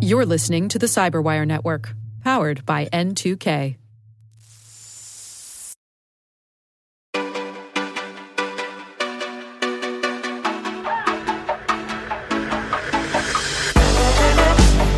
You're 0.00 0.26
listening 0.26 0.68
to 0.68 0.78
the 0.78 0.86
Cyberwire 0.86 1.46
Network, 1.46 1.94
powered 2.22 2.66
by 2.66 2.86
N2K. 2.86 3.76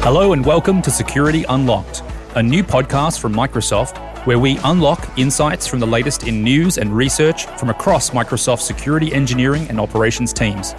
Hello 0.02 0.32
and 0.32 0.45
welcome 0.45 0.82
to 0.82 0.91
Security 0.91 1.45
Unlocked, 1.48 2.02
a 2.34 2.43
new 2.43 2.62
podcast 2.62 3.21
from 3.21 3.32
Microsoft 3.32 3.98
where 4.27 4.39
we 4.39 4.59
unlock 4.64 5.18
insights 5.18 5.66
from 5.66 5.80
the 5.80 5.86
latest 5.86 6.27
in 6.27 6.43
news 6.43 6.79
and 6.79 6.95
research 6.95 7.46
from 7.59 7.71
across 7.71 8.11
Microsoft's 8.11 8.64
security 8.64 9.12
engineering 9.12 9.66
and 9.68 9.79
operations 9.79 10.32
teams. 10.32 10.75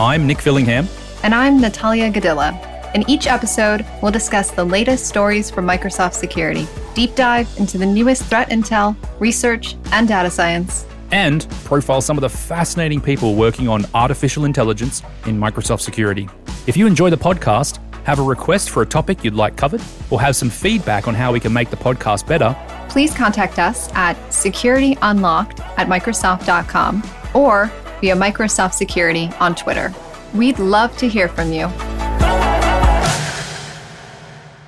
I'm 0.00 0.26
Nick 0.26 0.38
Fillingham. 0.38 0.88
And 1.22 1.34
I'm 1.34 1.60
Natalia 1.60 2.10
Godyla. 2.12 2.94
In 2.94 3.08
each 3.10 3.26
episode, 3.26 3.84
we'll 4.00 4.12
discuss 4.12 4.50
the 4.52 4.64
latest 4.64 5.06
stories 5.06 5.50
from 5.50 5.66
Microsoft 5.66 6.14
Security, 6.14 6.66
deep 6.94 7.14
dive 7.16 7.48
into 7.58 7.76
the 7.76 7.84
newest 7.84 8.24
threat 8.24 8.48
intel, 8.50 8.96
research, 9.18 9.76
and 9.92 10.06
data 10.06 10.30
science, 10.30 10.86
and 11.10 11.48
profile 11.64 12.00
some 12.00 12.16
of 12.16 12.22
the 12.22 12.28
fascinating 12.28 13.00
people 13.00 13.34
working 13.34 13.68
on 13.68 13.84
artificial 13.94 14.44
intelligence 14.44 15.02
in 15.26 15.38
Microsoft 15.38 15.80
Security. 15.80 16.28
If 16.66 16.76
you 16.76 16.86
enjoy 16.86 17.10
the 17.10 17.16
podcast, 17.16 17.78
have 18.04 18.20
a 18.20 18.22
request 18.22 18.70
for 18.70 18.82
a 18.82 18.86
topic 18.86 19.24
you'd 19.24 19.34
like 19.34 19.56
covered, 19.56 19.82
or 20.10 20.20
have 20.20 20.36
some 20.36 20.48
feedback 20.48 21.08
on 21.08 21.14
how 21.14 21.32
we 21.32 21.40
can 21.40 21.52
make 21.52 21.70
the 21.70 21.76
podcast 21.76 22.26
better, 22.26 22.56
please 22.88 23.12
contact 23.12 23.58
us 23.58 23.92
at 23.94 24.16
securityunlocked 24.30 25.60
at 25.76 25.88
Microsoft.com 25.88 27.02
or 27.34 27.70
via 28.00 28.14
Microsoft 28.14 28.74
Security 28.74 29.28
on 29.40 29.54
Twitter. 29.54 29.92
We'd 30.34 30.58
love 30.58 30.96
to 30.98 31.08
hear 31.08 31.28
from 31.28 31.52
you. 31.52 31.68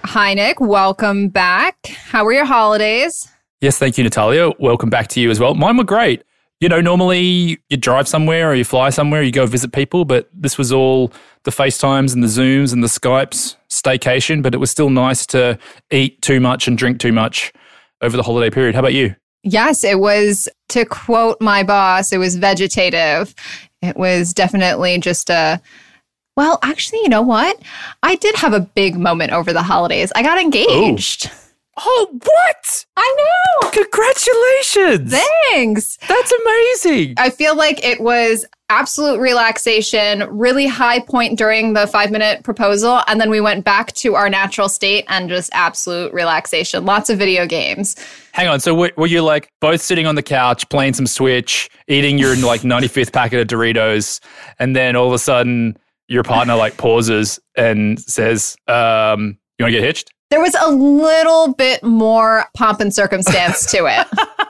Hi, 0.05 0.34
Nick. 0.34 0.60
Welcome 0.60 1.29
back. 1.29 1.87
How 1.87 2.24
were 2.24 2.32
your 2.32 2.46
holidays? 2.46 3.29
Yes, 3.60 3.79
thank 3.79 3.99
you, 3.99 4.04
Natalia. 4.04 4.51
Welcome 4.59 4.90
back 4.90 5.09
to 5.09 5.21
you 5.21 5.30
as 5.30 5.38
well. 5.38 5.54
Mine 5.54 5.76
were 5.76 5.84
great. 5.84 6.24
You 6.60 6.68
know, 6.68 6.80
normally 6.80 7.59
you 7.68 7.76
drive 7.76 8.09
somewhere 8.09 8.51
or 8.51 8.54
you 8.54 8.65
fly 8.65 8.90
somewhere, 8.90 9.23
you 9.23 9.32
go 9.32 9.46
visit 9.46 9.73
people, 9.73 10.04
but 10.04 10.29
this 10.34 10.59
was 10.59 10.73
all 10.73 11.12
the 11.45 11.51
FaceTimes 11.51 12.12
and 12.12 12.23
the 12.23 12.29
Zooms 12.29 12.73
and 12.73 12.82
the 12.82 12.88
Skypes 12.88 13.56
staycation, 13.71 14.43
but 14.43 14.54
it 14.54 14.59
was 14.59 14.71
still 14.71 14.90
nice 14.90 15.24
to 15.27 15.59
eat 15.90 16.21
too 16.21 16.40
much 16.40 16.68
and 16.68 16.77
drink 16.77 17.01
too 17.01 17.12
much 17.12 17.52
over 18.02 18.16
the 18.16 18.23
holiday 18.23 18.51
period. 18.51 18.74
How 18.74 18.80
about 18.80 18.95
you? 18.95 19.15
Yes, 19.43 19.84
it 19.84 20.01
was, 20.01 20.49
to 20.68 20.84
quote 20.84 21.40
my 21.40 21.62
boss, 21.62 22.12
it 22.12 22.18
was 22.18 22.37
vegetative. 22.37 23.34
It 23.82 23.96
was 23.96 24.34
definitely 24.34 24.98
just 24.98 25.30
a, 25.30 25.60
well, 26.36 26.59
actually, 26.62 27.00
you 27.02 27.09
know 27.09 27.23
what? 27.23 27.59
I 28.02 28.16
did 28.16 28.37
have 28.37 28.52
a 28.52 28.60
big 28.60 28.98
moment 28.98 29.32
over 29.32 29.52
the 29.52 29.62
holidays. 29.62 30.12
I 30.14 30.22
got 30.22 30.40
engaged. 30.40 31.26
Ooh. 31.26 31.30
Oh, 31.82 32.09
what? 32.12 32.87
I 32.96 33.16
know. 33.62 33.70
Congratulations. 33.70 35.12
Thanks. 35.50 35.96
That's 36.06 36.32
amazing. 36.32 37.14
I 37.16 37.30
feel 37.30 37.56
like 37.56 37.82
it 37.82 38.00
was 38.00 38.45
absolute 38.71 39.18
relaxation, 39.18 40.26
really 40.30 40.66
high 40.66 41.01
point 41.01 41.37
during 41.37 41.74
the 41.74 41.87
five 41.87 42.10
minute 42.10 42.43
proposal. 42.45 43.02
And 43.09 43.21
then 43.21 43.29
we 43.29 43.40
went 43.40 43.65
back 43.65 43.93
to 43.95 44.15
our 44.15 44.30
natural 44.30 44.68
state 44.68 45.04
and 45.09 45.29
just 45.29 45.51
absolute 45.52 46.12
relaxation. 46.15 46.87
Lots 46.87 47.10
of 47.10 47.18
video 47.18 47.46
games. 47.46 47.96
Hang 48.32 48.49
on. 48.49 48.60
So 48.60 48.74
were, 48.74 48.93
were 48.96 49.09
you 49.09 49.23
like 49.23 49.52
both 49.60 49.82
sitting 49.82 50.07
on 50.07 50.15
the 50.15 50.23
couch, 50.23 50.68
playing 50.71 50.95
some 50.95 51.07
Switch, 51.07 51.68
eating 51.88 52.16
your 52.16 52.37
like 52.37 52.60
95th 52.62 53.12
packet 53.12 53.40
of 53.40 53.49
Doritos, 53.49 54.21
and 54.59 54.74
then 54.74 54.96
all 54.96 55.09
of 55.09 55.12
a 55.12 55.18
sudden 55.18 55.77
your 56.07 56.23
partner 56.23 56.55
like 56.55 56.77
pauses 56.77 57.40
and 57.57 58.01
says, 58.01 58.57
um, 58.68 59.38
You 59.59 59.65
want 59.65 59.73
to 59.73 59.79
get 59.79 59.82
hitched? 59.82 60.12
There 60.30 60.40
was 60.40 60.55
a 60.55 60.71
little 60.71 61.55
bit 61.55 61.82
more 61.82 62.45
pomp 62.57 62.79
and 62.80 62.95
circumstance 62.95 63.68
to 63.73 63.87
it. 63.87 64.06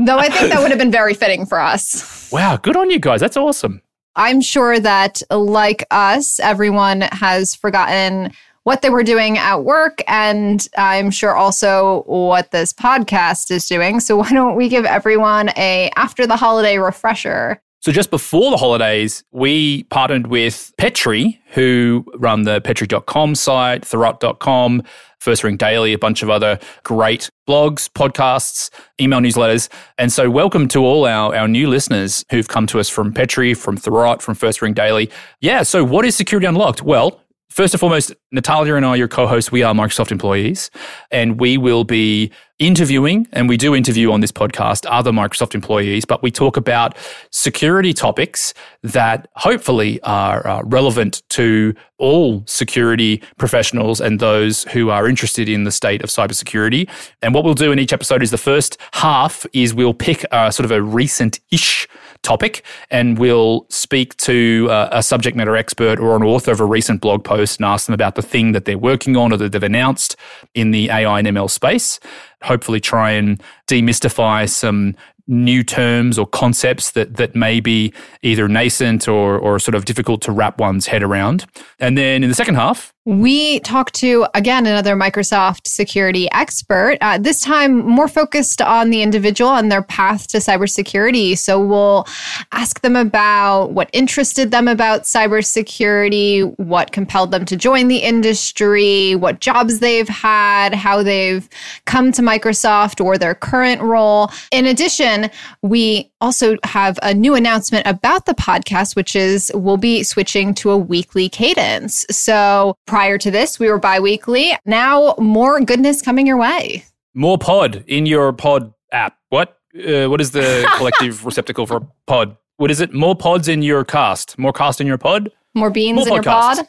Though 0.00 0.18
I 0.18 0.28
think 0.28 0.52
that 0.52 0.60
would 0.60 0.70
have 0.70 0.78
been 0.78 0.92
very 0.92 1.14
fitting 1.14 1.46
for 1.46 1.60
us. 1.60 2.30
Wow, 2.32 2.56
good 2.56 2.76
on 2.76 2.90
you 2.90 2.98
guys. 2.98 3.20
That's 3.20 3.36
awesome. 3.36 3.82
I'm 4.16 4.40
sure 4.40 4.80
that, 4.80 5.22
like 5.30 5.84
us, 5.90 6.40
everyone 6.40 7.02
has 7.02 7.54
forgotten 7.54 8.32
what 8.64 8.82
they 8.82 8.90
were 8.90 9.02
doing 9.02 9.38
at 9.38 9.64
work. 9.64 10.02
And 10.08 10.68
I'm 10.76 11.10
sure 11.10 11.34
also 11.34 12.02
what 12.06 12.50
this 12.50 12.72
podcast 12.72 13.50
is 13.50 13.66
doing. 13.66 14.00
So 14.00 14.16
why 14.16 14.30
don't 14.30 14.56
we 14.56 14.68
give 14.68 14.84
everyone 14.84 15.50
a 15.56 15.90
after 15.96 16.26
the 16.26 16.36
holiday 16.36 16.78
refresher? 16.78 17.62
So 17.88 17.92
just 17.92 18.10
before 18.10 18.50
the 18.50 18.58
holidays, 18.58 19.24
we 19.32 19.84
partnered 19.84 20.26
with 20.26 20.74
Petri, 20.76 21.40
who 21.52 22.04
run 22.16 22.42
the 22.42 22.60
petri.com 22.60 23.34
site, 23.34 23.80
Thurrott.com, 23.80 24.82
First 25.20 25.42
Ring 25.42 25.56
Daily, 25.56 25.94
a 25.94 25.98
bunch 25.98 26.22
of 26.22 26.28
other 26.28 26.58
great 26.82 27.30
blogs, 27.48 27.88
podcasts, 27.88 28.68
email 29.00 29.20
newsletters. 29.20 29.70
And 29.96 30.12
so, 30.12 30.28
welcome 30.28 30.68
to 30.68 30.84
all 30.84 31.06
our, 31.06 31.34
our 31.34 31.48
new 31.48 31.66
listeners 31.66 32.26
who've 32.30 32.46
come 32.46 32.66
to 32.66 32.78
us 32.78 32.90
from 32.90 33.14
Petri, 33.14 33.54
from 33.54 33.78
Thurrott, 33.78 34.20
from 34.20 34.34
First 34.34 34.60
Ring 34.60 34.74
Daily. 34.74 35.10
Yeah, 35.40 35.62
so 35.62 35.82
what 35.82 36.04
is 36.04 36.14
Security 36.14 36.46
Unlocked? 36.46 36.82
Well, 36.82 37.22
First 37.58 37.74
and 37.74 37.80
foremost, 37.80 38.14
Natalia 38.30 38.76
and 38.76 38.86
I, 38.86 38.94
your 38.94 39.08
co 39.08 39.26
hosts, 39.26 39.50
we 39.50 39.64
are 39.64 39.74
Microsoft 39.74 40.12
employees, 40.12 40.70
and 41.10 41.40
we 41.40 41.58
will 41.58 41.82
be 41.82 42.30
interviewing, 42.60 43.26
and 43.32 43.48
we 43.48 43.56
do 43.56 43.74
interview 43.74 44.12
on 44.12 44.20
this 44.20 44.30
podcast 44.30 44.86
other 44.88 45.10
Microsoft 45.10 45.56
employees, 45.56 46.04
but 46.04 46.22
we 46.22 46.30
talk 46.30 46.56
about 46.56 46.96
security 47.32 47.92
topics 47.92 48.54
that 48.84 49.26
hopefully 49.34 50.00
are 50.02 50.46
uh, 50.46 50.62
relevant 50.66 51.24
to 51.30 51.74
all 51.98 52.44
security 52.46 53.20
professionals 53.38 54.00
and 54.00 54.20
those 54.20 54.62
who 54.66 54.90
are 54.90 55.08
interested 55.08 55.48
in 55.48 55.64
the 55.64 55.72
state 55.72 56.00
of 56.02 56.10
cybersecurity. 56.10 56.88
And 57.22 57.34
what 57.34 57.42
we'll 57.42 57.54
do 57.54 57.72
in 57.72 57.80
each 57.80 57.92
episode 57.92 58.22
is 58.22 58.30
the 58.30 58.38
first 58.38 58.78
half 58.92 59.44
is 59.52 59.74
we'll 59.74 59.94
pick 59.94 60.24
a, 60.30 60.52
sort 60.52 60.64
of 60.64 60.70
a 60.70 60.80
recent 60.80 61.40
ish 61.50 61.88
topic 62.22 62.64
and 62.90 63.18
we'll 63.18 63.66
speak 63.68 64.16
to 64.16 64.68
uh, 64.70 64.88
a 64.92 65.02
subject 65.02 65.36
matter 65.36 65.56
expert 65.56 65.98
or 65.98 66.16
an 66.16 66.22
author 66.22 66.52
of 66.52 66.60
a 66.60 66.64
recent 66.64 67.00
blog 67.00 67.24
post 67.24 67.58
and 67.58 67.66
ask 67.66 67.86
them 67.86 67.94
about 67.94 68.14
the 68.14 68.22
thing 68.22 68.52
that 68.52 68.64
they're 68.64 68.78
working 68.78 69.16
on 69.16 69.32
or 69.32 69.36
that 69.36 69.52
they've 69.52 69.62
announced 69.62 70.16
in 70.54 70.70
the 70.70 70.90
AI 70.90 71.18
and 71.18 71.28
ML 71.28 71.50
space. 71.50 72.00
Hopefully, 72.42 72.80
try 72.80 73.10
and 73.10 73.42
demystify 73.66 74.48
some 74.48 74.94
new 75.28 75.62
terms 75.62 76.18
or 76.18 76.26
concepts 76.26 76.92
that 76.92 77.16
that 77.16 77.34
may 77.34 77.60
be 77.60 77.92
either 78.22 78.48
nascent 78.48 79.06
or 79.06 79.38
or 79.38 79.58
sort 79.58 79.74
of 79.74 79.84
difficult 79.84 80.22
to 80.22 80.32
wrap 80.32 80.58
one's 80.58 80.86
head 80.86 81.02
around. 81.02 81.44
And 81.78 81.98
then 81.98 82.22
in 82.22 82.30
the 82.30 82.34
second 82.34 82.54
half, 82.54 82.94
we 83.08 83.58
talked 83.60 83.94
to, 83.94 84.26
again, 84.34 84.66
another 84.66 84.94
Microsoft 84.94 85.66
security 85.66 86.30
expert, 86.32 86.98
uh, 87.00 87.16
this 87.16 87.40
time 87.40 87.78
more 87.78 88.06
focused 88.06 88.60
on 88.60 88.90
the 88.90 89.00
individual 89.00 89.52
and 89.52 89.72
their 89.72 89.80
path 89.80 90.26
to 90.28 90.36
cybersecurity. 90.36 91.38
So 91.38 91.58
we'll 91.58 92.06
ask 92.52 92.82
them 92.82 92.96
about 92.96 93.68
what 93.70 93.88
interested 93.94 94.50
them 94.50 94.68
about 94.68 95.04
cybersecurity, 95.04 96.54
what 96.58 96.92
compelled 96.92 97.30
them 97.30 97.46
to 97.46 97.56
join 97.56 97.88
the 97.88 97.96
industry, 97.96 99.14
what 99.14 99.40
jobs 99.40 99.78
they've 99.78 100.06
had, 100.06 100.74
how 100.74 101.02
they've 101.02 101.48
come 101.86 102.12
to 102.12 102.20
Microsoft 102.20 103.02
or 103.02 103.16
their 103.16 103.34
current 103.34 103.80
role. 103.80 104.30
In 104.52 104.66
addition, 104.66 105.30
we 105.62 106.10
also 106.20 106.56
have 106.64 106.98
a 107.02 107.14
new 107.14 107.34
announcement 107.34 107.86
about 107.86 108.26
the 108.26 108.34
podcast, 108.34 108.96
which 108.96 109.16
is 109.16 109.50
we'll 109.54 109.78
be 109.78 110.02
switching 110.02 110.52
to 110.52 110.70
a 110.70 110.76
weekly 110.76 111.30
cadence. 111.30 112.04
So, 112.10 112.76
Prior 112.98 113.16
to 113.16 113.30
this, 113.30 113.60
we 113.60 113.70
were 113.70 113.78
bi 113.78 114.00
weekly. 114.00 114.58
Now, 114.66 115.14
more 115.20 115.60
goodness 115.60 116.02
coming 116.02 116.26
your 116.26 116.36
way. 116.36 116.84
More 117.14 117.38
pod 117.38 117.84
in 117.86 118.06
your 118.06 118.32
pod 118.32 118.74
app. 118.90 119.16
What? 119.28 119.56
Uh, 119.72 120.08
what 120.08 120.20
is 120.20 120.32
the 120.32 120.68
collective 120.76 121.24
receptacle 121.24 121.64
for 121.64 121.86
pod? 122.08 122.36
What 122.56 122.72
is 122.72 122.80
it? 122.80 122.92
More 122.92 123.14
pods 123.14 123.46
in 123.46 123.62
your 123.62 123.84
cast. 123.84 124.36
More 124.36 124.52
cast 124.52 124.80
in 124.80 124.88
your 124.88 124.98
pod? 124.98 125.30
More 125.54 125.70
beans 125.70 125.94
more 125.94 126.08
in 126.08 126.14
your 126.14 126.22
pod? 126.24 126.66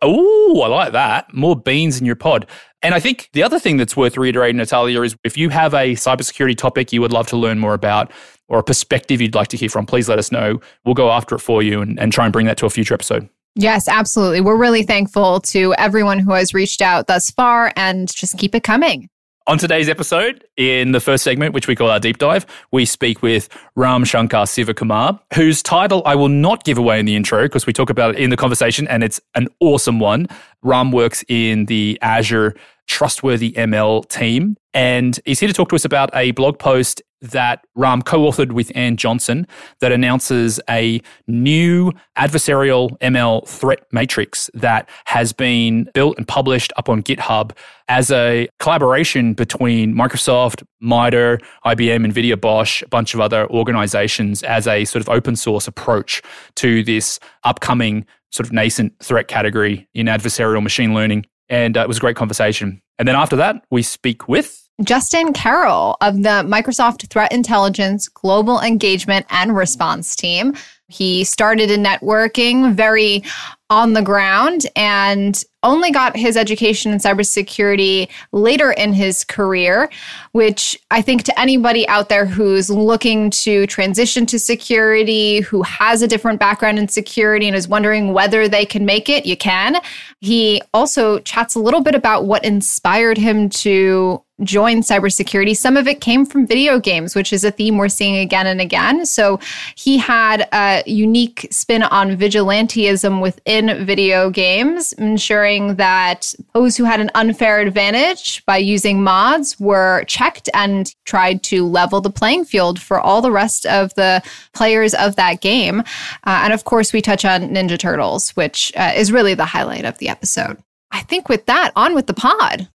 Oh, 0.00 0.62
I 0.62 0.68
like 0.68 0.92
that. 0.92 1.34
More 1.34 1.54
beans 1.54 2.00
in 2.00 2.06
your 2.06 2.16
pod. 2.16 2.46
And 2.80 2.94
I 2.94 3.00
think 3.00 3.28
the 3.34 3.42
other 3.42 3.58
thing 3.58 3.76
that's 3.76 3.94
worth 3.94 4.16
reiterating, 4.16 4.56
Natalia, 4.56 5.02
is 5.02 5.16
if 5.22 5.36
you 5.36 5.50
have 5.50 5.74
a 5.74 5.92
cybersecurity 5.96 6.56
topic 6.56 6.94
you 6.94 7.02
would 7.02 7.12
love 7.12 7.26
to 7.26 7.36
learn 7.36 7.58
more 7.58 7.74
about 7.74 8.10
or 8.48 8.58
a 8.60 8.64
perspective 8.64 9.20
you'd 9.20 9.34
like 9.34 9.48
to 9.48 9.58
hear 9.58 9.68
from, 9.68 9.84
please 9.84 10.08
let 10.08 10.18
us 10.18 10.32
know. 10.32 10.62
We'll 10.86 10.94
go 10.94 11.10
after 11.10 11.34
it 11.34 11.40
for 11.40 11.62
you 11.62 11.82
and, 11.82 12.00
and 12.00 12.10
try 12.10 12.24
and 12.24 12.32
bring 12.32 12.46
that 12.46 12.56
to 12.56 12.64
a 12.64 12.70
future 12.70 12.94
episode. 12.94 13.28
Yes, 13.60 13.88
absolutely. 13.88 14.40
We're 14.40 14.56
really 14.56 14.84
thankful 14.84 15.40
to 15.40 15.74
everyone 15.78 16.20
who 16.20 16.30
has 16.30 16.54
reached 16.54 16.80
out 16.80 17.08
thus 17.08 17.28
far 17.32 17.72
and 17.74 18.06
just 18.06 18.38
keep 18.38 18.54
it 18.54 18.62
coming. 18.62 19.08
On 19.48 19.58
today's 19.58 19.88
episode, 19.88 20.44
in 20.56 20.92
the 20.92 21.00
first 21.00 21.24
segment, 21.24 21.54
which 21.54 21.66
we 21.66 21.74
call 21.74 21.90
our 21.90 21.98
deep 21.98 22.18
dive, 22.18 22.46
we 22.70 22.84
speak 22.84 23.20
with 23.20 23.48
Ram 23.74 24.04
Shankar 24.04 24.44
Sivakumar, 24.44 25.18
whose 25.34 25.60
title 25.60 26.02
I 26.06 26.14
will 26.14 26.28
not 26.28 26.62
give 26.62 26.78
away 26.78 27.00
in 27.00 27.06
the 27.06 27.16
intro 27.16 27.42
because 27.46 27.66
we 27.66 27.72
talk 27.72 27.90
about 27.90 28.14
it 28.14 28.20
in 28.20 28.30
the 28.30 28.36
conversation 28.36 28.86
and 28.86 29.02
it's 29.02 29.20
an 29.34 29.48
awesome 29.58 29.98
one. 29.98 30.28
Ram 30.62 30.92
works 30.92 31.24
in 31.26 31.66
the 31.66 31.98
Azure 32.00 32.54
trustworthy 32.88 33.52
ML 33.52 34.08
team. 34.08 34.56
And 34.74 35.18
he's 35.24 35.40
here 35.40 35.48
to 35.48 35.54
talk 35.54 35.68
to 35.68 35.76
us 35.76 35.84
about 35.84 36.10
a 36.14 36.32
blog 36.32 36.58
post 36.58 37.02
that 37.20 37.64
Ram 37.74 38.02
co 38.02 38.20
authored 38.20 38.52
with 38.52 38.70
Ann 38.74 38.96
Johnson 38.96 39.46
that 39.80 39.92
announces 39.92 40.60
a 40.70 41.00
new 41.26 41.92
adversarial 42.16 42.96
ML 42.98 43.46
threat 43.46 43.80
matrix 43.92 44.50
that 44.54 44.88
has 45.06 45.32
been 45.32 45.88
built 45.94 46.16
and 46.16 46.26
published 46.26 46.72
up 46.76 46.88
on 46.88 47.02
GitHub 47.02 47.52
as 47.88 48.10
a 48.10 48.48
collaboration 48.60 49.34
between 49.34 49.94
Microsoft, 49.94 50.62
MITRE, 50.80 51.38
IBM, 51.64 52.12
NVIDIA, 52.12 52.40
Bosch, 52.40 52.82
a 52.82 52.88
bunch 52.88 53.14
of 53.14 53.20
other 53.20 53.48
organizations 53.50 54.42
as 54.42 54.66
a 54.66 54.84
sort 54.84 55.00
of 55.00 55.08
open 55.08 55.34
source 55.34 55.66
approach 55.66 56.22
to 56.56 56.84
this 56.84 57.18
upcoming 57.44 58.06
sort 58.30 58.46
of 58.46 58.52
nascent 58.52 58.92
threat 59.02 59.26
category 59.26 59.88
in 59.94 60.06
adversarial 60.06 60.62
machine 60.62 60.94
learning. 60.94 61.24
And 61.48 61.76
uh, 61.76 61.82
it 61.82 61.88
was 61.88 61.96
a 61.96 62.00
great 62.00 62.16
conversation. 62.16 62.82
And 62.98 63.06
then 63.06 63.16
after 63.16 63.36
that, 63.36 63.64
we 63.70 63.82
speak 63.82 64.28
with 64.28 64.67
Justin 64.82 65.32
Carroll 65.32 65.96
of 66.00 66.22
the 66.22 66.44
Microsoft 66.46 67.08
Threat 67.08 67.32
Intelligence 67.32 68.08
Global 68.08 68.60
Engagement 68.60 69.26
and 69.28 69.56
Response 69.56 70.14
Team. 70.14 70.54
He 70.86 71.24
started 71.24 71.70
in 71.70 71.82
networking 71.82 72.72
very 72.74 73.22
on 73.68 73.92
the 73.92 74.00
ground 74.00 74.66
and 74.74 75.44
only 75.62 75.90
got 75.90 76.16
his 76.16 76.36
education 76.36 76.92
in 76.92 76.98
cybersecurity 76.98 78.08
later 78.32 78.70
in 78.72 78.94
his 78.94 79.24
career, 79.24 79.90
which 80.32 80.78
I 80.90 81.02
think 81.02 81.24
to 81.24 81.38
anybody 81.38 81.86
out 81.88 82.08
there 82.08 82.24
who's 82.24 82.70
looking 82.70 83.30
to 83.30 83.66
transition 83.66 84.24
to 84.26 84.38
security, 84.38 85.40
who 85.40 85.62
has 85.62 86.00
a 86.00 86.08
different 86.08 86.40
background 86.40 86.78
in 86.78 86.88
security 86.88 87.48
and 87.48 87.56
is 87.56 87.68
wondering 87.68 88.14
whether 88.14 88.48
they 88.48 88.64
can 88.64 88.86
make 88.86 89.08
it, 89.10 89.26
you 89.26 89.36
can. 89.36 89.76
He 90.20 90.62
also 90.72 91.18
chats 91.18 91.54
a 91.54 91.60
little 91.60 91.82
bit 91.82 91.96
about 91.96 92.24
what 92.24 92.44
inspired 92.44 93.18
him 93.18 93.50
to 93.50 94.22
join 94.42 94.80
cybersecurity. 94.80 95.56
Some 95.56 95.76
of 95.76 95.88
it 95.88 96.00
came 96.00 96.24
from 96.24 96.46
video 96.46 96.78
games, 96.78 97.14
which 97.14 97.32
is 97.32 97.44
a 97.44 97.50
theme 97.50 97.76
we're 97.76 97.88
seeing 97.88 98.16
again 98.16 98.46
and 98.46 98.60
again. 98.60 99.06
So 99.06 99.40
he 99.74 99.98
had 99.98 100.48
a 100.52 100.82
unique 100.86 101.48
spin 101.50 101.82
on 101.82 102.16
vigilantism 102.16 103.20
within 103.20 103.84
video 103.84 104.30
games, 104.30 104.92
ensuring 104.94 105.76
that 105.76 106.34
those 106.54 106.76
who 106.76 106.84
had 106.84 107.00
an 107.00 107.10
unfair 107.14 107.60
advantage 107.60 108.44
by 108.46 108.56
using 108.56 109.02
mods 109.02 109.58
were 109.58 110.04
checked 110.04 110.48
and 110.54 110.94
tried 111.04 111.42
to 111.44 111.66
level 111.66 112.00
the 112.00 112.10
playing 112.10 112.44
field 112.44 112.80
for 112.80 113.00
all 113.00 113.20
the 113.20 113.32
rest 113.32 113.66
of 113.66 113.94
the 113.94 114.22
players 114.54 114.94
of 114.94 115.16
that 115.16 115.40
game. 115.40 115.80
Uh, 115.80 116.40
and 116.44 116.52
of 116.52 116.64
course, 116.64 116.92
we 116.92 117.02
touch 117.02 117.24
on 117.24 117.48
Ninja 117.48 117.78
Turtles, 117.78 118.30
which 118.30 118.72
uh, 118.76 118.92
is 118.94 119.12
really 119.12 119.34
the 119.34 119.44
highlight 119.44 119.84
of 119.84 119.98
the 119.98 120.08
episode. 120.08 120.58
I 120.90 121.02
think 121.02 121.28
with 121.28 121.46
that, 121.46 121.72
on 121.76 121.94
with 121.94 122.06
the 122.06 122.14
pod. 122.14 122.68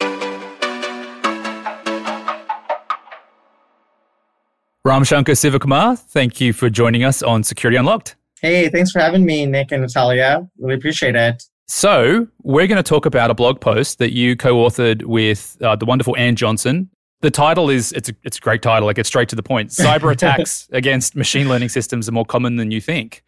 Ram 4.85 5.05
Shankar 5.05 5.37
Sivakumar, 5.37 5.97
thank 5.97 6.41
you 6.41 6.53
for 6.53 6.69
joining 6.69 7.05
us 7.05 7.23
on 7.23 7.45
Security 7.45 7.77
Unlocked. 7.77 8.17
Hey, 8.41 8.69
thanks 8.69 8.91
for 8.91 8.99
having 8.99 9.25
me, 9.25 9.47
Nick 9.47 9.71
and 9.71 9.83
Natalia. 9.83 10.49
Really 10.59 10.75
appreciate 10.75 11.15
it. 11.15 11.45
So, 11.69 12.27
we're 12.43 12.67
going 12.67 12.79
to 12.79 12.83
talk 12.83 13.07
about 13.07 13.31
a 13.31 13.35
blog 13.35 13.61
post 13.61 13.99
that 13.99 14.13
you 14.13 14.35
co 14.35 14.57
authored 14.57 15.05
with 15.05 15.57
uh, 15.63 15.77
the 15.77 15.85
wonderful 15.85 16.17
Ann 16.17 16.35
Johnson. 16.35 16.91
The 17.21 17.31
title 17.31 17.71
is 17.71 17.93
it's 17.93 18.09
a, 18.09 18.13
it's 18.25 18.39
a 18.39 18.41
great 18.41 18.61
title, 18.61 18.87
like 18.87 18.99
it's 18.99 19.09
straight 19.09 19.29
to 19.29 19.37
the 19.37 19.43
point. 19.45 19.71
Cyber 19.71 20.11
attacks 20.11 20.69
against 20.73 21.15
machine 21.15 21.49
learning 21.49 21.69
systems 21.69 22.09
are 22.09 22.13
more 22.13 22.27
common 22.27 22.57
than 22.57 22.73
you 22.73 22.81
think. 22.81 23.23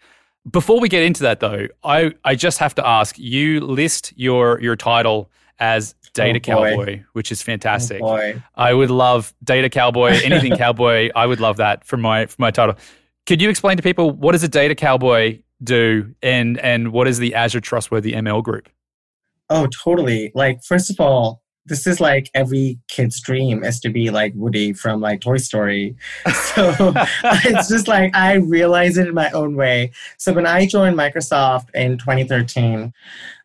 Before 0.51 0.81
we 0.81 0.89
get 0.89 1.05
into 1.05 1.23
that 1.23 1.39
though, 1.39 1.69
I, 1.85 2.15
I 2.25 2.35
just 2.35 2.59
have 2.59 2.75
to 2.75 2.87
ask, 2.87 3.17
you 3.17 3.61
list 3.61 4.13
your 4.17 4.61
your 4.61 4.75
title 4.75 5.31
as 5.61 5.95
Data 6.15 6.39
oh 6.39 6.41
Cowboy, 6.41 7.03
which 7.13 7.31
is 7.31 7.43
fantastic. 7.43 8.01
Oh 8.03 8.33
I 8.55 8.73
would 8.73 8.91
love 8.91 9.35
Data 9.43 9.69
Cowboy, 9.69 10.21
anything 10.25 10.57
cowboy. 10.57 11.11
I 11.15 11.27
would 11.27 11.41
love 11.41 11.59
that 11.59 11.85
for 11.85 11.97
my 11.97 12.27
for 12.27 12.41
my 12.41 12.51
title. 12.51 12.77
Could 13.27 13.43
you 13.43 13.51
explain 13.51 13.77
to 13.77 13.83
people 13.83 14.11
what 14.11 14.33
does 14.33 14.43
a 14.43 14.49
Data 14.49 14.75
Cowboy 14.75 15.41
do, 15.63 16.15
and 16.23 16.59
and 16.59 16.93
what 16.93 17.09
is 17.09 17.19
the 17.19 17.35
Azure 17.35 17.61
Trustworthy 17.61 18.13
ML 18.13 18.43
group? 18.43 18.69
Oh, 19.51 19.67
totally. 19.85 20.33
Like 20.35 20.63
first 20.65 20.91
of 20.91 21.01
all, 21.01 21.43
this 21.67 21.87
is 21.87 22.01
like 22.01 22.31
every 22.35 22.79
kid's 22.89 23.21
dream 23.21 23.65
is 23.65 23.81
to 23.81 23.89
be 23.89 24.11
like 24.11 24.33
Woody 24.35 24.73
from 24.73 25.01
like 25.01 25.21
Toy 25.21 25.39
Story. 25.39 25.97
So 26.55 26.93
it's 27.25 27.69
just 27.69 27.89
like 27.89 28.15
I 28.15 28.35
realize 28.35 28.97
it 28.97 29.09
in 29.09 29.15
my 29.15 29.31
own 29.31 29.57
way. 29.57 29.91
So 30.19 30.33
when 30.33 30.47
I 30.47 30.67
joined 30.67 30.97
Microsoft 30.97 31.69
in 31.75 31.99
2013, 31.99 32.93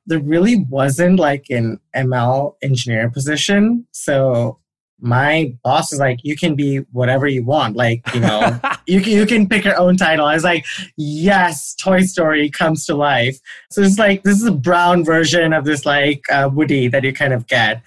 there 0.05 0.19
really 0.19 0.65
wasn't 0.69 1.19
like 1.19 1.45
an 1.49 1.79
ML 1.95 2.55
engineer 2.61 3.09
position. 3.09 3.87
So 3.91 4.59
my 5.01 5.53
boss 5.63 5.93
is 5.93 5.99
like, 5.99 6.19
you 6.23 6.35
can 6.35 6.55
be 6.55 6.77
whatever 6.91 7.27
you 7.27 7.43
want. 7.43 7.75
Like, 7.75 8.01
you 8.13 8.19
know, 8.19 8.59
you 8.89 9.01
can, 9.01 9.13
you 9.13 9.25
can 9.25 9.47
pick 9.47 9.65
your 9.65 9.77
own 9.77 9.97
title. 9.97 10.25
I 10.25 10.33
was 10.33 10.43
like, 10.43 10.65
yes, 10.97 11.75
Toy 11.75 12.01
Story 12.01 12.49
comes 12.49 12.85
to 12.85 12.95
life. 12.95 13.39
So 13.71 13.81
it's 13.81 13.99
like, 13.99 14.23
this 14.23 14.37
is 14.37 14.45
a 14.45 14.51
brown 14.51 15.05
version 15.05 15.53
of 15.53 15.65
this 15.65 15.85
like 15.85 16.23
uh, 16.31 16.49
Woody 16.51 16.87
that 16.87 17.03
you 17.03 17.13
kind 17.13 17.33
of 17.33 17.47
get. 17.47 17.81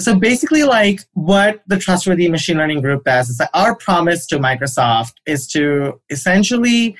So 0.00 0.14
basically, 0.14 0.62
like 0.62 1.00
what 1.14 1.62
the 1.66 1.76
Trustworthy 1.76 2.28
Machine 2.28 2.56
Learning 2.56 2.80
Group 2.80 3.04
does 3.04 3.30
is 3.30 3.38
that 3.38 3.50
our 3.52 3.74
promise 3.74 4.26
to 4.26 4.38
Microsoft 4.38 5.14
is 5.26 5.48
to 5.48 6.00
essentially 6.10 6.96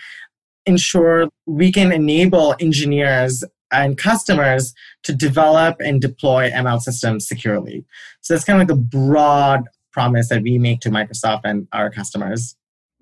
ensure 0.67 1.29
we 1.47 1.71
can 1.71 1.93
enable 1.93 2.57
engineers 2.61 3.45
and 3.71 3.97
customers 3.97 4.75
to 5.05 5.15
develop 5.15 5.77
and 5.81 6.01
deploy 6.01 6.51
ML 6.51 6.81
systems 6.81 7.29
securely. 7.29 7.85
So 8.21 8.35
that's 8.35 8.45
kind 8.45 8.61
of 8.61 8.69
like 8.69 8.77
the 8.77 8.83
broad 8.83 9.65
promise 9.93 10.29
that 10.29 10.43
we 10.43 10.59
make 10.59 10.81
to 10.81 10.91
Microsoft 10.91 11.43
and 11.45 11.69
our 11.73 11.91
customers. 11.91 12.57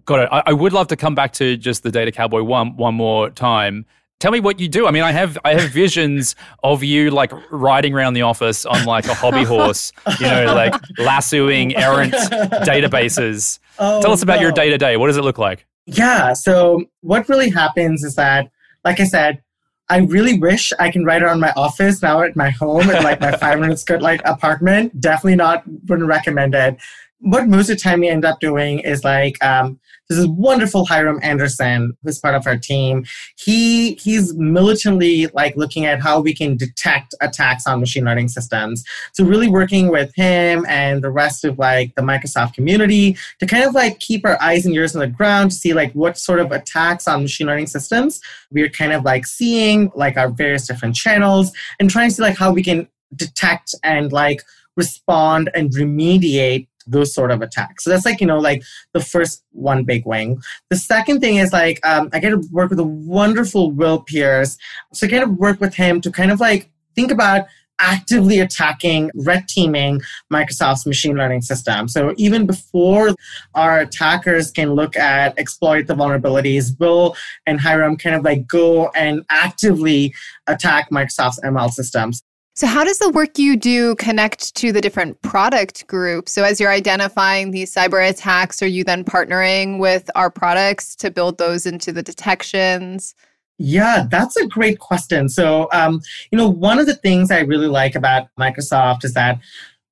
Got 0.06 0.20
it. 0.20 0.29
I, 0.31 0.44
I 0.47 0.53
would 0.53 0.73
love 0.73 0.87
to 0.88 0.97
come 0.97 1.14
back 1.14 1.32
to 1.35 1.56
just 1.56 1.82
the 1.82 1.91
Data 1.91 2.12
Cowboy 2.12 2.43
one 2.43 2.76
one 2.76 2.94
more 2.94 3.29
time. 3.31 3.85
Tell 4.19 4.31
me 4.32 4.41
what 4.41 4.58
you 4.58 4.69
do. 4.69 4.87
I 4.87 4.93
mean, 4.93 5.03
I 5.03 5.12
have 5.12 5.37
I 5.44 5.55
have 5.55 5.70
visions 5.70 6.37
of 6.62 6.82
you 6.82 7.11
like 7.11 7.32
riding 7.50 7.93
around 7.93 8.14
the 8.14 8.23
office 8.23 8.64
on 8.64 8.85
like 8.87 9.06
a 9.06 9.14
hobby 9.14 9.44
horse, 9.44 9.93
you 10.20 10.26
know, 10.26 10.55
like 10.55 10.75
lassoing 10.99 11.76
errant 11.76 12.12
databases. 12.64 13.58
Oh, 13.79 14.00
Tell 14.00 14.12
us 14.12 14.23
about 14.23 14.37
no. 14.37 14.43
your 14.43 14.53
day 14.53 14.70
to 14.70 14.79
day. 14.79 14.97
What 14.97 15.08
does 15.08 15.17
it 15.17 15.23
look 15.23 15.38
like? 15.38 15.67
Yeah. 15.87 16.32
So 16.32 16.85
what 17.00 17.29
really 17.29 17.50
happens 17.50 18.02
is 18.02 18.14
that, 18.14 18.50
like 18.85 19.00
I 19.00 19.05
said, 19.05 19.43
I 19.88 19.99
really 19.99 20.38
wish 20.38 20.73
I 20.81 20.91
can 20.91 21.05
write 21.05 21.23
around 21.23 21.41
my 21.41 21.52
office 21.56 22.02
now 22.02 22.20
at 22.23 22.35
my 22.35 22.50
home 22.50 22.91
in 22.91 23.05
like 23.05 23.20
my 23.20 23.37
500 23.37 23.79
square 23.79 24.00
like 24.00 24.20
apartment. 24.25 25.00
Definitely 25.00 25.37
not 25.37 25.62
wouldn't 25.88 26.09
recommend 26.09 26.55
it. 26.55 26.79
What 27.20 27.48
most 27.48 27.70
of 27.70 27.76
the 27.76 27.82
time 27.82 28.00
we 28.00 28.08
end 28.08 28.24
up 28.24 28.40
doing 28.40 28.80
is 28.80 29.02
like 29.02 29.42
um, 29.42 29.80
this 30.08 30.18
is 30.18 30.26
wonderful 30.28 30.86
Hyrum 30.86 31.18
Anderson, 31.22 31.96
who's 32.02 32.18
part 32.18 32.34
of 32.34 32.46
our 32.46 32.56
team. 32.56 33.04
He 33.38 33.94
he's 33.94 34.34
militantly 34.34 35.26
like 35.28 35.56
looking 35.56 35.86
at 35.86 36.00
how 36.00 36.20
we 36.20 36.34
can 36.34 36.56
detect 36.56 37.14
attacks 37.20 37.66
on 37.66 37.80
machine 37.80 38.04
learning 38.04 38.28
systems. 38.28 38.85
So 39.14 39.25
really 39.25 39.49
working 39.49 39.88
with 39.90 40.14
him 40.14 40.64
and 40.68 41.02
the 41.02 41.11
rest 41.11 41.44
of 41.44 41.58
like 41.58 41.94
the 41.96 42.02
Microsoft 42.02 42.54
community 42.54 43.16
to 43.40 43.46
kind 43.46 43.64
of 43.64 43.75
like 43.75 43.99
keep 43.99 44.25
our 44.25 44.40
eyes 44.40 44.66
and 44.66 44.75
ears 44.75 44.94
on 44.94 45.00
the 45.00 45.08
ground 45.08 45.50
to 45.50 45.56
see 45.56 45.73
like 45.73 45.92
what 45.92 46.18
sort 46.18 46.38
of 46.38 46.52
attacks 46.52 47.08
on 47.08 47.23
machine 47.23 47.46
learning 47.46 47.66
systems 47.66 48.20
we're 48.50 48.68
kind 48.68 48.92
of 48.92 49.04
like 49.04 49.26
seeing, 49.26 49.90
like 49.94 50.16
our 50.16 50.30
various 50.30 50.66
different 50.66 50.94
channels, 50.94 51.52
and 51.78 51.90
trying 51.90 52.08
to 52.08 52.14
see 52.14 52.23
like 52.23 52.37
how 52.37 52.52
we 52.52 52.62
can 52.62 52.88
detect 53.14 53.75
and 53.82 54.12
like 54.12 54.42
respond 54.76 55.50
and 55.54 55.70
remediate 55.70 56.68
those 56.87 57.14
sort 57.14 57.31
of 57.31 57.43
attacks. 57.43 57.85
So 57.85 57.90
that's 57.90 58.05
like, 58.05 58.21
you 58.21 58.26
know, 58.26 58.38
like 58.38 58.62
the 58.93 59.00
first 59.00 59.45
one 59.52 59.85
big 59.85 60.07
wing. 60.07 60.40
The 60.71 60.76
second 60.76 61.21
thing 61.21 61.37
is 61.37 61.52
like, 61.52 61.85
um, 61.87 62.09
I 62.12 62.19
get 62.19 62.31
to 62.31 62.43
work 62.52 62.71
with 62.71 62.81
a 62.81 62.85
wonderful 62.85 63.73
Will 63.73 64.00
Pearce. 64.00 64.57
So 64.93 65.07
I 65.07 65.11
get 65.11 65.21
to 65.21 65.26
work 65.26 65.61
with 65.61 65.75
him 65.75 66.00
to 66.02 66.11
kind 66.11 66.31
of 66.31 66.40
like 66.40 66.71
think 66.95 67.11
about 67.11 67.47
actively 67.78 68.40
attacking, 68.40 69.11
red 69.14 69.49
teaming 69.49 70.00
Microsoft's 70.33 70.87
machine 70.87 71.16
learning 71.16 71.43
system. 71.43 71.88
So 71.88 72.14
even 72.16 72.47
before 72.47 73.14
our 73.55 73.81
attackers 73.81 74.50
can 74.50 74.73
look 74.73 74.97
at 74.97 75.38
exploit 75.38 75.87
the 75.87 75.95
vulnerabilities, 75.95 76.78
Will 76.78 77.16
and 77.47 77.61
Hyrum 77.61 77.97
kind 77.99 78.16
of 78.16 78.25
like 78.25 78.47
go 78.47 78.90
and 78.95 79.25
actively 79.31 80.14
attack 80.47 80.90
Microsoft's 80.90 81.40
ML 81.45 81.71
systems. 81.71 82.23
So, 82.56 82.66
how 82.66 82.84
does 82.84 82.98
the 82.98 83.10
work 83.10 83.38
you 83.38 83.54
do 83.54 83.94
connect 83.96 84.54
to 84.54 84.72
the 84.72 84.80
different 84.80 85.20
product 85.20 85.86
groups? 85.88 86.32
So, 86.32 86.42
as 86.42 86.58
you're 86.58 86.72
identifying 86.72 87.50
these 87.50 87.75
cyber 87.75 88.08
attacks, 88.08 88.62
are 88.62 88.66
you 88.66 88.82
then 88.82 89.04
partnering 89.04 89.78
with 89.78 90.10
our 90.14 90.30
products 90.30 90.96
to 90.96 91.10
build 91.10 91.36
those 91.36 91.66
into 91.66 91.92
the 91.92 92.02
detections? 92.02 93.14
Yeah, 93.58 94.06
that's 94.10 94.38
a 94.38 94.46
great 94.46 94.78
question. 94.78 95.28
So, 95.28 95.68
um, 95.72 96.00
you 96.32 96.38
know, 96.38 96.48
one 96.48 96.78
of 96.78 96.86
the 96.86 96.94
things 96.94 97.30
I 97.30 97.40
really 97.40 97.66
like 97.66 97.94
about 97.94 98.28
Microsoft 98.40 99.04
is 99.04 99.12
that 99.12 99.38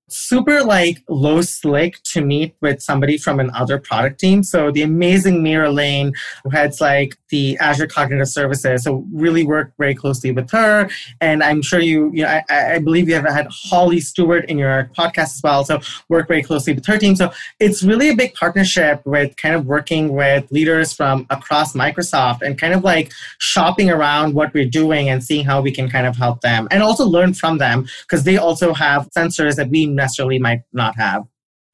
super 0.08 0.62
like 0.62 1.02
low 1.08 1.40
slick 1.40 2.02
to 2.02 2.20
meet 2.20 2.54
with 2.60 2.82
somebody 2.82 3.16
from 3.16 3.40
another 3.40 3.78
product 3.78 4.20
team. 4.20 4.42
So 4.42 4.70
the 4.70 4.82
amazing 4.82 5.42
Mira 5.42 5.70
Lane, 5.70 6.12
who 6.42 6.50
heads 6.50 6.80
like 6.80 7.16
the 7.30 7.56
Azure 7.58 7.86
Cognitive 7.86 8.28
Services, 8.28 8.84
so 8.84 9.04
really 9.12 9.44
work 9.44 9.72
very 9.78 9.94
closely 9.94 10.30
with 10.30 10.50
her. 10.50 10.88
And 11.20 11.42
I'm 11.42 11.62
sure 11.62 11.80
you, 11.80 12.10
you 12.12 12.22
know, 12.22 12.40
I, 12.48 12.74
I 12.74 12.78
believe 12.78 13.08
you 13.08 13.14
have 13.14 13.24
had 13.24 13.48
Holly 13.50 14.00
Stewart 14.00 14.44
in 14.50 14.58
your 14.58 14.90
podcast 14.96 15.34
as 15.36 15.40
well. 15.42 15.64
So 15.64 15.80
work 16.08 16.28
very 16.28 16.42
closely 16.42 16.74
with 16.74 16.84
her 16.86 16.98
team. 16.98 17.16
So 17.16 17.32
it's 17.58 17.82
really 17.82 18.10
a 18.10 18.14
big 18.16 18.34
partnership 18.34 19.04
with 19.06 19.36
kind 19.36 19.54
of 19.54 19.66
working 19.66 20.12
with 20.12 20.50
leaders 20.52 20.92
from 20.92 21.26
across 21.30 21.72
Microsoft 21.72 22.42
and 22.42 22.58
kind 22.58 22.74
of 22.74 22.84
like 22.84 23.12
shopping 23.38 23.90
around 23.90 24.34
what 24.34 24.52
we're 24.52 24.68
doing 24.68 25.08
and 25.08 25.24
seeing 25.24 25.44
how 25.44 25.60
we 25.60 25.72
can 25.72 25.88
kind 25.88 26.06
of 26.06 26.16
help 26.16 26.40
them 26.42 26.68
and 26.70 26.82
also 26.82 27.04
learn 27.04 27.32
from 27.32 27.58
them 27.58 27.86
because 28.02 28.24
they 28.24 28.36
also 28.36 28.74
have 28.74 29.08
sensors 29.10 29.56
that 29.56 29.68
we 29.68 29.86
necessarily 30.04 30.38
might 30.38 30.62
not 30.72 30.96
have. 30.96 31.24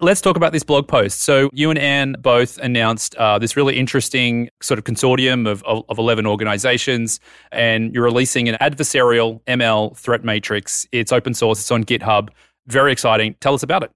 Let's 0.03 0.23
talk 0.23 0.37
about 0.37 0.53
this 0.55 0.63
blog 0.63 0.89
post. 0.89 1.21
So, 1.21 1.51
you 1.53 1.69
and 1.69 1.79
Anne 1.79 2.17
both 2.21 2.57
announced 2.59 3.15
uh, 3.17 3.39
this 3.39 3.55
really 3.55 3.77
interesting 3.77 4.49
sort 4.63 4.79
of 4.79 4.85
consortium 4.85 5.47
of, 5.47 5.63
of, 5.65 5.85
of 5.91 5.99
11 5.99 6.27
organizations, 6.27 7.21
and 7.53 7.93
you're 7.93 8.05
releasing 8.05 8.49
an 8.49 8.57
adversarial 8.63 9.43
ML 9.45 9.95
threat 9.99 10.25
matrix. 10.25 10.87
It's 10.91 11.13
open 11.13 11.35
source, 11.35 11.61
it's 11.61 11.71
on 11.71 11.85
GitHub. 11.85 12.31
Very 12.67 12.93
exciting. 12.93 13.37
Tell 13.41 13.53
us 13.53 13.63
about 13.63 13.83
it. 13.83 13.91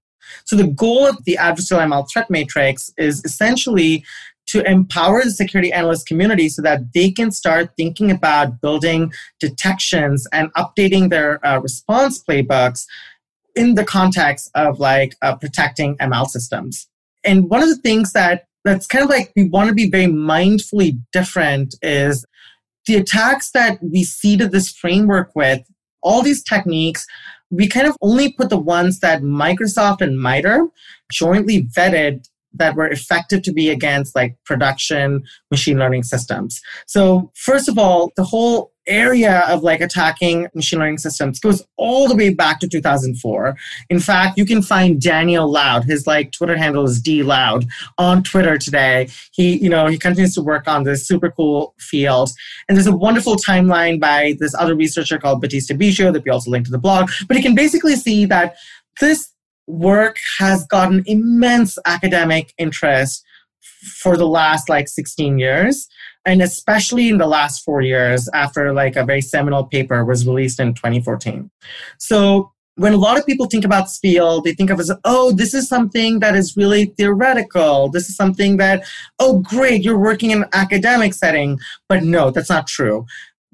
So, 0.45 0.55
the 0.55 0.67
goal 0.67 1.07
of 1.07 1.23
the 1.25 1.39
adversarial 1.41 1.87
ML 1.87 2.05
threat 2.13 2.29
matrix 2.29 2.91
is 2.99 3.25
essentially 3.25 4.05
to 4.47 4.63
empower 4.69 5.23
the 5.23 5.31
security 5.31 5.73
analyst 5.73 6.05
community 6.05 6.49
so 6.49 6.61
that 6.61 6.93
they 6.93 7.09
can 7.09 7.31
start 7.31 7.71
thinking 7.77 8.11
about 8.11 8.61
building 8.61 9.11
detections 9.39 10.27
and 10.31 10.53
updating 10.53 11.09
their 11.09 11.43
uh, 11.45 11.57
response 11.59 12.23
playbooks 12.23 12.85
in 13.55 13.75
the 13.75 13.85
context 13.85 14.49
of 14.55 14.79
like 14.79 15.15
uh, 15.21 15.35
protecting 15.35 15.97
ML 15.97 16.27
systems. 16.27 16.87
And 17.23 17.49
one 17.49 17.63
of 17.63 17.69
the 17.69 17.77
things 17.77 18.13
that 18.13 18.45
that's 18.63 18.87
kind 18.87 19.03
of 19.03 19.09
like 19.09 19.31
we 19.35 19.47
want 19.47 19.69
to 19.69 19.75
be 19.75 19.89
very 19.89 20.07
mindfully 20.07 20.99
different 21.13 21.75
is 21.81 22.25
the 22.87 22.95
attacks 22.95 23.51
that 23.51 23.79
we 23.81 24.03
seeded 24.03 24.51
this 24.51 24.71
framework 24.71 25.31
with, 25.35 25.61
all 26.01 26.21
these 26.21 26.43
techniques, 26.43 27.05
we 27.49 27.67
kind 27.67 27.87
of 27.87 27.95
only 28.01 28.31
put 28.33 28.49
the 28.49 28.57
ones 28.57 28.99
that 28.99 29.21
Microsoft 29.21 30.01
and 30.01 30.19
MITRE 30.19 30.67
jointly 31.11 31.63
vetted 31.63 32.27
that 32.53 32.75
were 32.75 32.87
effective 32.87 33.41
to 33.43 33.51
be 33.51 33.69
against 33.69 34.15
like 34.15 34.37
production 34.45 35.23
machine 35.51 35.77
learning 35.77 36.03
systems. 36.03 36.61
So 36.87 37.31
first 37.35 37.67
of 37.67 37.77
all, 37.77 38.11
the 38.15 38.23
whole 38.23 38.71
area 38.87 39.39
of 39.47 39.63
like 39.63 39.81
attacking 39.81 40.47
machine 40.53 40.79
learning 40.79 40.97
systems 40.97 41.39
goes 41.39 41.65
all 41.77 42.07
the 42.07 42.15
way 42.15 42.29
back 42.29 42.59
to 42.59 42.67
2004. 42.67 43.55
In 43.89 43.99
fact, 43.99 44.37
you 44.37 44.45
can 44.45 44.61
find 44.61 45.01
Daniel 45.01 45.49
Lowd, 45.49 45.85
his 45.85 46.07
like 46.07 46.31
Twitter 46.31 46.57
handle 46.57 46.83
is 46.85 47.01
D 47.01 47.23
Lowd 47.23 47.65
on 47.97 48.23
Twitter 48.23 48.57
today. 48.57 49.09
He, 49.31 49.57
you 49.57 49.69
know, 49.69 49.87
he 49.87 49.97
continues 49.97 50.33
to 50.35 50.41
work 50.41 50.67
on 50.67 50.83
this 50.83 51.07
super 51.07 51.31
cool 51.31 51.73
field. 51.79 52.29
And 52.67 52.77
there's 52.77 52.87
a 52.87 52.95
wonderful 52.95 53.35
timeline 53.35 53.99
by 53.99 54.35
this 54.39 54.55
other 54.55 54.75
researcher 54.75 55.17
called 55.17 55.41
Battista 55.41 55.73
Biggio 55.73 56.13
that 56.13 56.23
we 56.23 56.31
also 56.31 56.51
linked 56.51 56.67
to 56.67 56.71
the 56.71 56.77
blog. 56.77 57.09
But 57.27 57.37
you 57.37 57.43
can 57.43 57.55
basically 57.55 57.95
see 57.95 58.25
that 58.25 58.55
this 58.99 59.31
work 59.67 60.17
has 60.39 60.65
gotten 60.67 61.03
immense 61.07 61.77
academic 61.85 62.53
interest 62.57 63.23
for 63.85 64.17
the 64.17 64.27
last 64.27 64.69
like 64.69 64.87
16 64.87 65.37
years 65.39 65.87
and 66.25 66.41
especially 66.41 67.09
in 67.09 67.17
the 67.17 67.27
last 67.27 67.63
four 67.63 67.81
years 67.81 68.29
after 68.33 68.73
like 68.73 68.95
a 68.95 69.03
very 69.03 69.21
seminal 69.21 69.65
paper 69.65 70.03
was 70.03 70.27
released 70.27 70.59
in 70.59 70.73
2014 70.73 71.49
so 71.97 72.51
when 72.77 72.93
a 72.93 72.97
lot 72.97 73.17
of 73.17 73.25
people 73.25 73.45
think 73.45 73.63
about 73.63 73.89
field, 73.89 74.43
they 74.43 74.53
think 74.53 74.69
of 74.69 74.81
as, 74.81 74.91
oh, 75.05 75.31
this 75.31 75.53
is 75.53 75.65
something 75.65 76.19
that 76.19 76.35
is 76.35 76.57
really 76.57 76.87
theoretical. 76.97 77.89
This 77.89 78.09
is 78.09 78.17
something 78.17 78.57
that, 78.57 78.83
oh, 79.17 79.39
great, 79.39 79.81
you're 79.81 79.97
working 79.97 80.31
in 80.31 80.43
an 80.43 80.49
academic 80.51 81.13
setting. 81.13 81.57
But 81.87 82.03
no, 82.03 82.31
that's 82.31 82.49
not 82.49 82.67
true 82.67 83.05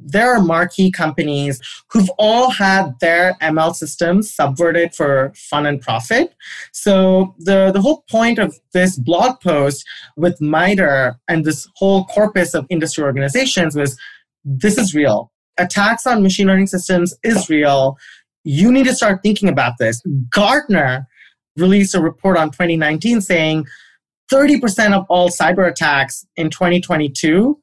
there 0.04 0.34
are 0.34 0.42
marquee 0.42 0.92
companies 0.92 1.62
who've 1.90 2.10
all 2.18 2.50
had 2.50 2.94
their 3.00 3.36
ML 3.42 3.76
systems 3.76 4.34
subverted 4.34 4.96
for 4.96 5.32
fun 5.36 5.66
and 5.66 5.82
profit. 5.82 6.34
So 6.72 7.36
the, 7.40 7.72
the 7.72 7.82
whole 7.82 8.04
point 8.10 8.40
of 8.40 8.60
this 8.74 8.98
blog 8.98 9.40
post 9.42 9.86
with 10.18 10.40
MITRE 10.42 11.20
and 11.28 11.46
this 11.46 11.68
whole 11.76 12.06
corpus 12.06 12.54
of 12.54 12.66
industry 12.70 13.04
organizations 13.04 13.76
was 13.76 13.98
this 14.44 14.78
is 14.78 14.96
real. 14.96 15.32
Attacks 15.58 16.08
on 16.08 16.24
machine 16.24 16.48
learning 16.48 16.68
systems 16.68 17.16
is 17.24 17.50
real. 17.50 17.98
You 18.44 18.72
need 18.72 18.86
to 18.86 18.96
start 18.96 19.22
thinking 19.22 19.50
about 19.50 19.74
this. 19.78 20.02
Gartner 20.34 21.08
released 21.58 21.94
a 21.94 22.02
report 22.02 22.38
on 22.38 22.50
2019 22.50 23.22
saying 23.22 23.66
30% 24.32 24.94
of 24.94 25.06
all 25.10 25.30
cyber 25.30 25.70
attacks 25.70 26.26
in 26.38 26.50
2022 26.50 27.61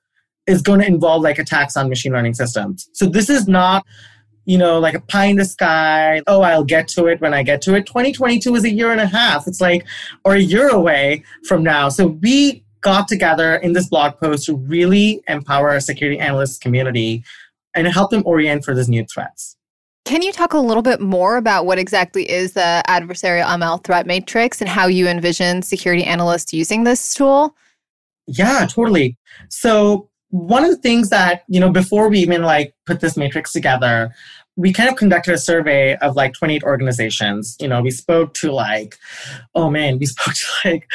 is 0.48 0.62
going 0.62 0.80
to 0.80 0.86
involve 0.86 1.22
like 1.22 1.38
attacks 1.38 1.76
on 1.76 1.88
machine 1.88 2.12
learning 2.12 2.34
systems. 2.34 2.88
So 2.92 3.06
this 3.06 3.30
is 3.30 3.46
not, 3.46 3.86
you 4.46 4.58
know, 4.58 4.80
like 4.80 4.94
a 4.94 5.00
pie 5.00 5.26
in 5.26 5.36
the 5.36 5.44
sky. 5.44 6.22
Oh, 6.26 6.40
I'll 6.40 6.64
get 6.64 6.88
to 6.88 7.06
it 7.06 7.20
when 7.20 7.34
I 7.34 7.42
get 7.42 7.60
to 7.62 7.74
it. 7.74 7.86
2022 7.86 8.54
is 8.56 8.64
a 8.64 8.70
year 8.70 8.90
and 8.90 9.00
a 9.00 9.06
half. 9.06 9.46
It's 9.46 9.60
like, 9.60 9.86
or 10.24 10.34
a 10.34 10.40
year 10.40 10.68
away 10.68 11.22
from 11.46 11.62
now. 11.62 11.90
So 11.90 12.06
we 12.06 12.64
got 12.80 13.08
together 13.08 13.56
in 13.56 13.74
this 13.74 13.88
blog 13.88 14.18
post 14.18 14.46
to 14.46 14.56
really 14.56 15.22
empower 15.28 15.70
our 15.70 15.80
security 15.80 16.18
analyst 16.18 16.62
community 16.62 17.22
and 17.74 17.86
help 17.86 18.10
them 18.10 18.22
orient 18.24 18.64
for 18.64 18.74
these 18.74 18.88
new 18.88 19.04
threats. 19.04 19.56
Can 20.06 20.22
you 20.22 20.32
talk 20.32 20.54
a 20.54 20.58
little 20.58 20.82
bit 20.82 21.02
more 21.02 21.36
about 21.36 21.66
what 21.66 21.78
exactly 21.78 22.30
is 22.30 22.54
the 22.54 22.82
adversarial 22.88 23.44
ML 23.44 23.84
threat 23.84 24.06
matrix 24.06 24.62
and 24.62 24.68
how 24.68 24.86
you 24.86 25.06
envision 25.06 25.60
security 25.60 26.04
analysts 26.04 26.54
using 26.54 26.84
this 26.84 27.12
tool? 27.12 27.54
Yeah, 28.26 28.66
totally. 28.66 29.18
So 29.50 30.08
one 30.30 30.64
of 30.64 30.70
the 30.70 30.76
things 30.76 31.10
that 31.10 31.44
you 31.48 31.58
know 31.60 31.70
before 31.70 32.08
we 32.08 32.18
even 32.18 32.42
like 32.42 32.74
put 32.86 33.00
this 33.00 33.16
matrix 33.16 33.52
together 33.52 34.14
we 34.56 34.72
kind 34.72 34.88
of 34.88 34.96
conducted 34.96 35.32
a 35.32 35.38
survey 35.38 35.96
of 35.96 36.16
like 36.16 36.34
28 36.34 36.62
organizations 36.64 37.56
you 37.60 37.68
know 37.68 37.80
we 37.80 37.90
spoke 37.90 38.34
to 38.34 38.52
like 38.52 38.98
oh 39.54 39.70
man 39.70 39.98
we 39.98 40.06
spoke 40.14 40.34
to 40.34 40.44
like 40.64 40.88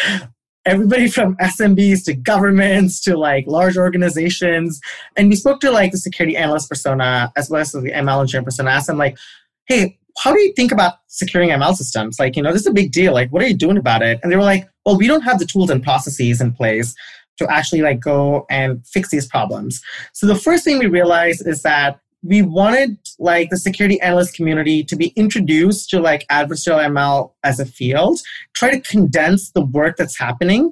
everybody 0.66 1.08
from 1.08 1.36
SMBs 1.38 2.06
to 2.06 2.14
governments 2.14 3.02
to 3.02 3.18
like 3.18 3.46
large 3.48 3.78
organizations. 3.78 4.80
And 5.18 5.30
we 5.30 5.36
spoke 5.36 5.60
to 5.62 5.72
like 5.72 5.92
the 5.92 5.98
security 5.98 6.38
analyst 6.38 6.70
persona 6.70 7.32
as 7.36 7.50
well 7.50 7.62
as 7.62 7.72
the 7.72 7.82
ML 7.82 8.22
engineer 8.22 8.44
persona. 8.44 8.72
Asked 8.72 8.88
them 8.88 8.98
like, 8.98 9.18
hey, 9.66 9.98
how 10.18 10.32
do 10.32 10.40
you 10.40 10.54
think 10.54 10.72
about 10.72 10.94
securing 11.08 11.50
ML 11.50 11.76
systems? 11.76 12.20
Like, 12.20 12.36
you 12.36 12.44
know, 12.44 12.54
this 12.54 12.62
is 12.62 12.68
a 12.68 12.74
big 12.74 12.92
deal. 12.92 13.14
Like, 13.14 13.32
what 13.32 13.42
are 13.42 13.48
you 13.48 13.58
doing 13.58 13.78
about 13.78 14.04
it? 14.04 14.20
And 14.24 14.32
they 14.32 14.36
were 14.36 14.44
like, 14.44 14.70
well, 14.86 14.98
we 14.98 15.08
don't 15.08 15.22
have 15.22 15.40
the 15.40 15.46
tools 15.46 15.70
and 15.70 15.84
processes 15.84 16.40
in 16.40 16.54
place 16.54 16.96
to 17.38 17.52
actually 17.52 17.82
like 17.82 18.00
go 18.00 18.46
and 18.50 18.86
fix 18.86 19.10
these 19.10 19.28
problems. 19.28 19.82
So 20.14 20.28
the 20.28 20.36
first 20.36 20.64
thing 20.64 20.80
we 20.80 20.88
realized 20.88 21.48
is 21.48 21.62
that 21.64 22.00
we 22.24 22.42
wanted 22.42 22.98
like 23.20 23.50
the 23.50 23.58
security 23.58 24.00
analyst 24.02 24.34
community 24.34 24.84
to 24.84 24.96
be 24.96 25.08
introduced 25.16 25.90
to 25.90 26.00
like 26.00 26.26
adversarial 26.32 26.86
ML 26.86 27.34
as 27.44 27.60
a 27.60 27.66
field, 27.66 28.20
try 28.54 28.72
to 28.72 28.80
condense 28.80 29.52
the 29.52 29.66
work 29.66 29.98
that's 29.98 30.18
happening 30.18 30.72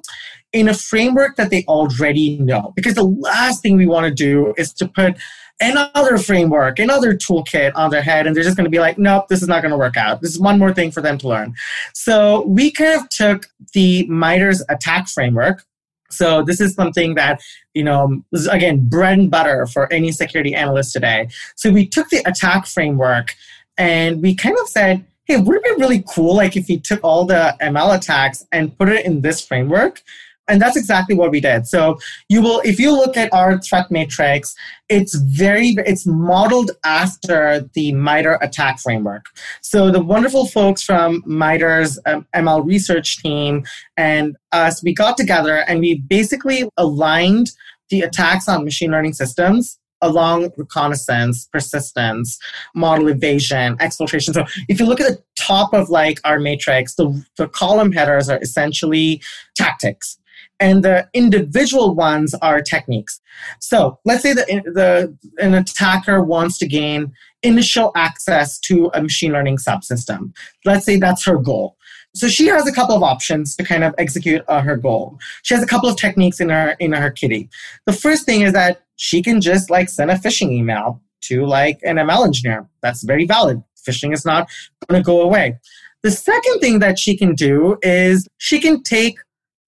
in 0.52 0.68
a 0.68 0.74
framework 0.74 1.36
that 1.36 1.50
they 1.50 1.64
already 1.64 2.38
know. 2.38 2.72
Because 2.74 2.94
the 2.94 3.04
last 3.04 3.62
thing 3.62 3.76
we 3.76 3.86
want 3.86 4.06
to 4.06 4.14
do 4.14 4.54
is 4.56 4.72
to 4.74 4.88
put 4.88 5.16
another 5.60 6.18
framework, 6.18 6.78
another 6.78 7.14
toolkit 7.14 7.72
on 7.74 7.90
their 7.90 8.02
head, 8.02 8.26
and 8.26 8.34
they're 8.34 8.42
just 8.42 8.56
going 8.56 8.64
to 8.64 8.70
be 8.70 8.80
like, 8.80 8.98
nope, 8.98 9.28
this 9.28 9.42
is 9.42 9.48
not 9.48 9.62
going 9.62 9.70
to 9.70 9.78
work 9.78 9.96
out. 9.96 10.20
This 10.20 10.32
is 10.32 10.40
one 10.40 10.58
more 10.58 10.74
thing 10.74 10.90
for 10.90 11.00
them 11.00 11.18
to 11.18 11.28
learn. 11.28 11.54
So 11.94 12.46
we 12.46 12.70
kind 12.70 13.00
of 13.00 13.08
took 13.10 13.46
the 13.72 14.06
MITRE's 14.08 14.64
attack 14.68 15.08
framework, 15.08 15.64
so 16.12 16.42
this 16.42 16.60
is 16.60 16.74
something 16.74 17.14
that, 17.14 17.40
you 17.74 17.84
know, 17.84 18.22
again 18.50 18.88
bread 18.88 19.18
and 19.18 19.30
butter 19.30 19.66
for 19.66 19.92
any 19.92 20.12
security 20.12 20.54
analyst 20.54 20.92
today. 20.92 21.28
So 21.56 21.70
we 21.70 21.86
took 21.86 22.08
the 22.10 22.22
attack 22.26 22.66
framework 22.66 23.34
and 23.78 24.22
we 24.22 24.34
kind 24.34 24.56
of 24.60 24.68
said, 24.68 25.04
hey, 25.24 25.38
would 25.38 25.56
it 25.56 25.64
be 25.64 25.82
really 25.82 26.04
cool 26.08 26.36
like 26.36 26.56
if 26.56 26.68
we 26.68 26.78
took 26.78 27.00
all 27.02 27.24
the 27.24 27.56
ML 27.60 27.96
attacks 27.96 28.44
and 28.52 28.76
put 28.76 28.88
it 28.88 29.04
in 29.06 29.20
this 29.20 29.44
framework? 29.44 30.02
And 30.48 30.60
that's 30.60 30.76
exactly 30.76 31.14
what 31.14 31.30
we 31.30 31.40
did. 31.40 31.66
So 31.66 31.98
you 32.28 32.42
will, 32.42 32.60
if 32.64 32.80
you 32.80 32.92
look 32.92 33.16
at 33.16 33.32
our 33.32 33.60
threat 33.60 33.90
matrix, 33.90 34.54
it's 34.88 35.14
very, 35.14 35.76
it's 35.86 36.04
modeled 36.04 36.72
after 36.84 37.68
the 37.74 37.92
MITRE 37.92 38.38
attack 38.42 38.80
framework. 38.80 39.26
So 39.60 39.90
the 39.90 40.02
wonderful 40.02 40.46
folks 40.46 40.82
from 40.82 41.22
MITRE's 41.26 41.98
um, 42.06 42.26
ML 42.34 42.66
research 42.66 43.22
team 43.22 43.64
and 43.96 44.36
us, 44.50 44.82
we 44.82 44.94
got 44.94 45.16
together 45.16 45.58
and 45.68 45.80
we 45.80 46.00
basically 46.00 46.68
aligned 46.76 47.52
the 47.90 48.00
attacks 48.00 48.48
on 48.48 48.64
machine 48.64 48.90
learning 48.90 49.12
systems 49.12 49.78
along 50.02 50.50
reconnaissance, 50.56 51.48
persistence, 51.50 52.38
model 52.74 53.08
evasion, 53.08 53.76
exfiltration. 53.78 54.34
So 54.34 54.44
if 54.68 54.78
you 54.80 54.86
look 54.86 55.00
at 55.00 55.06
the 55.06 55.22
top 55.36 55.72
of 55.72 55.88
like 55.88 56.20
our 56.24 56.38
matrix, 56.38 56.96
the, 56.96 57.24
the 57.36 57.48
column 57.48 57.92
headers 57.92 58.28
are 58.28 58.40
essentially 58.42 59.22
tactics. 59.56 60.18
And 60.62 60.84
the 60.84 61.08
individual 61.12 61.94
ones 61.94 62.34
are 62.40 62.62
techniques. 62.62 63.20
So 63.60 63.98
let's 64.04 64.22
say 64.22 64.32
that 64.32 64.46
the, 64.46 65.14
an 65.38 65.54
attacker 65.54 66.22
wants 66.22 66.56
to 66.58 66.68
gain 66.68 67.12
initial 67.42 67.90
access 67.96 68.60
to 68.60 68.88
a 68.94 69.02
machine 69.02 69.32
learning 69.32 69.56
subsystem. 69.56 70.32
Let's 70.64 70.86
say 70.86 70.98
that's 70.98 71.24
her 71.24 71.36
goal. 71.36 71.76
So 72.14 72.28
she 72.28 72.46
has 72.46 72.68
a 72.68 72.72
couple 72.72 72.94
of 72.94 73.02
options 73.02 73.56
to 73.56 73.64
kind 73.64 73.82
of 73.82 73.92
execute 73.98 74.42
uh, 74.46 74.60
her 74.60 74.76
goal. 74.76 75.18
She 75.42 75.54
has 75.54 75.64
a 75.64 75.66
couple 75.66 75.88
of 75.88 75.96
techniques 75.96 76.38
in 76.40 76.50
her 76.50 76.76
in 76.78 76.92
her 76.92 77.10
kitty. 77.10 77.48
The 77.86 77.92
first 77.92 78.24
thing 78.24 78.42
is 78.42 78.52
that 78.52 78.82
she 78.96 79.20
can 79.20 79.40
just 79.40 79.68
like 79.68 79.88
send 79.88 80.12
a 80.12 80.14
phishing 80.14 80.52
email 80.52 81.00
to 81.22 81.44
like 81.44 81.80
an 81.82 81.96
ML 81.96 82.26
engineer. 82.26 82.68
That's 82.82 83.02
very 83.02 83.26
valid. 83.26 83.62
Phishing 83.88 84.12
is 84.12 84.24
not 84.24 84.48
going 84.88 85.02
to 85.02 85.04
go 85.04 85.22
away. 85.22 85.58
The 86.02 86.10
second 86.10 86.60
thing 86.60 86.78
that 86.80 86.98
she 86.98 87.16
can 87.16 87.34
do 87.34 87.78
is 87.82 88.28
she 88.38 88.60
can 88.60 88.82
take 88.82 89.16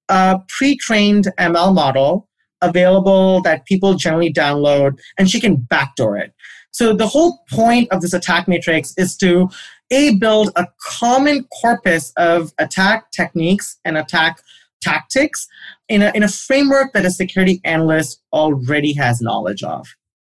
a 0.08 0.40
pre-trained 0.48 1.28
ML 1.38 1.74
model 1.74 2.28
available 2.62 3.40
that 3.42 3.64
people 3.66 3.94
generally 3.94 4.32
download 4.32 4.98
and 5.18 5.30
she 5.30 5.40
can 5.40 5.56
backdoor 5.56 6.16
it. 6.16 6.32
So 6.70 6.94
the 6.94 7.06
whole 7.06 7.40
point 7.50 7.90
of 7.92 8.00
this 8.00 8.12
attack 8.12 8.48
matrix 8.48 8.94
is 8.96 9.16
to 9.18 9.48
a 9.90 10.16
build 10.16 10.50
a 10.56 10.66
common 10.80 11.46
corpus 11.60 12.12
of 12.16 12.52
attack 12.58 13.10
techniques 13.12 13.78
and 13.84 13.96
attack 13.96 14.40
tactics 14.80 15.46
in 15.88 16.02
a, 16.02 16.10
in 16.14 16.22
a 16.22 16.28
framework 16.28 16.92
that 16.92 17.04
a 17.04 17.10
security 17.10 17.60
analyst 17.64 18.22
already 18.32 18.92
has 18.94 19.20
knowledge 19.20 19.62
of. 19.62 19.86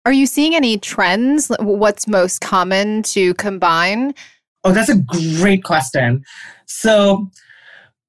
Are 0.07 0.13
you 0.13 0.27
seeing 0.27 0.55
any 0.55 0.79
trends? 0.79 1.51
What's 1.59 2.07
most 2.07 2.41
common 2.41 3.03
to 3.05 3.35
combine? 3.35 4.15
Oh, 4.65 4.73
that's 4.73 4.89
a 4.89 4.97
great 5.41 5.65
question. 5.65 6.25
So 6.67 7.31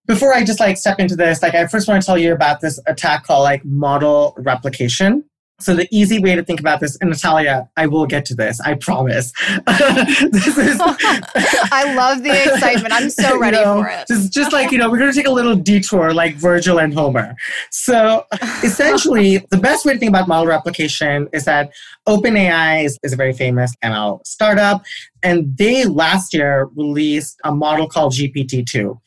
before 0.10 0.34
I 0.34 0.44
just 0.44 0.60
like 0.60 0.76
step 0.76 1.00
into 1.00 1.16
this, 1.16 1.44
like 1.44 1.54
I 1.54 1.68
first 1.68 1.88
want 1.88 2.02
to 2.02 2.06
tell 2.06 2.18
you 2.18 2.34
about 2.34 2.62
this 2.62 2.80
attack 2.88 3.26
called 3.26 3.44
like 3.44 3.64
model 3.64 4.34
replication. 4.40 5.24
So 5.60 5.76
the 5.76 5.88
easy 5.92 6.20
way 6.20 6.36
to 6.36 6.44
think 6.44 6.60
about 6.60 6.80
this, 6.80 6.98
and 7.00 7.12
Natalia, 7.12 7.70
I 7.78 7.86
will 7.86 8.08
get 8.08 8.26
to 8.26 8.34
this. 8.34 8.60
I 8.62 8.74
promise. 8.76 9.32
this 9.68 10.58
is, 10.58 10.80
I 10.82 11.94
love 11.96 12.24
the 12.24 12.32
excitement. 12.32 12.92
I'm 12.92 13.10
so 13.10 13.38
ready 13.40 13.58
you 13.58 13.64
know, 13.64 13.84
for 13.84 13.90
it. 13.90 14.08
Just, 14.08 14.34
just 14.34 14.52
like 14.52 14.72
you 14.72 14.80
know, 14.80 14.90
we're 14.90 14.98
going 14.98 15.12
to 15.12 15.16
take 15.16 15.28
a 15.28 15.32
little 15.32 15.56
detour, 15.56 16.12
like 16.14 16.36
Virgil 16.36 16.80
and 16.80 16.94
Homer. 16.94 17.36
So 17.72 18.26
essentially, 18.64 19.46
the 19.52 19.58
best 19.58 19.86
way 19.86 19.94
to 19.94 20.00
think 20.00 20.10
about 20.10 20.28
model 20.28 20.48
replication 20.48 21.28
is 21.34 21.46
that 21.46 21.72
OpenAI 22.08 22.86
is, 22.86 22.98
is 23.04 23.14
a 23.14 23.18
very 23.18 23.34
famous 23.34 23.76
ML 23.84 24.26
startup, 24.26 24.82
and 25.22 25.56
they 25.58 25.86
last 25.86 26.34
year 26.34 26.70
released 26.76 27.38
a 27.44 27.54
model 27.54 27.88
called 27.88 28.14
GPT-2. 28.14 28.98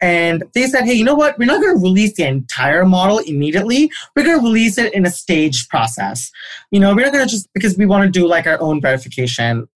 And 0.00 0.44
they 0.54 0.66
said, 0.66 0.84
hey, 0.84 0.92
you 0.92 1.04
know 1.04 1.14
what? 1.14 1.38
We're 1.38 1.46
not 1.46 1.60
going 1.60 1.76
to 1.76 1.82
release 1.82 2.14
the 2.14 2.26
entire 2.26 2.84
model 2.84 3.18
immediately. 3.18 3.90
We're 4.14 4.24
going 4.24 4.38
to 4.38 4.44
release 4.44 4.78
it 4.78 4.94
in 4.94 5.04
a 5.04 5.10
staged 5.10 5.68
process. 5.68 6.30
You 6.70 6.80
know, 6.80 6.94
we're 6.94 7.04
not 7.04 7.12
going 7.12 7.26
to 7.26 7.30
just 7.30 7.52
because 7.52 7.76
we 7.76 7.86
want 7.86 8.04
to 8.04 8.10
do 8.10 8.26
like 8.26 8.46
our 8.46 8.60
own 8.60 8.80
verification. 8.80 9.68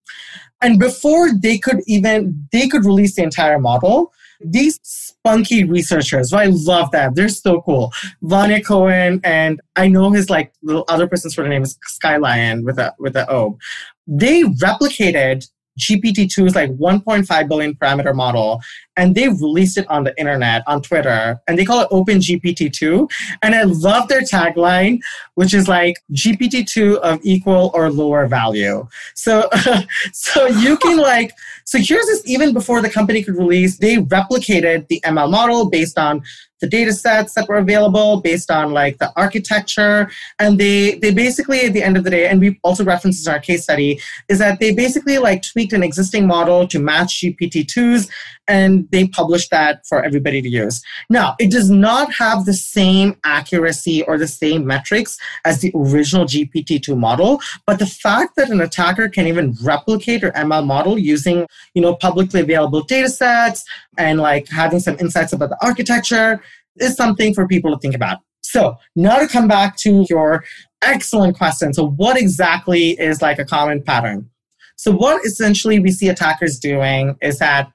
And 0.60 0.78
before 0.78 1.32
they 1.32 1.58
could 1.58 1.80
even, 1.86 2.46
they 2.52 2.68
could 2.68 2.84
release 2.84 3.16
the 3.16 3.22
entire 3.24 3.58
model, 3.58 4.12
these 4.44 4.78
spunky 4.82 5.64
researchers, 5.64 6.32
I 6.32 6.46
love 6.46 6.90
that. 6.92 7.14
They're 7.14 7.28
so 7.28 7.62
cool. 7.62 7.92
Vanya 8.22 8.62
Cohen 8.62 9.20
and 9.24 9.60
I 9.76 9.88
know 9.88 10.10
his 10.10 10.30
like 10.30 10.52
the 10.62 10.82
other 10.84 11.06
person's 11.06 11.34
sort 11.34 11.46
of 11.46 11.50
name 11.50 11.62
is 11.62 11.78
Skylion 11.88 12.64
with 12.64 12.78
a 12.78 12.94
with 12.98 13.16
a 13.16 13.30
O. 13.30 13.58
They 14.06 14.42
replicated 14.42 15.48
GPT-2 15.78 16.46
is 16.46 16.54
like 16.54 16.70
1.5 16.70 17.48
billion 17.48 17.74
parameter 17.74 18.14
model, 18.14 18.60
and 18.96 19.14
they 19.14 19.28
released 19.28 19.78
it 19.78 19.88
on 19.88 20.04
the 20.04 20.18
internet, 20.18 20.62
on 20.66 20.82
Twitter, 20.82 21.40
and 21.48 21.58
they 21.58 21.64
call 21.64 21.80
it 21.80 21.88
Open 21.90 22.18
GPT-2. 22.18 23.10
And 23.42 23.54
I 23.54 23.62
love 23.62 24.08
their 24.08 24.20
tagline, 24.20 25.00
which 25.34 25.54
is 25.54 25.68
like 25.68 25.96
GPT-2 26.12 26.98
of 26.98 27.20
equal 27.22 27.70
or 27.74 27.90
lower 27.90 28.26
value. 28.26 28.86
So, 29.14 29.48
so 30.12 30.46
you 30.46 30.76
can 30.76 30.96
like, 30.98 31.32
so 31.64 31.78
here's 31.78 32.06
this 32.06 32.22
even 32.26 32.52
before 32.52 32.82
the 32.82 32.90
company 32.90 33.22
could 33.22 33.36
release, 33.36 33.78
they 33.78 33.96
replicated 33.96 34.88
the 34.88 35.00
ML 35.04 35.30
model 35.30 35.70
based 35.70 35.98
on 35.98 36.22
the 36.62 36.68
data 36.68 36.92
sets 36.92 37.34
that 37.34 37.48
were 37.48 37.56
available 37.56 38.20
based 38.20 38.50
on 38.50 38.72
like 38.72 38.96
the 38.98 39.12
architecture. 39.16 40.10
And 40.38 40.58
they 40.58 40.94
they 40.94 41.12
basically 41.12 41.66
at 41.66 41.74
the 41.74 41.82
end 41.82 41.98
of 41.98 42.04
the 42.04 42.10
day 42.10 42.28
and 42.28 42.40
we 42.40 42.58
also 42.62 42.84
referenced 42.84 43.26
in 43.26 43.32
our 43.34 43.40
case 43.40 43.64
study 43.64 44.00
is 44.28 44.38
that 44.38 44.60
they 44.60 44.72
basically 44.72 45.18
like 45.18 45.42
tweaked 45.42 45.74
an 45.74 45.82
existing 45.82 46.26
model 46.26 46.66
to 46.68 46.78
match 46.78 47.20
gpt-2s 47.20 48.08
and 48.52 48.88
they 48.92 49.04
published 49.08 49.50
that 49.50 49.86
for 49.86 49.98
everybody 50.08 50.40
to 50.46 50.48
use 50.48 50.82
now 51.10 51.34
it 51.38 51.50
does 51.50 51.70
not 51.70 52.12
have 52.12 52.44
the 52.44 52.54
same 52.54 53.16
accuracy 53.24 54.02
or 54.04 54.18
the 54.18 54.28
same 54.28 54.66
metrics 54.66 55.18
as 55.44 55.60
the 55.60 55.72
original 55.74 56.24
gpt-2 56.24 56.96
model 56.96 57.40
but 57.66 57.78
the 57.78 57.92
fact 58.04 58.36
that 58.36 58.50
an 58.50 58.60
attacker 58.60 59.08
can 59.08 59.26
even 59.26 59.54
replicate 59.62 60.22
your 60.22 60.32
ml 60.32 60.64
model 60.64 60.98
using 60.98 61.46
you 61.74 61.82
know 61.82 61.94
publicly 61.96 62.40
available 62.40 62.82
data 62.82 63.08
sets 63.08 63.64
and 63.98 64.20
like 64.20 64.48
having 64.48 64.80
some 64.80 64.96
insights 64.98 65.32
about 65.32 65.50
the 65.50 65.58
architecture 65.62 66.40
is 66.78 66.96
something 66.96 67.34
for 67.34 67.46
people 67.46 67.72
to 67.72 67.78
think 67.78 67.94
about. 67.94 68.18
So 68.42 68.76
now 68.96 69.18
to 69.18 69.28
come 69.28 69.48
back 69.48 69.76
to 69.78 70.04
your 70.08 70.44
excellent 70.82 71.36
question. 71.36 71.72
So 71.72 71.90
what 71.90 72.16
exactly 72.16 72.90
is 72.90 73.22
like 73.22 73.38
a 73.38 73.44
common 73.44 73.82
pattern? 73.82 74.28
So 74.76 74.90
what 74.90 75.24
essentially 75.24 75.78
we 75.78 75.90
see 75.90 76.08
attackers 76.08 76.58
doing 76.58 77.16
is 77.22 77.38
that 77.38 77.72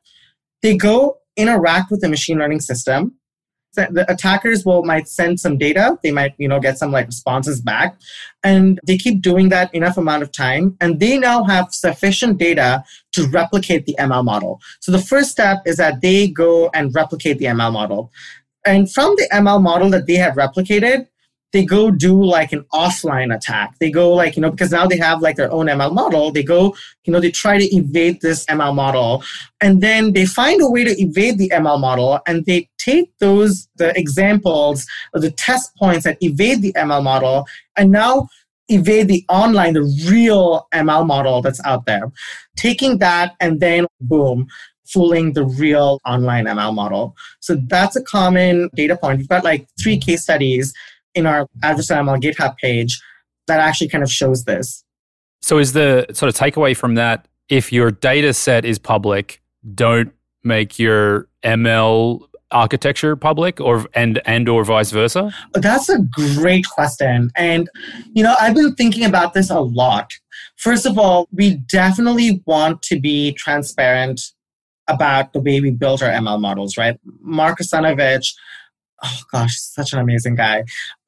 they 0.62 0.76
go 0.76 1.18
interact 1.36 1.92
with 1.92 2.02
the 2.02 2.10
machine 2.10 2.38
learning 2.38 2.62
system. 2.62 3.14
The 3.76 4.06
attackers 4.12 4.66
will 4.66 4.84
might 4.84 5.08
send 5.08 5.40
some 5.40 5.60
data. 5.60 6.00
They 6.02 6.10
might, 6.10 6.34
you 6.40 6.48
know, 6.48 6.60
get 6.60 6.80
some 6.80 6.92
like 6.92 7.06
responses 7.06 7.62
back. 7.62 7.96
And 8.44 8.80
they 8.88 8.98
keep 8.98 9.22
doing 9.22 9.50
that 9.50 9.74
enough 9.76 9.98
amount 9.98 10.24
of 10.24 10.32
time. 10.32 10.76
And 10.82 11.00
they 11.00 11.20
now 11.20 11.44
have 11.44 11.72
sufficient 11.72 12.40
data 12.40 12.84
to 13.12 13.28
replicate 13.28 13.86
the 13.86 13.96
ML 14.00 14.26
model. 14.26 14.60
So 14.80 14.92
the 14.92 14.98
first 14.98 15.30
step 15.30 15.60
is 15.68 15.78
that 15.78 16.02
they 16.02 16.28
go 16.28 16.72
and 16.74 16.96
replicate 16.96 17.38
the 17.38 17.46
ML 17.46 17.72
model. 17.72 18.12
And 18.66 18.92
from 18.92 19.16
the 19.16 19.30
ML 19.32 19.62
model 19.62 19.92
that 19.92 20.08
they 20.08 20.16
have 20.16 20.34
replicated, 20.34 21.08
they 21.54 21.64
go 21.64 21.92
do 21.92 22.24
like 22.24 22.52
an 22.52 22.66
offline 22.74 23.34
attack. 23.34 23.76
They 23.80 23.90
go 23.90 24.14
like, 24.14 24.36
you 24.36 24.42
know, 24.42 24.52
because 24.52 24.72
now 24.72 24.86
they 24.86 24.98
have 24.98 25.22
like 25.22 25.38
their 25.38 25.52
own 25.52 25.68
ML 25.68 25.94
model, 25.94 26.32
they 26.32 26.44
go, 26.44 26.76
you 27.06 27.14
know, 27.14 27.20
they 27.20 27.32
try 27.32 27.58
to 27.58 27.76
evade 27.76 28.22
this 28.22 28.46
ML 28.46 28.76
model. 28.76 29.24
And 29.62 29.82
then 29.82 30.14
they 30.14 30.26
find 30.26 30.62
a 30.62 30.70
way 30.70 30.84
to 30.84 31.02
evade 31.02 31.38
the 31.38 31.50
ML 31.50 31.80
model 31.80 32.20
and 32.28 32.46
they 32.46 32.70
take 32.78 33.12
those, 33.20 33.68
the 33.78 33.98
examples 33.98 34.86
or 35.14 35.22
the 35.22 35.32
test 35.32 35.76
points 35.78 36.04
that 36.04 36.18
evade 36.22 36.62
the 36.62 36.74
ML 36.74 37.04
model 37.04 37.48
and 37.78 37.92
now 37.92 38.28
evade 38.70 39.08
the 39.08 39.26
online, 39.30 39.74
the 39.74 40.06
real 40.10 40.68
ML 40.74 41.08
model 41.08 41.42
that's 41.42 41.64
out 41.66 41.86
there. 41.86 42.12
Taking 42.58 43.00
that 43.00 43.36
and 43.40 43.62
then 43.62 43.88
boom, 44.02 44.48
fooling 44.86 45.32
the 45.32 45.46
real 45.46 46.00
online 46.06 46.46
ML 46.46 46.74
model. 46.74 47.16
So 47.40 47.56
that's 47.68 47.96
a 47.96 48.04
common 48.04 48.70
data 48.76 48.98
point. 48.98 49.20
We've 49.20 49.30
got 49.30 49.46
like 49.46 49.68
three 49.82 49.98
case 49.98 50.24
studies 50.24 50.74
in 51.18 51.26
our 51.26 51.48
adversarial 51.64 52.06
ML 52.06 52.22
GitHub 52.22 52.58
page 52.58 53.02
that 53.48 53.60
actually 53.60 53.90
kind 53.90 54.04
of 54.04 54.12
shows 54.12 54.44
this. 54.46 54.84
So 55.42 55.58
is 55.58 55.74
the 55.74 56.06
sort 56.14 56.30
of 56.30 56.36
takeaway 56.36 56.76
from 56.76 56.96
that 56.96 57.28
if 57.50 57.72
your 57.72 57.92
data 57.92 58.34
set 58.34 58.66
is 58.66 58.78
public, 58.78 59.42
don't 59.74 60.12
make 60.44 60.80
your 60.80 61.28
ML 61.44 62.22
architecture 62.52 63.16
public 63.16 63.60
or 63.60 63.86
and 63.94 64.22
and 64.26 64.48
or 64.48 64.64
vice 64.64 64.92
versa? 64.92 65.34
That's 65.54 65.90
a 65.90 66.00
great 66.00 66.66
question. 66.70 67.32
And 67.36 67.70
you 68.14 68.24
know, 68.24 68.36
I've 68.40 68.56
been 68.56 68.76
thinking 68.76 69.06
about 69.06 69.34
this 69.34 69.50
a 69.50 69.60
lot. 69.60 70.12
First 70.56 70.86
of 70.86 70.98
all, 70.98 71.28
we 71.32 71.56
definitely 71.56 72.42
want 72.46 72.82
to 72.84 73.00
be 73.00 73.34
transparent 73.34 74.22
about 74.88 75.34
the 75.34 75.40
way 75.40 75.60
we 75.60 75.72
build 75.72 76.02
our 76.02 76.10
ML 76.10 76.40
models, 76.40 76.78
right? 76.78 76.98
Mark 77.22 77.60
Russinovich, 77.60 78.34
oh 79.04 79.22
gosh, 79.32 79.58
such 79.58 79.94
an 79.94 80.00
amazing 80.00 80.36
guy. 80.36 80.64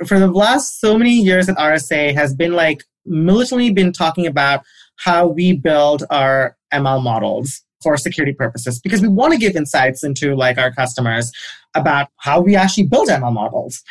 For 0.05 0.19
the 0.19 0.27
last 0.27 0.79
so 0.79 0.97
many 0.97 1.13
years 1.13 1.49
at 1.49 1.57
RSA 1.57 2.13
has 2.13 2.35
been 2.35 2.53
like 2.53 2.83
militantly 3.05 3.71
been 3.71 3.91
talking 3.91 4.27
about 4.27 4.63
how 4.97 5.27
we 5.27 5.53
build 5.53 6.03
our 6.09 6.57
ML 6.73 7.01
models 7.01 7.61
for 7.81 7.95
security 7.97 8.33
purposes 8.33 8.79
because 8.79 9.01
we 9.01 9.07
want 9.07 9.31
to 9.33 9.39
give 9.39 9.55
insights 9.55 10.03
into 10.03 10.35
like 10.35 10.57
our 10.57 10.71
customers 10.71 11.31
about 11.75 12.09
how 12.17 12.41
we 12.41 12.55
actually 12.55 12.85
build 12.85 13.07
ML 13.07 13.33
models. 13.33 13.81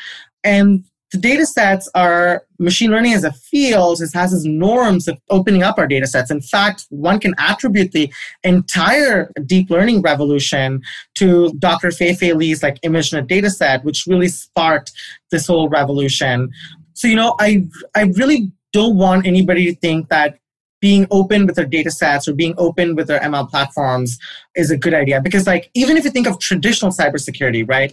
And 0.44 0.84
the 1.12 1.18
data 1.18 1.47
sets 1.47 1.88
are 1.94 2.44
machine 2.59 2.90
learning 2.90 3.14
as 3.14 3.25
a 3.25 3.33
field 3.33 4.01
it 4.01 4.11
has 4.12 4.33
its 4.33 4.44
norms 4.44 5.09
of 5.09 5.18
opening 5.31 5.62
up 5.62 5.79
our 5.79 5.87
data 5.87 6.07
sets. 6.07 6.31
In 6.31 6.40
fact 6.40 6.87
one 6.90 7.18
can 7.18 7.35
attribute 7.38 7.92
the 7.92 8.12
entire 8.44 9.33
deep 9.47 9.71
learning 9.71 10.03
revolution 10.03 10.83
to 11.14 11.53
dr 11.59 11.90
fei-fei 11.92 12.33
li's 12.33 12.62
like 12.62 12.81
ImageNet 12.83 13.27
data 13.27 13.51
set 13.51 13.85
which 13.85 14.07
really 14.07 14.29
sparked 14.29 14.92
this 15.31 15.47
whole 15.47 15.68
revolution. 15.68 16.51
So 16.94 17.09
you 17.09 17.16
know 17.16 17.37
i 17.40 17.66
i 17.94 18.03
really 18.03 18.53
don't 18.73 18.97
want 18.97 19.27
anybody 19.27 19.64
to 19.66 19.75
think 19.81 20.09
that 20.11 20.38
being 20.81 21.07
open 21.11 21.47
with 21.47 21.57
their 21.57 21.66
data 21.66 21.90
sets 21.90 22.29
or 22.29 22.35
being 22.35 22.55
open 22.59 22.94
with 22.94 23.09
their 23.09 23.21
ml 23.21 23.49
platforms 23.49 24.18
is 24.55 24.71
a 24.71 24.77
good 24.77 24.94
idea. 24.94 25.21
Because 25.21 25.47
like 25.47 25.71
even 25.75 25.97
if 25.97 26.05
you 26.05 26.11
think 26.11 26.27
of 26.27 26.38
traditional 26.38 26.90
cybersecurity 26.90 27.68
right 27.68 27.92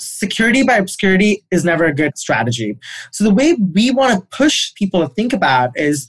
security 0.00 0.62
by 0.62 0.76
obscurity 0.76 1.44
is 1.50 1.64
never 1.64 1.84
a 1.84 1.94
good 1.94 2.16
strategy. 2.18 2.78
So 3.12 3.24
the 3.24 3.34
way 3.34 3.54
we 3.54 3.90
want 3.90 4.14
to 4.14 4.36
push 4.36 4.74
people 4.74 5.00
to 5.00 5.12
think 5.14 5.32
about 5.32 5.70
is 5.76 6.08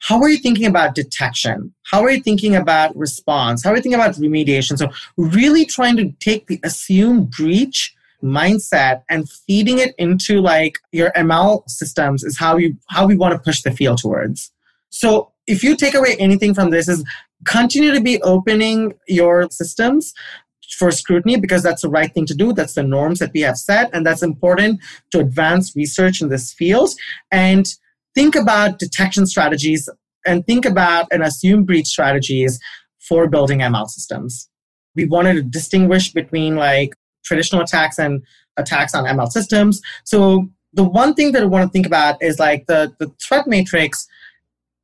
how 0.00 0.20
are 0.20 0.28
you 0.28 0.38
thinking 0.38 0.66
about 0.66 0.94
detection? 0.94 1.74
How 1.84 2.02
are 2.02 2.10
you 2.10 2.22
thinking 2.22 2.54
about 2.54 2.96
response? 2.96 3.64
How 3.64 3.70
are 3.70 3.76
you 3.76 3.82
thinking 3.82 4.00
about 4.00 4.14
remediation? 4.14 4.78
So 4.78 4.88
really 5.16 5.64
trying 5.64 5.96
to 5.96 6.12
take 6.20 6.46
the 6.46 6.60
assumed 6.62 7.30
breach 7.30 7.94
mindset 8.22 9.02
and 9.10 9.28
feeding 9.28 9.78
it 9.78 9.94
into 9.98 10.40
like 10.40 10.78
your 10.92 11.10
ML 11.12 11.68
systems 11.68 12.24
is 12.24 12.38
how 12.38 12.56
you 12.56 12.76
how 12.88 13.06
we 13.06 13.16
want 13.16 13.32
to 13.32 13.38
push 13.38 13.62
the 13.62 13.70
field 13.70 13.98
towards. 13.98 14.52
So 14.90 15.32
if 15.46 15.62
you 15.62 15.76
take 15.76 15.94
away 15.94 16.16
anything 16.18 16.54
from 16.54 16.70
this 16.70 16.88
is 16.88 17.04
continue 17.44 17.92
to 17.92 18.00
be 18.00 18.20
opening 18.22 18.94
your 19.06 19.48
systems 19.50 20.14
for 20.76 20.90
scrutiny 20.90 21.38
because 21.38 21.62
that's 21.62 21.82
the 21.82 21.88
right 21.88 22.12
thing 22.12 22.26
to 22.26 22.34
do. 22.34 22.52
That's 22.52 22.74
the 22.74 22.82
norms 22.82 23.18
that 23.20 23.32
we 23.32 23.40
have 23.40 23.56
set, 23.56 23.90
and 23.92 24.04
that's 24.04 24.22
important 24.22 24.80
to 25.12 25.20
advance 25.20 25.74
research 25.74 26.20
in 26.20 26.28
this 26.28 26.52
field. 26.52 26.90
And 27.30 27.66
think 28.14 28.34
about 28.34 28.78
detection 28.78 29.26
strategies 29.26 29.88
and 30.26 30.44
think 30.46 30.64
about 30.64 31.06
and 31.10 31.22
assume 31.22 31.64
breach 31.64 31.86
strategies 31.86 32.58
for 32.98 33.28
building 33.28 33.60
ML 33.60 33.88
systems. 33.88 34.48
We 34.94 35.06
wanted 35.06 35.34
to 35.34 35.42
distinguish 35.42 36.12
between 36.12 36.56
like 36.56 36.94
traditional 37.24 37.62
attacks 37.62 37.98
and 37.98 38.22
attacks 38.56 38.94
on 38.94 39.04
ML 39.04 39.30
systems. 39.30 39.80
So 40.04 40.48
the 40.72 40.84
one 40.84 41.14
thing 41.14 41.32
that 41.32 41.42
I 41.42 41.46
want 41.46 41.68
to 41.68 41.72
think 41.72 41.86
about 41.86 42.22
is 42.22 42.38
like 42.38 42.66
the, 42.66 42.94
the 42.98 43.12
threat 43.22 43.46
matrix 43.46 44.06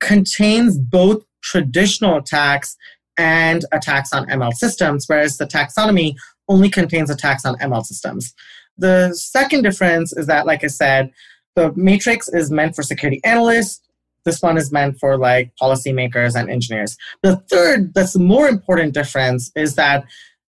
contains 0.01 0.79
both 0.79 1.25
traditional 1.43 2.17
attacks 2.17 2.77
and 3.19 3.65
attacks 3.73 4.13
on 4.13 4.27
ML 4.27 4.53
systems, 4.53 5.05
whereas 5.07 5.37
the 5.37 5.47
taxonomy 5.47 6.15
only 6.49 6.71
contains 6.71 7.11
attacks 7.11 7.45
on 7.45 7.57
ML 7.57 7.85
systems. 7.85 8.33
The 8.79 9.13
second 9.15 9.63
difference 9.63 10.13
is 10.13 10.27
that, 10.27 10.47
like 10.47 10.65
I 10.65 10.69
said, 10.69 11.13
the 11.55 11.73
matrix 11.77 12.29
is 12.29 12.51
meant 12.51 12.75
for 12.75 12.83
security 12.83 13.21
analysts. 13.25 13.83
This 14.25 14.41
one 14.41 14.57
is 14.57 14.73
meant 14.73 14.99
for 14.99 15.19
like 15.19 15.53
policymakers 15.61 16.39
and 16.39 16.49
engineers. 16.51 16.97
The 17.23 17.37
third, 17.51 17.93
that's 17.95 18.15
the 18.15 18.21
more 18.21 18.49
important 18.49 18.95
difference, 18.95 19.51
is 19.57 19.75
that 19.75 20.05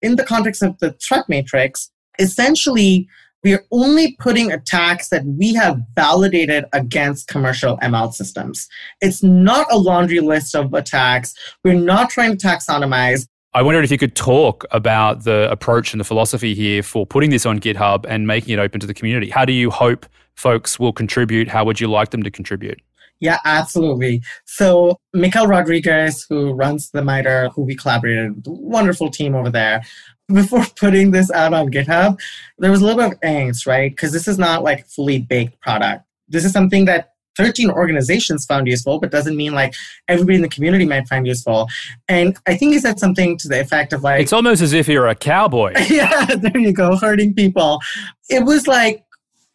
in 0.02 0.16
the 0.16 0.24
context 0.24 0.64
of 0.64 0.78
the 0.80 0.94
threat 0.94 1.26
matrix, 1.28 1.92
essentially 2.20 3.08
we 3.48 3.54
are 3.54 3.64
only 3.72 4.14
putting 4.20 4.52
attacks 4.52 5.08
that 5.08 5.24
we 5.26 5.54
have 5.54 5.80
validated 5.96 6.66
against 6.74 7.30
commercial 7.30 7.78
ML 7.78 8.14
systems. 8.14 8.68
It's 9.00 9.24
not 9.24 9.66
a 9.72 9.78
laundry 9.78 10.20
list 10.20 10.54
of 10.54 10.74
attacks. 10.74 11.34
We're 11.64 11.76
not 11.76 12.10
trying 12.10 12.38
to 12.38 12.46
taxonomize. 12.46 13.26
I 13.54 13.62
wondered 13.62 13.86
if 13.86 13.92
you 13.92 13.98
could 13.98 14.18
talk 14.18 14.66
about 14.72 15.24
the 15.24 15.50
approach 15.50 15.94
and 15.94 16.02
the 16.02 16.04
philosophy 16.04 16.54
here 16.56 16.84
for 16.84 17.06
putting 17.06 17.30
this 17.30 17.46
on 17.46 17.58
GitHub 17.58 18.06
and 18.10 18.28
making 18.28 18.54
it 18.54 18.60
open 18.60 18.82
to 18.82 18.86
the 18.86 18.94
community. 18.94 19.30
How 19.30 19.46
do 19.46 19.54
you 19.54 19.72
hope 19.72 20.06
folks 20.36 20.78
will 20.78 20.92
contribute? 20.92 21.48
How 21.48 21.64
would 21.64 21.80
you 21.80 21.88
like 21.88 22.10
them 22.10 22.24
to 22.24 22.30
contribute? 22.30 22.82
Yeah, 23.20 23.40
absolutely. 23.46 24.22
So 24.44 24.98
Mikel 25.14 25.48
Rodriguez, 25.48 26.26
who 26.30 26.52
runs 26.52 26.92
the 26.92 27.02
MITRE, 27.02 27.50
who 27.56 27.64
we 27.64 27.76
collaborated, 27.76 28.36
with, 28.36 28.46
wonderful 28.48 29.10
team 29.10 29.36
over 29.36 29.50
there. 29.50 29.84
Before 30.34 30.66
putting 30.76 31.12
this 31.12 31.32
out 31.32 31.54
on 31.54 31.70
GitHub, 31.70 32.20
there 32.58 32.72
was 32.72 32.82
a 32.82 32.86
little 32.86 33.02
bit 33.02 33.14
of 33.14 33.20
angst, 33.22 33.66
right? 33.68 33.92
Because 33.92 34.12
this 34.12 34.28
is 34.28 34.38
not 34.38 34.64
like 34.64 34.88
fully 34.88 35.20
baked 35.20 35.60
product. 35.62 36.04
This 36.28 36.44
is 36.44 36.52
something 36.52 36.86
that 36.86 37.14
13 37.38 37.70
organizations 37.70 38.46
found 38.46 38.68
useful, 38.68 39.00
but 39.00 39.12
doesn't 39.12 39.38
mean 39.38 39.54
like 39.54 39.74
everybody 40.08 40.36
in 40.36 40.42
the 40.42 40.50
community 40.50 40.86
might 40.86 41.08
find 41.08 41.26
useful. 41.28 41.68
And 42.10 42.36
I 42.48 42.58
think 42.58 42.74
he 42.74 42.80
said 42.80 43.00
something 43.00 43.38
to 43.38 43.48
the 43.48 43.62
effect 43.62 43.94
of 43.94 44.04
like, 44.04 44.22
It's 44.22 44.34
almost 44.34 44.62
as 44.62 44.74
if 44.74 44.88
you're 44.88 45.08
a 45.08 45.16
cowboy. 45.16 45.74
yeah, 45.88 46.26
there 46.26 46.58
you 46.58 46.74
go, 46.74 46.98
hurting 46.98 47.36
people. 47.36 47.80
It 48.30 48.44
was 48.44 48.68
like, 48.68 49.04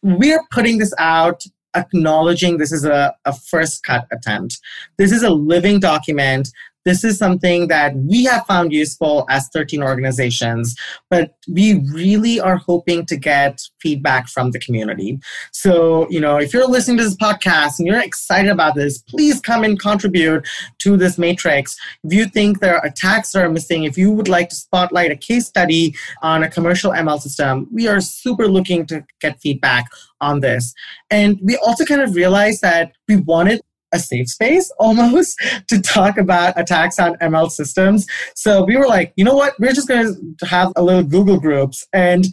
we're 0.01 0.41
putting 0.51 0.79
this 0.79 0.93
out 0.97 1.43
acknowledging 1.75 2.57
this 2.57 2.71
is 2.71 2.85
a, 2.85 3.13
a 3.25 3.33
first 3.33 3.83
cut 3.83 4.07
attempt. 4.11 4.59
This 4.97 5.11
is 5.11 5.23
a 5.23 5.29
living 5.29 5.79
document 5.79 6.49
this 6.85 7.03
is 7.03 7.17
something 7.17 7.67
that 7.67 7.95
we 7.95 8.25
have 8.25 8.45
found 8.45 8.73
useful 8.73 9.25
as 9.29 9.47
13 9.53 9.81
organizations, 9.81 10.75
but 11.09 11.35
we 11.47 11.83
really 11.93 12.39
are 12.39 12.57
hoping 12.57 13.05
to 13.05 13.15
get 13.15 13.61
feedback 13.81 14.27
from 14.27 14.51
the 14.51 14.59
community. 14.59 15.19
So, 15.51 16.09
you 16.09 16.19
know, 16.19 16.37
if 16.37 16.53
you're 16.53 16.67
listening 16.67 16.97
to 16.97 17.03
this 17.03 17.15
podcast 17.15 17.79
and 17.79 17.87
you're 17.87 18.01
excited 18.01 18.51
about 18.51 18.75
this, 18.75 18.97
please 18.97 19.39
come 19.39 19.63
and 19.63 19.79
contribute 19.79 20.47
to 20.79 20.97
this 20.97 21.17
matrix. 21.17 21.77
If 22.03 22.13
you 22.13 22.25
think 22.25 22.59
there 22.59 22.75
are 22.75 22.85
attacks 22.85 23.31
that 23.31 23.43
are 23.43 23.49
missing, 23.49 23.83
if 23.83 23.97
you 23.97 24.11
would 24.11 24.27
like 24.27 24.49
to 24.49 24.55
spotlight 24.55 25.11
a 25.11 25.15
case 25.15 25.47
study 25.47 25.95
on 26.21 26.43
a 26.43 26.49
commercial 26.49 26.91
ML 26.91 27.19
system, 27.19 27.67
we 27.71 27.87
are 27.87 28.01
super 28.01 28.47
looking 28.47 28.85
to 28.87 29.05
get 29.21 29.39
feedback 29.39 29.85
on 30.21 30.39
this. 30.39 30.73
And 31.09 31.39
we 31.43 31.57
also 31.57 31.85
kind 31.85 32.01
of 32.01 32.15
realized 32.15 32.61
that 32.61 32.93
we 33.07 33.17
wanted 33.17 33.61
a 33.93 33.99
safe 33.99 34.29
space 34.29 34.71
almost 34.79 35.39
to 35.69 35.81
talk 35.81 36.17
about 36.17 36.59
attacks 36.59 36.99
on 36.99 37.15
ML 37.15 37.49
systems. 37.49 38.05
So 38.35 38.63
we 38.63 38.75
were 38.75 38.87
like, 38.87 39.13
you 39.15 39.23
know 39.23 39.35
what? 39.35 39.53
We're 39.59 39.73
just 39.73 39.87
going 39.87 40.35
to 40.37 40.45
have 40.45 40.73
a 40.75 40.83
little 40.83 41.03
Google 41.03 41.39
Groups 41.39 41.87
and 41.93 42.25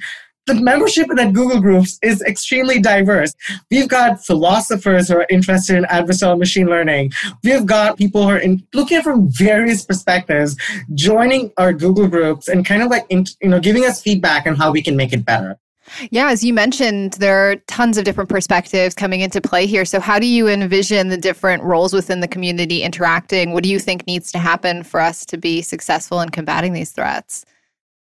the 0.46 0.54
membership 0.54 1.08
in 1.10 1.16
that 1.16 1.32
Google 1.32 1.60
Groups 1.60 1.98
is 2.02 2.22
extremely 2.22 2.80
diverse. 2.80 3.32
We've 3.70 3.88
got 3.88 4.24
philosophers 4.24 5.08
who 5.08 5.16
are 5.16 5.26
interested 5.30 5.76
in 5.76 5.84
adversarial 5.84 6.38
machine 6.38 6.66
learning. 6.66 7.12
We've 7.44 7.66
got 7.66 7.98
people 7.98 8.22
who 8.22 8.30
are 8.30 8.38
in, 8.38 8.66
looking 8.74 9.02
from 9.02 9.28
various 9.30 9.84
perspectives, 9.84 10.56
joining 10.94 11.52
our 11.56 11.72
Google 11.72 12.08
Groups 12.08 12.48
and 12.48 12.64
kind 12.66 12.82
of 12.82 12.90
like 12.90 13.06
you 13.10 13.48
know 13.48 13.60
giving 13.60 13.84
us 13.84 14.02
feedback 14.02 14.46
on 14.46 14.56
how 14.56 14.72
we 14.72 14.82
can 14.82 14.96
make 14.96 15.12
it 15.12 15.24
better. 15.24 15.56
Yeah, 16.10 16.30
as 16.30 16.44
you 16.44 16.54
mentioned, 16.54 17.14
there 17.14 17.50
are 17.50 17.56
tons 17.66 17.98
of 17.98 18.04
different 18.04 18.30
perspectives 18.30 18.94
coming 18.94 19.20
into 19.20 19.40
play 19.40 19.66
here. 19.66 19.84
So, 19.84 20.00
how 20.00 20.18
do 20.18 20.26
you 20.26 20.48
envision 20.48 21.08
the 21.08 21.16
different 21.16 21.62
roles 21.62 21.92
within 21.92 22.20
the 22.20 22.28
community 22.28 22.82
interacting? 22.82 23.52
What 23.52 23.62
do 23.62 23.68
you 23.68 23.78
think 23.78 24.06
needs 24.06 24.32
to 24.32 24.38
happen 24.38 24.82
for 24.82 25.00
us 25.00 25.24
to 25.26 25.36
be 25.36 25.62
successful 25.62 26.20
in 26.20 26.30
combating 26.30 26.72
these 26.72 26.92
threats? 26.92 27.44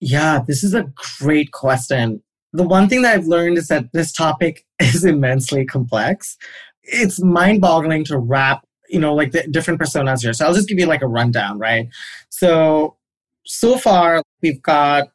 Yeah, 0.00 0.40
this 0.46 0.64
is 0.64 0.74
a 0.74 0.90
great 1.20 1.52
question. 1.52 2.22
The 2.52 2.62
one 2.62 2.88
thing 2.88 3.02
that 3.02 3.14
I've 3.14 3.26
learned 3.26 3.58
is 3.58 3.68
that 3.68 3.92
this 3.92 4.12
topic 4.12 4.64
is 4.80 5.04
immensely 5.04 5.64
complex. 5.64 6.36
It's 6.82 7.22
mind 7.22 7.60
boggling 7.60 8.04
to 8.04 8.18
wrap, 8.18 8.66
you 8.88 9.00
know, 9.00 9.14
like 9.14 9.32
the 9.32 9.46
different 9.48 9.80
personas 9.80 10.22
here. 10.22 10.32
So, 10.32 10.46
I'll 10.46 10.54
just 10.54 10.68
give 10.68 10.78
you 10.78 10.86
like 10.86 11.02
a 11.02 11.08
rundown, 11.08 11.58
right? 11.58 11.88
So, 12.30 12.96
so 13.46 13.76
far, 13.76 14.22
we've 14.42 14.62
got, 14.62 15.08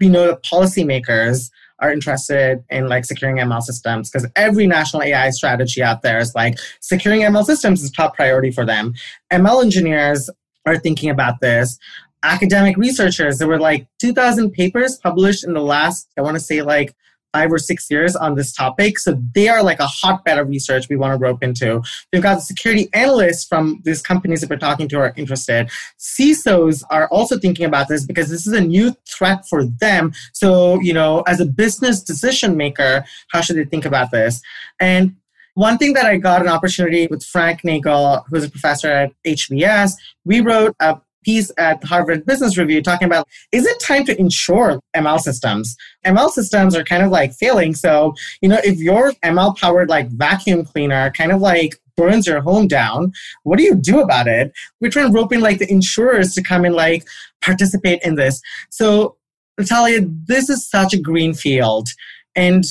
we 0.00 0.08
know 0.08 0.26
the 0.26 0.36
policymakers 0.38 1.50
are 1.80 1.92
interested 1.92 2.62
in 2.70 2.88
like 2.88 3.04
securing 3.04 3.36
ML 3.36 3.62
systems 3.62 4.10
because 4.10 4.28
every 4.36 4.66
national 4.66 5.02
AI 5.02 5.30
strategy 5.30 5.82
out 5.82 6.02
there 6.02 6.18
is 6.18 6.34
like 6.34 6.58
securing 6.80 7.22
ML 7.22 7.44
systems 7.44 7.82
is 7.82 7.90
top 7.90 8.14
priority 8.14 8.50
for 8.50 8.66
them. 8.66 8.94
ML 9.32 9.62
engineers 9.62 10.28
are 10.66 10.78
thinking 10.78 11.10
about 11.10 11.40
this. 11.40 11.78
Academic 12.22 12.76
researchers, 12.76 13.38
there 13.38 13.48
were 13.48 13.58
like 13.58 13.86
2,000 13.98 14.50
papers 14.50 14.96
published 14.96 15.44
in 15.44 15.54
the 15.54 15.62
last, 15.62 16.08
I 16.18 16.20
want 16.20 16.36
to 16.36 16.40
say 16.40 16.60
like 16.62 16.94
five 17.32 17.52
or 17.52 17.58
six 17.58 17.90
years 17.90 18.16
on 18.16 18.34
this 18.34 18.52
topic. 18.52 18.98
So 18.98 19.20
they 19.34 19.48
are 19.48 19.62
like 19.62 19.80
a 19.80 19.86
hotbed 19.86 20.38
of 20.38 20.48
research 20.48 20.88
we 20.88 20.96
want 20.96 21.12
to 21.12 21.18
rope 21.18 21.42
into. 21.42 21.82
We've 22.12 22.22
got 22.22 22.42
security 22.42 22.88
analysts 22.92 23.44
from 23.44 23.80
these 23.84 24.02
companies 24.02 24.40
that 24.40 24.50
we're 24.50 24.56
talking 24.56 24.88
to 24.88 24.98
are 24.98 25.12
interested. 25.16 25.70
CISOs 25.98 26.82
are 26.90 27.08
also 27.08 27.38
thinking 27.38 27.66
about 27.66 27.88
this 27.88 28.04
because 28.04 28.28
this 28.28 28.46
is 28.46 28.52
a 28.52 28.60
new 28.60 28.94
threat 29.08 29.46
for 29.48 29.64
them. 29.64 30.12
So, 30.32 30.80
you 30.80 30.92
know, 30.92 31.22
as 31.22 31.40
a 31.40 31.46
business 31.46 32.02
decision 32.02 32.56
maker, 32.56 33.04
how 33.30 33.40
should 33.40 33.56
they 33.56 33.64
think 33.64 33.84
about 33.84 34.10
this? 34.10 34.40
And 34.80 35.16
one 35.54 35.78
thing 35.78 35.92
that 35.94 36.06
I 36.06 36.16
got 36.16 36.42
an 36.42 36.48
opportunity 36.48 37.06
with 37.08 37.24
Frank 37.24 37.64
Nagle, 37.64 38.24
who's 38.28 38.44
a 38.44 38.50
professor 38.50 38.88
at 38.88 39.12
HBS, 39.26 39.92
we 40.24 40.40
wrote 40.40 40.74
a 40.80 41.00
piece 41.22 41.50
at 41.58 41.82
Harvard 41.84 42.26
Business 42.26 42.56
Review 42.56 42.82
talking 42.82 43.06
about 43.06 43.28
is 43.52 43.66
it 43.66 43.80
time 43.80 44.04
to 44.04 44.18
insure 44.18 44.80
ML 44.96 45.20
systems? 45.20 45.76
ML 46.06 46.30
systems 46.30 46.74
are 46.74 46.84
kind 46.84 47.02
of 47.02 47.10
like 47.10 47.32
failing. 47.34 47.74
So, 47.74 48.14
you 48.40 48.48
know, 48.48 48.60
if 48.64 48.78
your 48.78 49.12
ML 49.24 49.56
powered 49.56 49.88
like 49.88 50.08
vacuum 50.10 50.64
cleaner 50.64 51.10
kind 51.10 51.32
of 51.32 51.40
like 51.40 51.80
burns 51.96 52.26
your 52.26 52.40
home 52.40 52.66
down, 52.66 53.12
what 53.42 53.58
do 53.58 53.64
you 53.64 53.74
do 53.74 54.00
about 54.00 54.26
it? 54.26 54.52
We're 54.80 54.90
trying 54.90 55.12
to 55.12 55.12
rope 55.12 55.32
in 55.32 55.40
like 55.40 55.58
the 55.58 55.70
insurers 55.70 56.34
to 56.34 56.42
come 56.42 56.64
and 56.64 56.74
like 56.74 57.04
participate 57.42 58.00
in 58.02 58.14
this. 58.14 58.40
So, 58.70 59.16
Natalia, 59.58 60.00
this 60.24 60.48
is 60.48 60.66
such 60.66 60.94
a 60.94 61.00
green 61.00 61.34
field. 61.34 61.88
And 62.34 62.64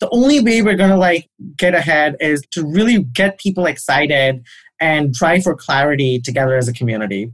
the 0.00 0.10
only 0.10 0.40
way 0.40 0.60
we're 0.60 0.76
going 0.76 0.90
to 0.90 0.96
like 0.96 1.28
get 1.56 1.74
ahead 1.74 2.16
is 2.20 2.42
to 2.50 2.62
really 2.66 3.02
get 3.02 3.38
people 3.38 3.64
excited 3.64 4.44
and 4.80 5.14
drive 5.14 5.44
for 5.44 5.54
clarity 5.54 6.20
together 6.20 6.56
as 6.56 6.68
a 6.68 6.72
community. 6.72 7.32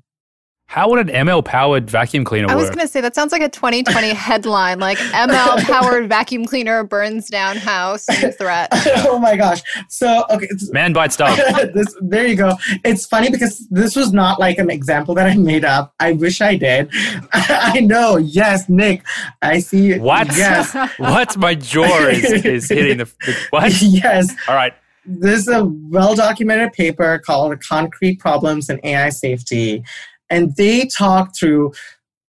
How 0.71 0.89
would 0.89 1.01
an 1.01 1.27
ML 1.27 1.45
powered 1.45 1.91
vacuum 1.91 2.23
cleaner 2.23 2.47
work? 2.47 2.53
I 2.53 2.55
work? 2.55 2.69
was 2.69 2.71
going 2.77 2.87
to 2.87 2.93
say 2.93 3.01
that 3.01 3.17
sounds 3.17 3.33
like 3.33 3.43
a 3.43 3.49
2020 3.49 4.11
headline, 4.15 4.79
like 4.79 4.99
ML 4.99 5.65
powered 5.65 6.09
vacuum 6.09 6.45
cleaner 6.45 6.85
burns 6.85 7.29
down 7.29 7.57
house 7.57 8.09
new 8.09 8.31
threat. 8.31 8.69
oh 9.05 9.19
my 9.19 9.35
gosh. 9.35 9.63
So 9.89 10.25
okay, 10.31 10.45
it's- 10.45 10.71
Man 10.71 10.93
bites 10.93 11.17
dog. 11.17 11.37
this, 11.75 11.93
there 12.01 12.25
you 12.25 12.37
go. 12.37 12.53
It's 12.85 13.05
funny 13.05 13.31
because 13.31 13.67
this 13.71 13.97
was 13.97 14.13
not 14.13 14.39
like 14.39 14.59
an 14.59 14.71
example 14.71 15.13
that 15.17 15.27
I 15.27 15.35
made 15.35 15.65
up. 15.65 15.93
I 15.99 16.13
wish 16.13 16.41
I 16.41 16.55
did. 16.55 16.89
I 17.33 17.81
know. 17.81 18.19
Yes, 18.19 18.69
Nick. 18.69 19.03
I 19.43 19.59
see. 19.59 19.99
What? 19.99 20.29
Yes. 20.37 20.73
what? 20.99 21.37
My 21.37 21.57
jaw 21.57 22.07
is, 22.07 22.45
is 22.45 22.69
hitting 22.69 22.99
the, 22.99 23.07
the 23.27 23.37
what? 23.51 23.83
yes. 23.83 24.33
All 24.47 24.55
right. 24.55 24.73
This 25.05 25.41
is 25.41 25.49
a 25.49 25.65
well 25.65 26.15
documented 26.15 26.75
paper 26.75 27.19
called 27.19 27.61
Concrete 27.61 28.21
Problems 28.21 28.71
in 28.71 28.79
AI 28.85 29.09
Safety. 29.09 29.83
And 30.31 30.55
they 30.57 30.87
talk 30.87 31.37
through 31.37 31.73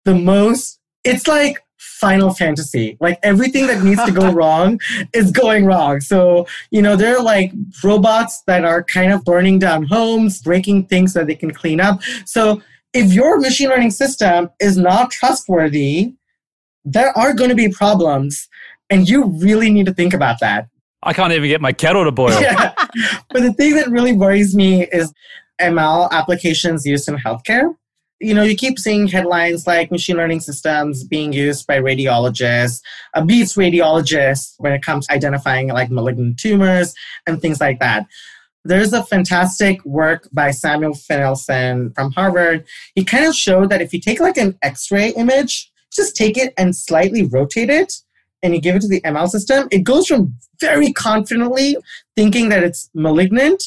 the 0.04 0.14
most, 0.14 0.78
it's 1.04 1.26
like 1.26 1.59
Final 1.78 2.30
Fantasy. 2.30 2.96
Like 3.00 3.18
everything 3.22 3.66
that 3.68 3.82
needs 3.82 4.04
to 4.04 4.12
go 4.12 4.30
wrong 4.38 4.78
is 5.14 5.30
going 5.30 5.64
wrong. 5.64 6.00
So, 6.00 6.46
you 6.70 6.82
know, 6.82 6.94
they're 6.94 7.22
like 7.22 7.52
robots 7.82 8.42
that 8.46 8.64
are 8.64 8.82
kind 8.85 9.12
of 9.12 9.24
burning 9.24 9.59
down 9.59 9.85
homes, 9.85 10.42
breaking 10.42 10.87
things 10.87 11.14
that 11.14 11.26
they 11.26 11.35
can 11.35 11.52
clean 11.52 11.80
up. 11.80 12.02
So, 12.24 12.62
if 12.92 13.12
your 13.12 13.38
machine 13.38 13.68
learning 13.68 13.90
system 13.90 14.48
is 14.59 14.78
not 14.78 15.11
trustworthy, 15.11 16.14
there 16.85 17.16
are 17.16 17.35
going 17.35 17.50
to 17.50 17.56
be 17.56 17.68
problems. 17.68 18.48
And 18.88 19.09
you 19.09 19.24
really 19.24 19.70
need 19.70 19.87
to 19.87 19.92
think 19.92 20.14
about 20.14 20.40
that. 20.40 20.68
I 21.02 21.12
can't 21.12 21.32
even 21.32 21.48
get 21.48 21.61
my 21.61 21.72
kettle 21.72 22.04
to 22.04 22.12
boil. 22.12 22.40
Yeah. 22.40 22.72
But 23.30 23.42
the 23.42 23.52
thing 23.52 23.74
that 23.74 23.90
really 23.90 24.14
worries 24.14 24.54
me 24.54 24.85
is 24.85 25.12
ML 25.61 26.11
applications 26.11 26.87
used 26.87 27.09
in 27.09 27.16
healthcare. 27.16 27.74
You 28.18 28.33
know, 28.33 28.42
you 28.42 28.57
keep 28.57 28.79
seeing 28.79 29.09
headlines 29.09 29.66
like 29.66 29.90
machine 29.90 30.16
learning 30.16 30.40
systems 30.40 31.05
being 31.05 31.33
used 31.33 31.66
by 31.66 31.79
radiologists, 31.79 32.81
uh, 33.14 33.22
beats 33.22 33.57
radiologists 33.57 34.55
when 34.59 34.72
it 34.72 34.83
comes 34.83 35.07
to 35.07 35.12
identifying 35.12 35.68
like 35.68 35.90
malignant 35.90 36.38
tumors 36.38 36.94
and 37.26 37.40
things 37.40 37.61
like 37.61 37.79
that. 37.81 38.07
There's 38.64 38.92
a 38.92 39.05
fantastic 39.05 39.85
work 39.85 40.29
by 40.33 40.50
Samuel 40.50 40.94
Finlayson 40.94 41.94
from 41.94 42.11
Harvard. 42.12 42.64
He 42.94 43.05
kind 43.05 43.26
of 43.26 43.35
showed 43.35 43.70
that 43.70 43.83
if 43.83 43.92
you 43.92 44.00
take 44.00 44.18
like 44.18 44.38
an 44.38 44.59
X-ray 44.62 45.11
image, 45.11 45.70
just 45.92 46.16
take 46.16 46.37
it 46.37 46.52
and 46.57 46.74
slightly 46.74 47.22
rotate 47.22 47.70
it, 47.70 47.92
and 48.42 48.55
you 48.55 48.61
give 48.61 48.76
it 48.76 48.83
to 48.83 48.88
the 48.88 49.00
ML 49.02 49.29
system, 49.29 49.68
it 49.70 49.85
goes 49.85 50.07
from 50.07 50.35
very 50.61 50.92
confidently 50.92 51.76
thinking 52.16 52.48
that 52.48 52.62
it's 52.62 52.90
malignant 52.94 53.62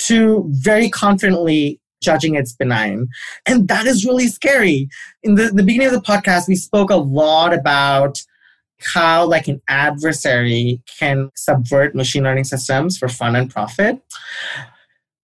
to 0.00 0.44
very 0.48 0.88
confidently 0.88 1.80
judging 2.04 2.34
it's 2.34 2.52
benign. 2.52 3.08
And 3.46 3.68
that 3.68 3.86
is 3.86 4.04
really 4.04 4.28
scary. 4.28 4.88
In 5.22 5.34
the, 5.34 5.50
the 5.50 5.62
beginning 5.62 5.88
of 5.88 5.94
the 5.94 6.00
podcast, 6.00 6.48
we 6.48 6.56
spoke 6.56 6.90
a 6.90 6.96
lot 6.96 7.54
about 7.54 8.18
how 8.80 9.24
like 9.26 9.48
an 9.48 9.60
adversary 9.68 10.82
can 10.98 11.30
subvert 11.36 11.94
machine 11.94 12.24
learning 12.24 12.44
systems 12.44 12.98
for 12.98 13.08
fun 13.08 13.36
and 13.36 13.50
profit. 13.50 14.02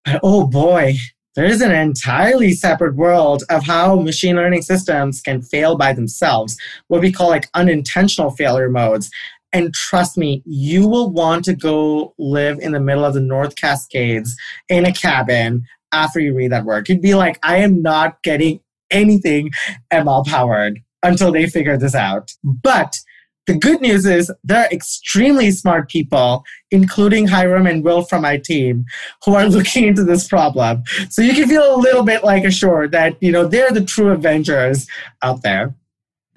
But 0.04 0.20
oh 0.22 0.46
boy, 0.46 0.94
there 1.36 1.44
is 1.44 1.60
an 1.60 1.70
entirely 1.70 2.52
separate 2.52 2.96
world 2.96 3.44
of 3.50 3.64
how 3.64 3.96
machine 4.00 4.36
learning 4.36 4.62
systems 4.62 5.20
can 5.20 5.42
fail 5.42 5.76
by 5.76 5.92
themselves, 5.92 6.56
what 6.88 7.02
we 7.02 7.12
call 7.12 7.28
like 7.28 7.48
unintentional 7.54 8.30
failure 8.30 8.70
modes. 8.70 9.10
And 9.52 9.74
trust 9.74 10.16
me, 10.16 10.42
you 10.44 10.86
will 10.86 11.10
want 11.10 11.44
to 11.46 11.54
go 11.54 12.14
live 12.18 12.58
in 12.60 12.72
the 12.72 12.80
middle 12.80 13.04
of 13.04 13.14
the 13.14 13.20
North 13.20 13.56
Cascades 13.56 14.36
in 14.68 14.84
a 14.84 14.92
cabin 14.92 15.64
after 15.92 16.20
you 16.20 16.34
read 16.34 16.52
that 16.52 16.64
work. 16.64 16.88
You'd 16.88 17.02
be 17.02 17.14
like, 17.14 17.38
I 17.42 17.56
am 17.58 17.82
not 17.82 18.22
getting 18.22 18.60
anything 18.90 19.50
ML 19.92 20.26
powered 20.26 20.80
until 21.02 21.32
they 21.32 21.46
figure 21.46 21.76
this 21.76 21.94
out. 21.94 22.32
But 22.44 22.98
the 23.46 23.58
good 23.58 23.80
news 23.80 24.06
is 24.06 24.30
there 24.44 24.60
are 24.60 24.68
extremely 24.70 25.50
smart 25.50 25.88
people, 25.88 26.44
including 26.70 27.26
Hyrum 27.26 27.66
and 27.66 27.82
Will 27.82 28.02
from 28.02 28.22
my 28.22 28.36
team, 28.36 28.84
who 29.24 29.34
are 29.34 29.46
looking 29.48 29.86
into 29.86 30.04
this 30.04 30.28
problem. 30.28 30.82
So 31.08 31.22
you 31.22 31.34
can 31.34 31.48
feel 31.48 31.74
a 31.74 31.78
little 31.78 32.04
bit 32.04 32.22
like 32.22 32.44
assured 32.44 32.92
that, 32.92 33.20
you 33.20 33.32
know, 33.32 33.46
they're 33.46 33.72
the 33.72 33.84
true 33.84 34.10
Avengers 34.10 34.86
out 35.22 35.42
there. 35.42 35.74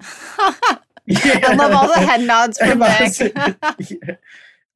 I 0.00 1.54
love 1.54 1.72
all 1.72 1.88
the 1.88 2.00
head 2.00 2.22
nods 2.22 2.58
from 2.58 2.78
Nick. 2.80 3.18
Yeah. 3.90 4.16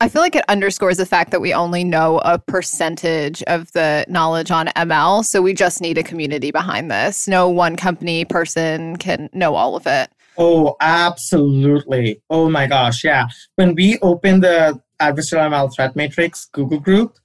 I 0.01 0.09
feel 0.09 0.23
like 0.23 0.37
it 0.37 0.45
underscores 0.49 0.99
the 0.99 1.07
fact 1.07 1.33
that 1.33 1.41
we 1.41 1.53
only 1.53 1.83
know 1.83 2.19
a 2.19 2.39
percentage 2.39 3.43
of 3.45 3.73
the 3.73 4.05
knowledge 4.09 4.53
on 4.53 4.69
ML. 4.69 5.25
So 5.25 5.43
we 5.43 5.53
just 5.53 5.81
need 5.81 5.99
a 5.99 6.05
community 6.05 6.53
behind 6.53 6.89
this. 6.89 7.27
No 7.27 7.49
one 7.49 7.75
company 7.75 8.25
person 8.25 8.97
can 8.99 9.29
know 9.33 9.57
all 9.57 9.75
of 9.75 9.89
it. 9.89 10.09
Oh, 10.37 10.77
absolutely. 10.81 12.23
Oh 12.31 12.49
my 12.49 12.69
gosh. 12.69 13.03
Yeah. 13.03 13.27
When 13.57 13.75
we 13.75 13.99
opened 13.99 14.45
the 14.45 14.81
adversarial 15.03 15.51
ML 15.51 15.75
threat 15.75 15.97
matrix 15.97 16.45
Google 16.53 16.79
group, 16.79 17.19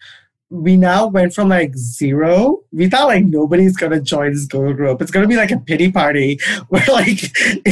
we 0.53 0.77
now 0.77 1.07
went 1.07 1.33
from 1.33 1.49
like 1.49 1.75
zero. 1.75 2.59
We 2.71 2.87
thought 2.87 3.07
like 3.07 3.25
nobody's 3.25 3.75
gonna 3.75 3.99
join 3.99 4.33
this 4.33 4.45
Google 4.45 4.73
group. 4.75 5.01
It's 5.01 5.09
gonna 5.09 5.27
be 5.27 5.35
like 5.35 5.49
a 5.49 5.57
pity 5.57 5.91
party 5.91 6.39
where 6.69 6.85
like 6.89 7.21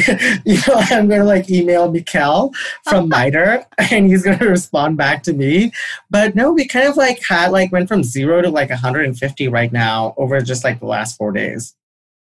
you 0.46 0.56
know 0.67 0.76
I'm 0.89 1.08
gonna 1.08 1.24
like 1.24 1.50
email 1.50 1.91
Mikel 1.91 2.52
from 2.86 3.08
MITRE 3.10 3.65
and 3.91 4.08
he's 4.08 4.24
gonna 4.24 4.48
respond 4.48 4.98
back 4.98 5.22
to 5.24 5.34
me. 5.34 5.72
But 6.10 6.36
no, 6.36 6.52
we 6.52 6.67
kind 6.67 6.88
of 6.88 6.98
like 6.98 7.22
had 7.24 7.52
like 7.52 7.72
went 7.72 7.88
from 7.88 8.04
zero 8.04 8.41
to 8.41 8.50
like 8.50 8.72
150 8.72 9.48
right 9.48 9.72
now 9.72 10.15
over 10.17 10.41
just 10.41 10.63
like 10.63 10.80
the 10.80 10.88
last 10.88 11.17
four 11.17 11.32
days. 11.32 11.76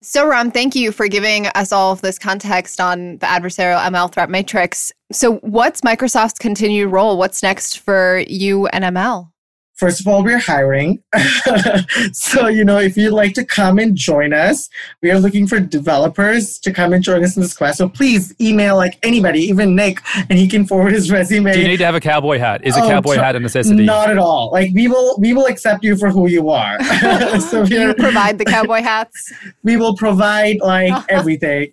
So, 0.03 0.27
Ram, 0.27 0.51
thank 0.51 0.75
you 0.75 0.92
for 0.92 1.09
giving 1.09 1.49
us 1.49 1.73
all 1.73 1.92
of 1.92 2.01
this 2.01 2.19
context 2.19 2.81
on 2.81 3.19
the 3.19 3.27
adversarial 3.27 3.81
ML 3.81 4.12
threat 4.12 4.31
matrix. 4.31 4.92
So, 5.11 5.37
what's 5.37 5.81
Microsoft's 5.81 6.38
continued 6.38 6.88
role? 6.88 7.19
What's 7.19 7.42
next 7.42 7.79
for 7.79 8.23
you 8.29 8.69
and 8.69 8.85
ML? 8.85 9.31
First 9.77 10.01
of 10.01 10.09
all, 10.09 10.25
we're 10.25 10.39
hiring. 10.39 11.03
so, 12.12 12.47
you 12.49 12.65
know, 12.65 12.79
if 12.79 12.97
you'd 12.97 13.12
like 13.12 13.35
to 13.35 13.45
come 13.45 13.79
and 13.79 13.95
join 13.95 14.33
us, 14.33 14.71
we 15.03 15.11
are 15.11 15.19
looking 15.21 15.47
for 15.47 15.61
developers 15.61 16.59
to 16.61 16.73
come 16.73 16.95
and 16.95 17.03
join 17.05 17.23
us 17.23 17.37
in 17.37 17.43
this 17.43 17.53
class. 17.55 17.77
So 17.77 17.87
please 17.89 18.35
email 18.41 18.77
like 18.77 18.99
anybody, 19.03 19.41
even 19.41 19.77
Nick, 19.77 20.01
and 20.31 20.39
he 20.39 20.49
can 20.49 20.67
forward 20.67 20.93
his 20.95 21.11
resume. 21.11 21.53
Do 21.53 21.61
you 21.61 21.69
need 21.69 21.77
to 21.79 21.85
have 21.85 21.95
a 21.95 22.01
cowboy 22.01 22.39
hat? 22.39 22.65
Is 22.67 22.75
a 22.77 22.83
Oh, 22.83 22.89
cowboy 22.89 23.15
tr- 23.17 23.21
hat 23.21 23.37
a 23.37 23.41
necessity? 23.41 23.85
Not 23.85 24.09
at 24.09 24.17
all. 24.19 24.51
Like 24.51 24.71
we 24.75 24.89
will 24.89 25.19
we 25.19 25.35
will 25.35 25.47
accept 25.47 25.85
you 25.85 25.97
for 25.97 26.09
who 26.09 26.27
you 26.29 26.49
are. 26.49 26.83
so 27.41 27.62
we, 27.62 27.69
You 27.77 27.91
are, 27.91 27.95
provide 27.95 28.39
the 28.39 28.45
cowboy 28.47 28.81
hats. 28.83 29.33
we 29.62 29.77
will 29.77 29.95
provide 29.95 30.59
like 30.62 31.05
everything. 31.11 31.71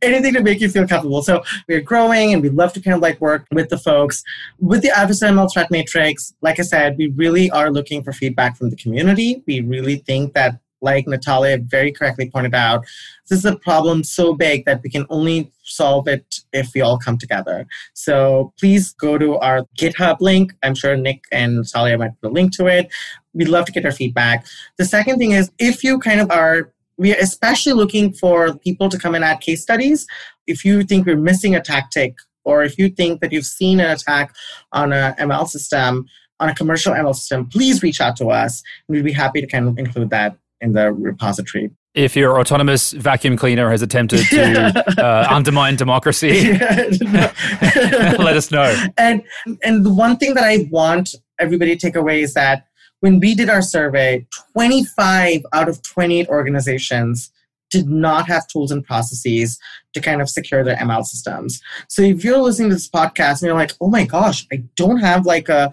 Anything 0.00 0.32
to 0.34 0.42
make 0.42 0.60
you 0.60 0.68
feel 0.70 0.86
comfortable. 0.86 1.22
So 1.22 1.42
we're 1.68 1.80
growing 1.82 2.32
and 2.32 2.42
we 2.42 2.48
love 2.48 2.72
to 2.72 2.80
kind 2.80 2.94
of 2.94 3.02
like 3.02 3.20
work 3.20 3.46
with 3.52 3.68
the 3.68 3.78
folks. 3.78 4.22
With 4.60 4.80
the 4.82 4.88
adversarial 4.88 5.52
threat 5.52 5.70
matrix, 5.70 6.32
like 6.40 6.58
I 6.58 6.62
said, 6.62 6.96
we 7.02 7.12
really 7.16 7.50
are 7.50 7.70
looking 7.72 8.02
for 8.04 8.12
feedback 8.12 8.56
from 8.56 8.70
the 8.70 8.76
community. 8.76 9.42
We 9.46 9.60
really 9.60 9.96
think 9.96 10.34
that, 10.34 10.60
like 10.80 11.06
Natalia 11.06 11.58
very 11.58 11.92
correctly 11.92 12.28
pointed 12.28 12.54
out, 12.54 12.84
this 13.28 13.38
is 13.38 13.44
a 13.44 13.56
problem 13.56 14.02
so 14.02 14.34
big 14.34 14.64
that 14.66 14.80
we 14.82 14.90
can 14.90 15.06
only 15.10 15.52
solve 15.62 16.08
it 16.08 16.40
if 16.52 16.70
we 16.74 16.80
all 16.80 16.98
come 16.98 17.18
together. 17.18 17.66
So 17.94 18.52
please 18.58 18.92
go 18.92 19.16
to 19.16 19.36
our 19.38 19.62
GitHub 19.78 20.20
link. 20.20 20.52
I'm 20.62 20.74
sure 20.74 20.96
Nick 20.96 21.22
and 21.30 21.56
Natalia 21.56 21.98
might 21.98 22.20
put 22.20 22.30
a 22.30 22.34
link 22.34 22.56
to 22.56 22.66
it. 22.66 22.92
We'd 23.32 23.48
love 23.48 23.66
to 23.66 23.72
get 23.72 23.84
your 23.84 23.92
feedback. 23.92 24.46
The 24.76 24.84
second 24.84 25.18
thing 25.18 25.32
is 25.32 25.50
if 25.58 25.84
you 25.84 25.98
kind 25.98 26.20
of 26.20 26.30
are 26.30 26.72
we 26.98 27.12
are 27.12 27.20
especially 27.20 27.72
looking 27.72 28.12
for 28.12 28.56
people 28.58 28.88
to 28.88 28.98
come 28.98 29.14
and 29.14 29.24
add 29.24 29.40
case 29.40 29.62
studies. 29.62 30.06
If 30.46 30.64
you 30.64 30.82
think 30.84 31.06
we're 31.06 31.16
missing 31.16 31.54
a 31.54 31.60
tactic, 31.60 32.14
or 32.44 32.62
if 32.62 32.78
you 32.78 32.88
think 32.88 33.20
that 33.20 33.32
you've 33.32 33.46
seen 33.46 33.80
an 33.80 33.90
attack 33.90 34.34
on 34.72 34.92
an 34.92 35.14
ML 35.14 35.48
system, 35.48 36.06
on 36.42 36.48
a 36.48 36.54
commercial 36.54 36.92
ML 36.92 37.14
system, 37.14 37.46
please 37.46 37.82
reach 37.82 38.00
out 38.00 38.16
to 38.16 38.28
us. 38.28 38.62
We'd 38.88 39.04
be 39.04 39.12
happy 39.12 39.40
to 39.40 39.46
kind 39.46 39.68
of 39.68 39.78
include 39.78 40.10
that 40.10 40.36
in 40.60 40.72
the 40.72 40.92
repository. 40.92 41.70
If 41.94 42.16
your 42.16 42.40
autonomous 42.40 42.92
vacuum 42.92 43.36
cleaner 43.36 43.70
has 43.70 43.82
attempted 43.82 44.24
to 44.30 44.84
uh, 45.04 45.26
undermine 45.30 45.76
democracy, 45.76 46.52
let 46.52 48.36
us 48.36 48.50
know. 48.50 48.86
And 48.96 49.22
and 49.62 49.84
the 49.86 49.92
one 49.92 50.16
thing 50.16 50.34
that 50.34 50.44
I 50.44 50.68
want 50.70 51.14
everybody 51.38 51.76
to 51.76 51.80
take 51.80 51.96
away 51.96 52.22
is 52.22 52.34
that 52.34 52.66
when 53.00 53.20
we 53.20 53.34
did 53.34 53.48
our 53.48 53.62
survey, 53.62 54.26
25 54.52 55.42
out 55.52 55.68
of 55.68 55.82
28 55.82 56.28
organizations 56.28 57.30
did 57.72 57.88
not 57.88 58.26
have 58.26 58.46
tools 58.46 58.70
and 58.70 58.84
processes 58.84 59.58
to 59.94 60.00
kind 60.00 60.20
of 60.20 60.28
secure 60.28 60.62
their 60.62 60.76
ML 60.76 61.04
systems. 61.04 61.60
So 61.88 62.02
if 62.02 62.22
you're 62.22 62.38
listening 62.38 62.68
to 62.68 62.76
this 62.76 62.88
podcast 62.88 63.40
and 63.40 63.48
you're 63.48 63.54
like, 63.54 63.72
oh 63.80 63.88
my 63.88 64.04
gosh, 64.04 64.46
I 64.52 64.62
don't 64.76 64.98
have 64.98 65.24
like 65.24 65.48
a 65.48 65.72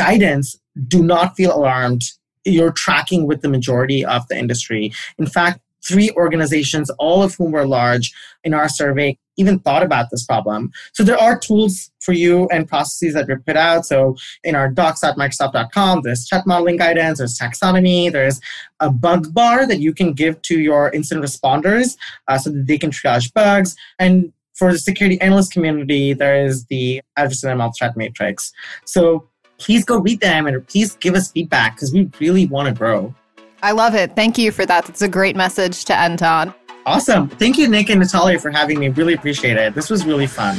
guidance, 0.00 0.58
do 0.88 1.02
not 1.02 1.36
feel 1.36 1.54
alarmed. 1.54 2.02
You're 2.44 2.72
tracking 2.72 3.26
with 3.26 3.42
the 3.42 3.48
majority 3.48 4.04
of 4.04 4.26
the 4.28 4.36
industry. 4.38 4.92
In 5.18 5.26
fact, 5.26 5.60
three 5.82 6.10
organizations, 6.12 6.90
all 6.98 7.22
of 7.22 7.34
whom 7.34 7.52
were 7.52 7.66
large 7.66 8.12
in 8.44 8.54
our 8.54 8.68
survey, 8.68 9.18
even 9.36 9.58
thought 9.58 9.82
about 9.82 10.10
this 10.10 10.24
problem. 10.24 10.70
So 10.92 11.02
there 11.02 11.16
are 11.18 11.38
tools 11.38 11.90
for 12.00 12.12
you 12.12 12.48
and 12.48 12.68
processes 12.68 13.14
that 13.14 13.26
we 13.26 13.36
put 13.36 13.56
out. 13.56 13.86
So 13.86 14.16
in 14.44 14.54
our 14.54 14.68
docs.microsoft.com, 14.68 16.02
there's 16.02 16.28
threat 16.28 16.46
modeling 16.46 16.76
guidance, 16.76 17.18
there's 17.18 17.38
taxonomy, 17.38 18.12
there's 18.12 18.40
a 18.80 18.90
bug 18.90 19.32
bar 19.32 19.66
that 19.66 19.80
you 19.80 19.94
can 19.94 20.12
give 20.12 20.40
to 20.42 20.60
your 20.60 20.90
incident 20.90 21.24
responders 21.26 21.96
uh, 22.28 22.38
so 22.38 22.50
that 22.50 22.66
they 22.66 22.78
can 22.78 22.90
triage 22.90 23.32
bugs. 23.32 23.74
And 23.98 24.32
for 24.54 24.72
the 24.72 24.78
security 24.78 25.18
analyst 25.22 25.52
community, 25.52 26.12
there 26.12 26.44
is 26.44 26.66
the 26.66 27.00
adversarial 27.18 27.72
threat 27.78 27.96
matrix. 27.96 28.52
So 28.84 29.26
please 29.60 29.84
go 29.84 29.98
read 29.98 30.20
them 30.20 30.46
and 30.46 30.66
please 30.66 30.96
give 30.96 31.14
us 31.14 31.30
feedback 31.30 31.76
because 31.76 31.92
we 31.92 32.10
really 32.18 32.46
want 32.46 32.66
to 32.66 32.74
grow. 32.74 33.14
I 33.62 33.72
love 33.72 33.94
it. 33.94 34.16
Thank 34.16 34.38
you 34.38 34.50
for 34.50 34.64
that. 34.66 34.86
That's 34.86 35.02
a 35.02 35.08
great 35.08 35.36
message 35.36 35.84
to 35.84 35.96
end 35.96 36.22
on. 36.22 36.54
Awesome. 36.86 37.28
Thank 37.28 37.58
you, 37.58 37.68
Nick 37.68 37.90
and 37.90 38.00
Natalia, 38.00 38.38
for 38.38 38.50
having 38.50 38.80
me. 38.80 38.88
Really 38.88 39.12
appreciate 39.12 39.58
it. 39.58 39.74
This 39.74 39.90
was 39.90 40.06
really 40.06 40.26
fun. 40.26 40.56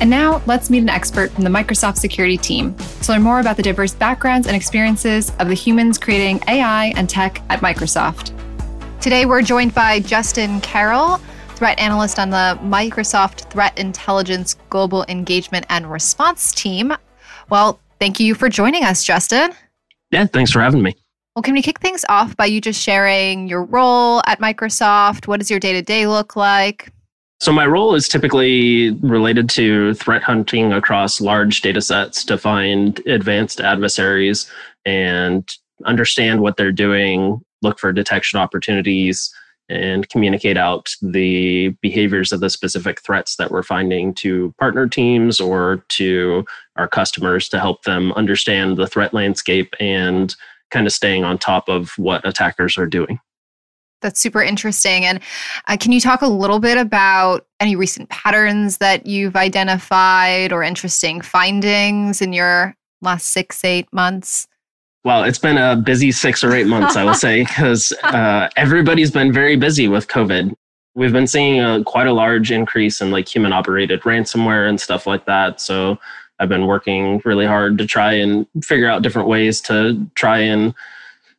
And 0.00 0.10
now 0.10 0.42
let's 0.46 0.68
meet 0.68 0.82
an 0.82 0.88
expert 0.88 1.30
from 1.30 1.44
the 1.44 1.50
Microsoft 1.50 1.98
security 1.98 2.36
team 2.36 2.74
to 3.02 3.12
learn 3.12 3.22
more 3.22 3.40
about 3.40 3.56
the 3.56 3.62
diverse 3.62 3.94
backgrounds 3.94 4.46
and 4.46 4.54
experiences 4.54 5.32
of 5.38 5.48
the 5.48 5.54
humans 5.54 5.96
creating 5.98 6.40
AI 6.48 6.86
and 6.96 7.08
tech 7.08 7.40
at 7.50 7.60
Microsoft. 7.60 8.32
Today 9.00 9.26
we're 9.26 9.42
joined 9.42 9.74
by 9.74 10.00
Justin 10.00 10.60
Carroll, 10.60 11.20
threat 11.58 11.76
analyst 11.80 12.20
on 12.20 12.30
the 12.30 12.56
Microsoft 12.62 13.50
Threat 13.50 13.76
Intelligence 13.76 14.54
Global 14.70 15.04
Engagement 15.08 15.66
and 15.68 15.90
Response 15.90 16.52
team. 16.52 16.92
Well, 17.50 17.80
thank 17.98 18.20
you 18.20 18.36
for 18.36 18.48
joining 18.48 18.84
us, 18.84 19.02
Justin. 19.02 19.50
Yeah, 20.12 20.26
thanks 20.26 20.52
for 20.52 20.60
having 20.62 20.82
me. 20.82 20.94
Well, 21.34 21.42
can 21.42 21.54
we 21.54 21.62
kick 21.62 21.80
things 21.80 22.04
off 22.08 22.36
by 22.36 22.46
you 22.46 22.60
just 22.60 22.80
sharing 22.80 23.48
your 23.48 23.64
role 23.64 24.22
at 24.26 24.40
Microsoft? 24.40 25.26
What 25.26 25.40
does 25.40 25.50
your 25.50 25.58
day 25.58 25.72
to 25.72 25.82
day 25.82 26.06
look 26.06 26.36
like? 26.36 26.92
So, 27.40 27.52
my 27.52 27.66
role 27.66 27.96
is 27.96 28.08
typically 28.08 28.92
related 29.02 29.48
to 29.50 29.94
threat 29.94 30.22
hunting 30.22 30.72
across 30.72 31.20
large 31.20 31.60
data 31.60 31.80
sets 31.80 32.24
to 32.26 32.38
find 32.38 33.04
advanced 33.06 33.60
adversaries 33.60 34.48
and 34.84 35.48
understand 35.86 36.40
what 36.40 36.56
they're 36.56 36.70
doing, 36.70 37.40
look 37.62 37.80
for 37.80 37.92
detection 37.92 38.38
opportunities, 38.38 39.34
and 39.68 40.08
communicate 40.08 40.56
out 40.56 40.94
the 41.02 41.68
behaviors 41.82 42.32
of 42.32 42.40
the 42.40 42.50
specific 42.50 43.00
threats 43.02 43.36
that 43.36 43.50
we're 43.50 43.62
finding 43.62 44.14
to 44.14 44.54
partner 44.58 44.88
teams 44.88 45.40
or 45.40 45.84
to 45.88 46.44
our 46.76 46.88
customers 46.88 47.48
to 47.50 47.60
help 47.60 47.82
them 47.82 48.12
understand 48.12 48.76
the 48.76 48.86
threat 48.86 49.12
landscape 49.12 49.74
and 49.78 50.34
kind 50.70 50.86
of 50.86 50.92
staying 50.92 51.24
on 51.24 51.38
top 51.38 51.68
of 51.68 51.90
what 51.96 52.26
attackers 52.26 52.78
are 52.78 52.86
doing. 52.86 53.20
That's 54.00 54.20
super 54.20 54.42
interesting. 54.42 55.04
And 55.04 55.20
uh, 55.66 55.76
can 55.78 55.90
you 55.92 56.00
talk 56.00 56.22
a 56.22 56.28
little 56.28 56.60
bit 56.60 56.78
about 56.78 57.46
any 57.58 57.74
recent 57.74 58.08
patterns 58.10 58.78
that 58.78 59.06
you've 59.06 59.34
identified 59.34 60.52
or 60.52 60.62
interesting 60.62 61.20
findings 61.20 62.22
in 62.22 62.32
your 62.32 62.76
last 63.02 63.30
six, 63.30 63.64
eight 63.64 63.92
months? 63.92 64.46
Well, 65.04 65.24
it's 65.24 65.38
been 65.38 65.58
a 65.58 65.76
busy 65.76 66.10
six 66.12 66.42
or 66.42 66.52
eight 66.52 66.66
months, 66.66 66.96
I 66.96 67.04
will 67.04 67.14
say, 67.14 67.42
because 67.46 67.92
uh, 68.02 68.48
everybody's 68.56 69.10
been 69.10 69.32
very 69.32 69.56
busy 69.56 69.88
with 69.88 70.08
COVID. 70.08 70.52
We've 70.94 71.12
been 71.12 71.26
seeing 71.26 71.60
a, 71.60 71.84
quite 71.84 72.08
a 72.08 72.12
large 72.12 72.50
increase 72.50 73.00
in 73.00 73.10
like 73.10 73.32
human 73.32 73.52
operated 73.52 74.02
ransomware 74.02 74.68
and 74.68 74.80
stuff 74.80 75.06
like 75.06 75.26
that. 75.26 75.60
So 75.60 75.98
I've 76.40 76.48
been 76.48 76.66
working 76.66 77.22
really 77.24 77.46
hard 77.46 77.78
to 77.78 77.86
try 77.86 78.12
and 78.14 78.46
figure 78.62 78.88
out 78.88 79.02
different 79.02 79.28
ways 79.28 79.60
to 79.62 80.06
try 80.14 80.38
and 80.38 80.74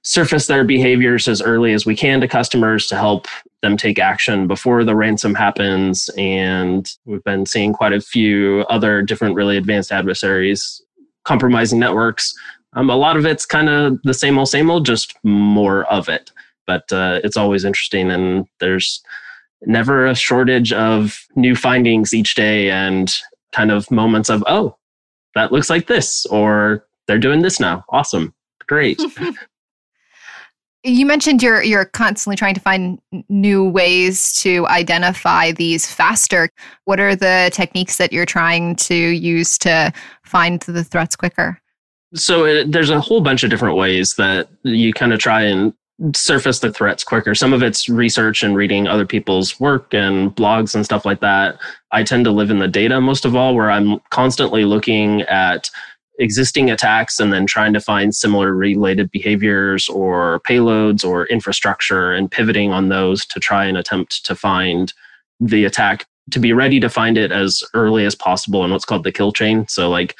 surface 0.02 0.48
their 0.48 0.64
behaviors 0.64 1.28
as 1.28 1.42
early 1.42 1.74
as 1.74 1.86
we 1.86 1.96
can 1.96 2.22
to 2.22 2.28
customers 2.28 2.88
to 2.88 2.96
help 2.96 3.28
them 3.62 3.76
take 3.76 4.00
action 4.00 4.48
before 4.48 4.86
the 4.86 4.96
ransom 4.96 5.36
happens. 5.36 6.10
And 6.18 6.90
we've 7.06 7.24
been 7.26 7.46
seeing 7.46 7.74
quite 7.74 7.92
a 7.92 8.00
few 8.00 8.62
other 8.70 9.02
different, 9.02 9.36
really 9.36 9.58
advanced 9.58 9.92
adversaries 9.92 10.82
compromising 11.26 11.80
networks. 11.80 12.34
Um, 12.74 12.90
a 12.90 12.96
lot 12.96 13.18
of 13.18 13.26
it's 13.26 13.46
kind 13.46 13.70
of 13.70 14.00
the 14.04 14.14
same 14.14 14.38
old, 14.38 14.50
same 14.50 14.70
old, 14.70 14.86
just 14.86 15.16
more 15.24 15.86
of 15.86 16.08
it. 16.08 16.32
But 16.68 16.92
uh, 16.92 17.20
it's 17.24 17.38
always 17.38 17.66
interesting, 17.66 18.12
and 18.12 18.46
there's 18.60 19.02
never 19.64 20.06
a 20.06 20.16
shortage 20.16 20.72
of 20.72 21.20
new 21.36 21.56
findings 21.56 22.14
each 22.14 22.36
day 22.36 22.70
and 22.70 23.14
kind 23.52 23.72
of 23.72 23.90
moments 23.90 24.30
of, 24.30 24.44
oh, 24.48 24.78
that 25.36 25.52
looks 25.52 25.70
like 25.70 25.88
this, 25.88 26.26
or 26.28 26.86
they're 27.08 27.18
doing 27.18 27.42
this 27.42 27.60
now. 27.60 27.84
Awesome. 27.90 28.34
Great. 28.68 29.02
you 30.84 31.06
mentioned 31.06 31.44
you're 31.44 31.62
you're 31.64 31.86
constantly 31.86 32.36
trying 32.36 32.54
to 32.54 32.62
find 32.62 33.00
new 33.28 33.68
ways 33.68 34.34
to 34.36 34.66
identify 34.68 35.52
these 35.52 35.92
faster. 35.92 36.50
What 36.86 37.00
are 37.00 37.16
the 37.16 37.50
techniques 37.54 37.98
that 37.98 38.14
you're 38.14 38.26
trying 38.26 38.76
to 38.78 38.96
use 38.96 39.58
to 39.60 39.92
find 40.24 40.62
the 40.62 40.84
threats 40.84 41.16
quicker? 41.16 41.60
So 42.16 42.46
it, 42.46 42.72
there's 42.72 42.90
a 42.90 43.00
whole 43.00 43.22
bunch 43.22 43.44
of 43.44 43.50
different 43.50 43.78
ways 43.78 44.16
that 44.16 44.50
you 44.64 44.94
kind 44.94 45.14
of 45.14 45.20
try 45.20 45.44
and 45.44 45.74
surface 46.16 46.60
the 46.60 46.72
threats 46.72 47.04
quicker. 47.04 47.36
Some 47.36 47.54
of 47.54 47.62
it's 47.62 47.90
research 47.90 48.42
and 48.42 48.56
reading 48.56 48.88
other 48.88 49.06
people's 49.06 49.60
work 49.60 49.94
and 49.94 50.34
blogs 50.36 50.74
and 50.74 50.86
stuff 50.86 51.06
like 51.06 51.20
that. 51.20 51.60
I 51.92 52.04
tend 52.04 52.26
to 52.26 52.32
live 52.32 52.50
in 52.50 52.60
the 52.60 52.68
data 52.68 53.02
most 53.02 53.26
of 53.26 53.36
all, 53.36 53.54
where 53.54 53.70
I'm 53.70 54.00
constantly 54.10 54.66
looking 54.66 55.22
at 55.24 55.70
existing 56.20 56.70
attacks 56.70 57.20
and 57.20 57.32
then 57.32 57.46
trying 57.46 57.74
to 57.74 57.80
find 57.80 58.14
similar 58.14 58.54
related 58.54 59.10
behaviors 59.12 59.88
or 59.90 60.42
payloads 60.42 61.06
or 61.06 61.26
infrastructure 61.28 62.14
and 62.14 62.32
pivoting 62.32 62.72
on 62.72 62.90
those 62.90 63.26
to 63.26 63.40
try 63.40 63.66
and 63.66 63.78
attempt 63.78 64.26
to 64.26 64.36
find 64.36 64.94
the 65.40 65.64
attack 65.66 66.06
to 66.32 66.40
be 66.40 66.54
ready 66.54 66.80
to 66.80 66.90
find 66.90 67.18
it 67.18 67.32
as 67.32 67.64
early 67.74 68.06
as 68.06 68.16
possible 68.16 68.64
in 68.64 68.72
what's 68.72 68.86
called 68.86 69.04
the 69.04 69.12
kill 69.12 69.32
chain. 69.32 69.68
So, 69.68 69.90
like, 69.90 70.16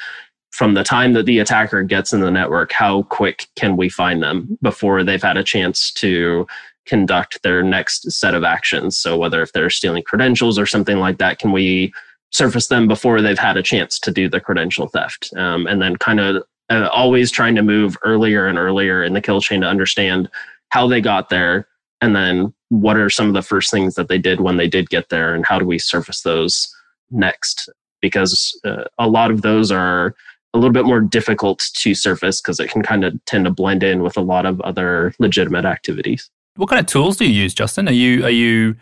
from 0.60 0.74
the 0.74 0.84
time 0.84 1.14
that 1.14 1.24
the 1.24 1.38
attacker 1.38 1.82
gets 1.82 2.12
in 2.12 2.20
the 2.20 2.30
network, 2.30 2.70
how 2.70 3.04
quick 3.04 3.46
can 3.56 3.78
we 3.78 3.88
find 3.88 4.22
them 4.22 4.58
before 4.60 5.02
they've 5.02 5.22
had 5.22 5.38
a 5.38 5.42
chance 5.42 5.90
to 5.90 6.46
conduct 6.84 7.42
their 7.42 7.62
next 7.62 8.12
set 8.12 8.34
of 8.34 8.44
actions? 8.44 8.94
So, 8.94 9.16
whether 9.16 9.40
if 9.40 9.54
they're 9.54 9.70
stealing 9.70 10.02
credentials 10.02 10.58
or 10.58 10.66
something 10.66 10.98
like 10.98 11.16
that, 11.16 11.38
can 11.38 11.52
we 11.52 11.94
surface 12.30 12.66
them 12.66 12.88
before 12.88 13.22
they've 13.22 13.38
had 13.38 13.56
a 13.56 13.62
chance 13.62 13.98
to 14.00 14.10
do 14.10 14.28
the 14.28 14.38
credential 14.38 14.86
theft? 14.86 15.32
Um, 15.34 15.66
and 15.66 15.80
then 15.80 15.96
kind 15.96 16.20
of 16.20 16.44
uh, 16.68 16.90
always 16.92 17.30
trying 17.30 17.54
to 17.54 17.62
move 17.62 17.96
earlier 18.04 18.46
and 18.46 18.58
earlier 18.58 19.02
in 19.02 19.14
the 19.14 19.22
kill 19.22 19.40
chain 19.40 19.62
to 19.62 19.66
understand 19.66 20.28
how 20.68 20.86
they 20.86 21.00
got 21.00 21.30
there 21.30 21.68
and 22.02 22.14
then 22.14 22.52
what 22.68 22.98
are 22.98 23.08
some 23.08 23.28
of 23.28 23.32
the 23.32 23.40
first 23.40 23.70
things 23.70 23.94
that 23.94 24.08
they 24.08 24.18
did 24.18 24.42
when 24.42 24.58
they 24.58 24.68
did 24.68 24.90
get 24.90 25.08
there 25.08 25.34
and 25.34 25.46
how 25.46 25.58
do 25.58 25.64
we 25.64 25.78
surface 25.78 26.20
those 26.20 26.70
next 27.10 27.70
because 28.02 28.58
uh, 28.64 28.84
a 28.98 29.08
lot 29.08 29.30
of 29.30 29.40
those 29.42 29.72
are 29.72 30.14
a 30.54 30.58
little 30.58 30.72
bit 30.72 30.84
more 30.84 31.00
difficult 31.00 31.62
to 31.74 31.94
surface 31.94 32.40
because 32.40 32.58
it 32.58 32.70
can 32.70 32.82
kind 32.82 33.04
of 33.04 33.14
tend 33.24 33.44
to 33.44 33.50
blend 33.50 33.82
in 33.82 34.02
with 34.02 34.16
a 34.16 34.20
lot 34.20 34.46
of 34.46 34.60
other 34.62 35.14
legitimate 35.18 35.64
activities. 35.64 36.30
What 36.56 36.68
kind 36.68 36.80
of 36.80 36.86
tools 36.86 37.16
do 37.16 37.24
you 37.24 37.42
use, 37.42 37.54
Justin? 37.54 37.88
Are 37.88 37.92
you 37.92 38.24
are 38.24 38.30
you 38.30 38.76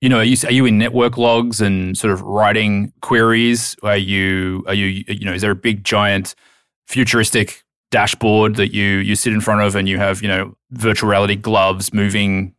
you 0.00 0.08
know 0.08 0.18
are 0.18 0.24
you 0.24 0.36
are 0.44 0.52
you 0.52 0.64
in 0.66 0.78
network 0.78 1.18
logs 1.18 1.60
and 1.60 1.96
sort 1.96 2.12
of 2.12 2.22
writing 2.22 2.92
queries? 3.02 3.76
Are 3.82 3.96
you 3.96 4.64
are 4.66 4.74
you 4.74 5.04
you 5.06 5.24
know 5.24 5.34
is 5.34 5.42
there 5.42 5.50
a 5.50 5.56
big 5.56 5.84
giant 5.84 6.34
futuristic 6.88 7.64
dashboard 7.90 8.56
that 8.56 8.72
you 8.72 8.84
you 8.84 9.14
sit 9.14 9.32
in 9.32 9.40
front 9.40 9.60
of 9.60 9.76
and 9.76 9.88
you 9.88 9.98
have 9.98 10.22
you 10.22 10.28
know 10.28 10.56
virtual 10.70 11.10
reality 11.10 11.36
gloves 11.36 11.92
moving 11.92 12.54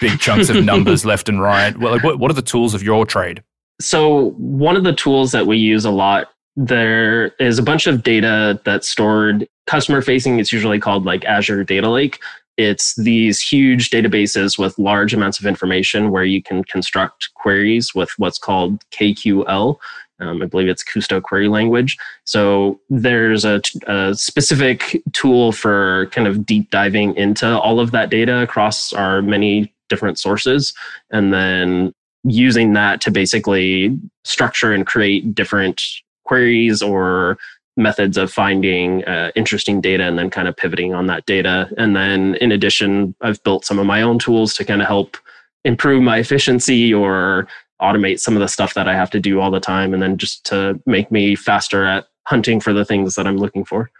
big 0.00 0.18
chunks 0.18 0.48
of 0.48 0.64
numbers 0.64 1.04
left 1.04 1.28
and 1.28 1.40
right? 1.40 1.76
Well, 1.78 1.92
like 1.92 2.02
what 2.02 2.18
what 2.18 2.30
are 2.30 2.34
the 2.34 2.42
tools 2.42 2.72
of 2.72 2.82
your 2.82 3.04
trade? 3.04 3.42
So 3.80 4.30
one 4.38 4.76
of 4.76 4.84
the 4.84 4.94
tools 4.94 5.32
that 5.32 5.46
we 5.46 5.58
use 5.58 5.84
a 5.84 5.90
lot 5.90 6.28
there 6.56 7.26
is 7.38 7.58
a 7.58 7.62
bunch 7.62 7.86
of 7.86 8.02
data 8.02 8.60
that's 8.64 8.88
stored 8.88 9.46
customer 9.66 10.00
facing. 10.00 10.38
It's 10.38 10.52
usually 10.52 10.80
called 10.80 11.04
like 11.04 11.24
Azure 11.24 11.64
Data 11.64 11.90
Lake. 11.90 12.18
It's 12.56 12.94
these 12.96 13.40
huge 13.40 13.90
databases 13.90 14.58
with 14.58 14.78
large 14.78 15.12
amounts 15.12 15.38
of 15.38 15.44
information 15.44 16.10
where 16.10 16.24
you 16.24 16.42
can 16.42 16.64
construct 16.64 17.28
queries 17.34 17.94
with 17.94 18.10
what's 18.16 18.38
called 18.38 18.82
KQL. 18.90 19.76
Um, 20.18 20.40
I 20.40 20.46
believe 20.46 20.68
it's 20.68 20.82
Kusto 20.82 21.22
query 21.22 21.48
language. 21.48 21.98
So 22.24 22.80
there's 22.88 23.44
a, 23.44 23.60
a, 23.86 24.14
specific 24.14 25.02
tool 25.12 25.52
for 25.52 26.06
kind 26.06 26.26
of 26.26 26.46
deep 26.46 26.70
diving 26.70 27.14
into 27.16 27.46
all 27.46 27.80
of 27.80 27.90
that 27.90 28.08
data 28.08 28.40
across 28.40 28.94
our 28.94 29.20
many 29.20 29.74
different 29.90 30.18
sources. 30.18 30.72
And 31.10 31.34
then 31.34 31.92
using 32.24 32.72
that 32.72 33.02
to 33.02 33.10
basically 33.10 33.98
structure 34.24 34.72
and 34.72 34.86
create 34.86 35.34
different 35.34 35.82
queries 36.26 36.82
or 36.82 37.38
methods 37.76 38.16
of 38.16 38.32
finding 38.32 39.04
uh, 39.04 39.30
interesting 39.36 39.80
data 39.80 40.04
and 40.04 40.18
then 40.18 40.30
kind 40.30 40.48
of 40.48 40.56
pivoting 40.56 40.94
on 40.94 41.06
that 41.06 41.26
data. 41.26 41.70
And 41.76 41.94
then 41.94 42.36
in 42.36 42.52
addition, 42.52 43.14
I've 43.20 43.42
built 43.42 43.64
some 43.64 43.78
of 43.78 43.86
my 43.86 44.02
own 44.02 44.18
tools 44.18 44.54
to 44.54 44.64
kind 44.64 44.80
of 44.80 44.88
help 44.88 45.16
improve 45.64 46.02
my 46.02 46.18
efficiency 46.18 46.92
or 46.94 47.48
automate 47.82 48.20
some 48.20 48.34
of 48.34 48.40
the 48.40 48.48
stuff 48.48 48.72
that 48.74 48.88
I 48.88 48.94
have 48.94 49.10
to 49.10 49.20
do 49.20 49.40
all 49.40 49.50
the 49.50 49.60
time 49.60 49.92
and 49.92 50.02
then 50.02 50.16
just 50.16 50.44
to 50.46 50.80
make 50.86 51.10
me 51.10 51.36
faster 51.36 51.84
at 51.84 52.06
hunting 52.24 52.60
for 52.60 52.72
the 52.72 52.84
things 52.84 53.14
that 53.14 53.26
I'm 53.26 53.36
looking 53.36 53.64
for. 53.64 53.90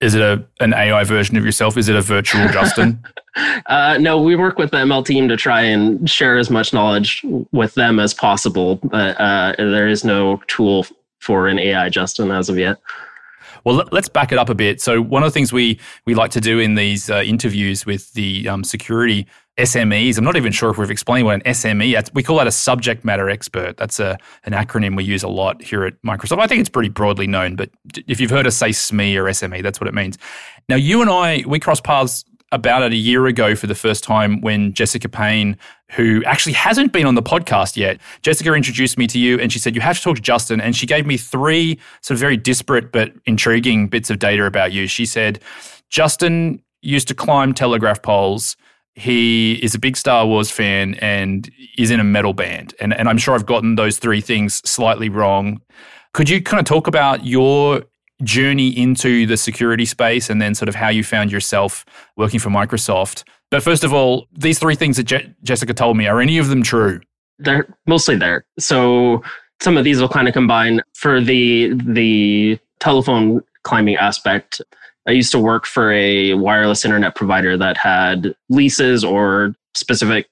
Is 0.00 0.14
it 0.14 0.22
a 0.22 0.44
an 0.58 0.74
AI 0.74 1.04
version 1.04 1.36
of 1.36 1.44
yourself? 1.44 1.76
Is 1.76 1.88
it 1.88 1.94
a 1.94 2.00
virtual 2.00 2.48
Justin? 2.52 3.00
uh, 3.66 3.98
no, 4.00 4.20
we 4.20 4.34
work 4.34 4.58
with 4.58 4.72
the 4.72 4.78
ML 4.78 5.04
team 5.04 5.28
to 5.28 5.36
try 5.36 5.60
and 5.60 6.10
share 6.10 6.38
as 6.38 6.50
much 6.50 6.72
knowledge 6.72 7.24
with 7.52 7.74
them 7.74 8.00
as 8.00 8.12
possible. 8.12 8.76
But 8.82 9.20
uh, 9.20 9.54
there 9.58 9.86
is 9.86 10.02
no 10.02 10.42
tool 10.48 10.86
for 11.22 11.46
an 11.46 11.58
AI 11.58 11.88
Justin 11.88 12.30
as 12.30 12.48
of 12.48 12.58
yet. 12.58 12.78
Well, 13.64 13.84
let's 13.92 14.08
back 14.08 14.32
it 14.32 14.38
up 14.38 14.48
a 14.48 14.54
bit. 14.54 14.80
So, 14.80 15.00
one 15.00 15.22
of 15.22 15.28
the 15.28 15.30
things 15.30 15.52
we 15.52 15.78
we 16.04 16.14
like 16.14 16.32
to 16.32 16.40
do 16.40 16.58
in 16.58 16.74
these 16.74 17.08
uh, 17.08 17.22
interviews 17.24 17.86
with 17.86 18.12
the 18.14 18.48
um, 18.48 18.64
security 18.64 19.26
SMEs, 19.56 20.18
I'm 20.18 20.24
not 20.24 20.36
even 20.36 20.50
sure 20.50 20.70
if 20.70 20.78
we've 20.78 20.90
explained 20.90 21.26
what 21.26 21.34
an 21.34 21.42
SME. 21.42 22.12
We 22.12 22.24
call 22.24 22.38
that 22.38 22.46
a 22.48 22.52
subject 22.52 23.04
matter 23.04 23.30
expert. 23.30 23.76
That's 23.76 24.00
a 24.00 24.18
an 24.44 24.52
acronym 24.52 24.96
we 24.96 25.04
use 25.04 25.22
a 25.22 25.28
lot 25.28 25.62
here 25.62 25.84
at 25.84 25.94
Microsoft. 26.02 26.40
I 26.40 26.48
think 26.48 26.60
it's 26.60 26.70
pretty 26.70 26.88
broadly 26.88 27.28
known, 27.28 27.54
but 27.54 27.70
if 28.08 28.20
you've 28.20 28.30
heard 28.30 28.46
us 28.46 28.56
say 28.56 28.70
SME 28.70 29.14
or 29.16 29.24
SME, 29.24 29.62
that's 29.62 29.80
what 29.80 29.86
it 29.86 29.94
means. 29.94 30.18
Now, 30.68 30.76
you 30.76 31.00
and 31.00 31.10
I 31.10 31.44
we 31.46 31.60
crossed 31.60 31.84
paths 31.84 32.24
about 32.52 32.82
it 32.82 32.92
a 32.92 32.96
year 32.96 33.26
ago 33.26 33.56
for 33.56 33.66
the 33.66 33.74
first 33.74 34.04
time 34.04 34.40
when 34.42 34.74
Jessica 34.74 35.08
Payne, 35.08 35.56
who 35.90 36.22
actually 36.24 36.52
hasn't 36.52 36.92
been 36.92 37.06
on 37.06 37.14
the 37.14 37.22
podcast 37.22 37.76
yet, 37.76 37.98
Jessica 38.20 38.52
introduced 38.52 38.98
me 38.98 39.06
to 39.08 39.18
you 39.18 39.40
and 39.40 39.50
she 39.50 39.58
said, 39.58 39.74
You 39.74 39.80
have 39.80 39.96
to 39.96 40.02
talk 40.02 40.16
to 40.16 40.22
Justin. 40.22 40.60
And 40.60 40.76
she 40.76 40.86
gave 40.86 41.06
me 41.06 41.16
three 41.16 41.78
sort 42.02 42.16
of 42.16 42.20
very 42.20 42.36
disparate 42.36 42.92
but 42.92 43.12
intriguing 43.24 43.88
bits 43.88 44.10
of 44.10 44.18
data 44.18 44.44
about 44.44 44.72
you. 44.72 44.86
She 44.86 45.06
said, 45.06 45.40
Justin 45.90 46.62
used 46.82 47.08
to 47.08 47.14
climb 47.14 47.54
telegraph 47.54 48.02
poles. 48.02 48.56
He 48.94 49.54
is 49.64 49.74
a 49.74 49.78
big 49.78 49.96
Star 49.96 50.26
Wars 50.26 50.50
fan 50.50 50.94
and 50.96 51.50
is 51.78 51.90
in 51.90 51.98
a 51.98 52.04
metal 52.04 52.34
band. 52.34 52.74
And, 52.78 52.92
and 52.92 53.08
I'm 53.08 53.18
sure 53.18 53.34
I've 53.34 53.46
gotten 53.46 53.76
those 53.76 53.98
three 53.98 54.20
things 54.20 54.60
slightly 54.68 55.08
wrong. 55.08 55.62
Could 56.12 56.28
you 56.28 56.42
kind 56.42 56.60
of 56.60 56.66
talk 56.66 56.86
about 56.86 57.24
your 57.24 57.84
journey 58.22 58.68
into 58.68 59.26
the 59.26 59.36
security 59.36 59.84
space 59.84 60.30
and 60.30 60.40
then 60.40 60.54
sort 60.54 60.68
of 60.68 60.74
how 60.74 60.88
you 60.88 61.04
found 61.04 61.32
yourself 61.32 61.84
working 62.16 62.40
for 62.40 62.50
Microsoft. 62.50 63.24
But 63.50 63.62
first 63.62 63.84
of 63.84 63.92
all, 63.92 64.26
these 64.32 64.58
three 64.58 64.74
things 64.74 64.96
that 64.96 65.04
Je- 65.04 65.34
Jessica 65.42 65.74
told 65.74 65.96
me, 65.96 66.06
are 66.06 66.20
any 66.20 66.38
of 66.38 66.48
them 66.48 66.62
true? 66.62 67.00
They're 67.38 67.66
mostly 67.86 68.16
there. 68.16 68.44
So 68.58 69.22
some 69.60 69.76
of 69.76 69.84
these 69.84 70.00
will 70.00 70.08
kind 70.08 70.28
of 70.28 70.34
combine 70.34 70.80
for 70.94 71.20
the 71.20 71.74
the 71.86 72.58
telephone 72.80 73.42
climbing 73.62 73.96
aspect. 73.96 74.60
I 75.06 75.12
used 75.12 75.32
to 75.32 75.38
work 75.38 75.66
for 75.66 75.92
a 75.92 76.34
wireless 76.34 76.84
internet 76.84 77.14
provider 77.14 77.56
that 77.56 77.76
had 77.76 78.34
leases 78.48 79.04
or 79.04 79.54
specific 79.74 80.28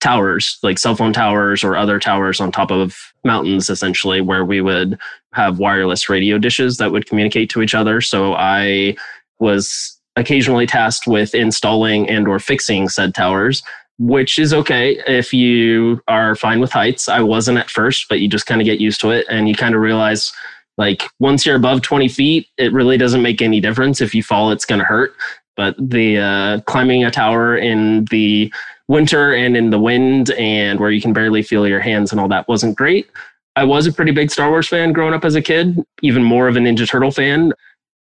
towers, 0.00 0.58
like 0.62 0.78
cell 0.78 0.94
phone 0.94 1.12
towers 1.12 1.64
or 1.64 1.76
other 1.76 1.98
towers 1.98 2.40
on 2.40 2.52
top 2.52 2.70
of 2.70 2.96
mountains, 3.24 3.70
essentially, 3.70 4.20
where 4.20 4.44
we 4.44 4.60
would 4.60 4.98
have 5.34 5.58
wireless 5.58 6.08
radio 6.08 6.38
dishes 6.38 6.76
that 6.78 6.92
would 6.92 7.06
communicate 7.06 7.50
to 7.50 7.62
each 7.62 7.74
other. 7.74 8.00
So 8.00 8.34
I 8.34 8.96
was 9.38 9.98
occasionally 10.16 10.66
tasked 10.66 11.06
with 11.06 11.34
installing 11.34 12.08
and 12.08 12.28
or 12.28 12.38
fixing 12.38 12.88
said 12.88 13.14
towers 13.14 13.62
which 13.98 14.40
is 14.40 14.52
okay 14.52 15.00
if 15.06 15.32
you 15.32 16.00
are 16.08 16.34
fine 16.34 16.60
with 16.60 16.70
heights 16.70 17.08
i 17.08 17.20
wasn't 17.20 17.58
at 17.58 17.70
first 17.70 18.06
but 18.08 18.20
you 18.20 18.28
just 18.28 18.46
kind 18.46 18.60
of 18.60 18.64
get 18.64 18.80
used 18.80 19.00
to 19.00 19.10
it 19.10 19.26
and 19.28 19.48
you 19.48 19.54
kind 19.54 19.74
of 19.74 19.80
realize 19.80 20.32
like 20.78 21.04
once 21.18 21.44
you're 21.44 21.56
above 21.56 21.82
20 21.82 22.08
feet 22.08 22.48
it 22.58 22.72
really 22.72 22.96
doesn't 22.96 23.22
make 23.22 23.42
any 23.42 23.60
difference 23.60 24.00
if 24.00 24.14
you 24.14 24.22
fall 24.22 24.52
it's 24.52 24.64
going 24.64 24.80
to 24.80 24.84
hurt 24.84 25.14
but 25.56 25.76
the 25.78 26.18
uh, 26.18 26.60
climbing 26.62 27.04
a 27.04 27.10
tower 27.10 27.56
in 27.56 28.04
the 28.06 28.52
winter 28.88 29.32
and 29.32 29.56
in 29.56 29.70
the 29.70 29.78
wind 29.78 30.30
and 30.32 30.78
where 30.78 30.90
you 30.90 31.00
can 31.00 31.12
barely 31.12 31.42
feel 31.42 31.66
your 31.66 31.80
hands 31.80 32.12
and 32.12 32.20
all 32.20 32.28
that 32.28 32.46
wasn't 32.48 32.76
great. 32.76 33.08
I 33.56 33.64
was 33.64 33.86
a 33.86 33.92
pretty 33.92 34.12
big 34.12 34.30
Star 34.30 34.50
Wars 34.50 34.68
fan 34.68 34.92
growing 34.92 35.14
up 35.14 35.24
as 35.24 35.34
a 35.34 35.42
kid, 35.42 35.78
even 36.02 36.22
more 36.22 36.48
of 36.48 36.56
a 36.56 36.58
Ninja 36.58 36.88
Turtle 36.88 37.10
fan. 37.10 37.52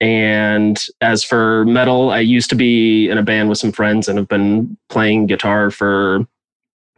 And 0.01 0.83
as 1.01 1.23
for 1.23 1.65
metal, 1.67 2.11
I 2.11 2.21
used 2.21 2.51
to 2.51 2.57
be 2.57 3.09
in 3.09 3.19
a 3.19 3.23
band 3.23 3.49
with 3.49 3.59
some 3.59 3.71
friends 3.71 4.09
and 4.09 4.19
have 4.19 4.29
been 4.29 4.77
playing 4.89 5.27
guitar 5.27 5.71
for 5.71 6.27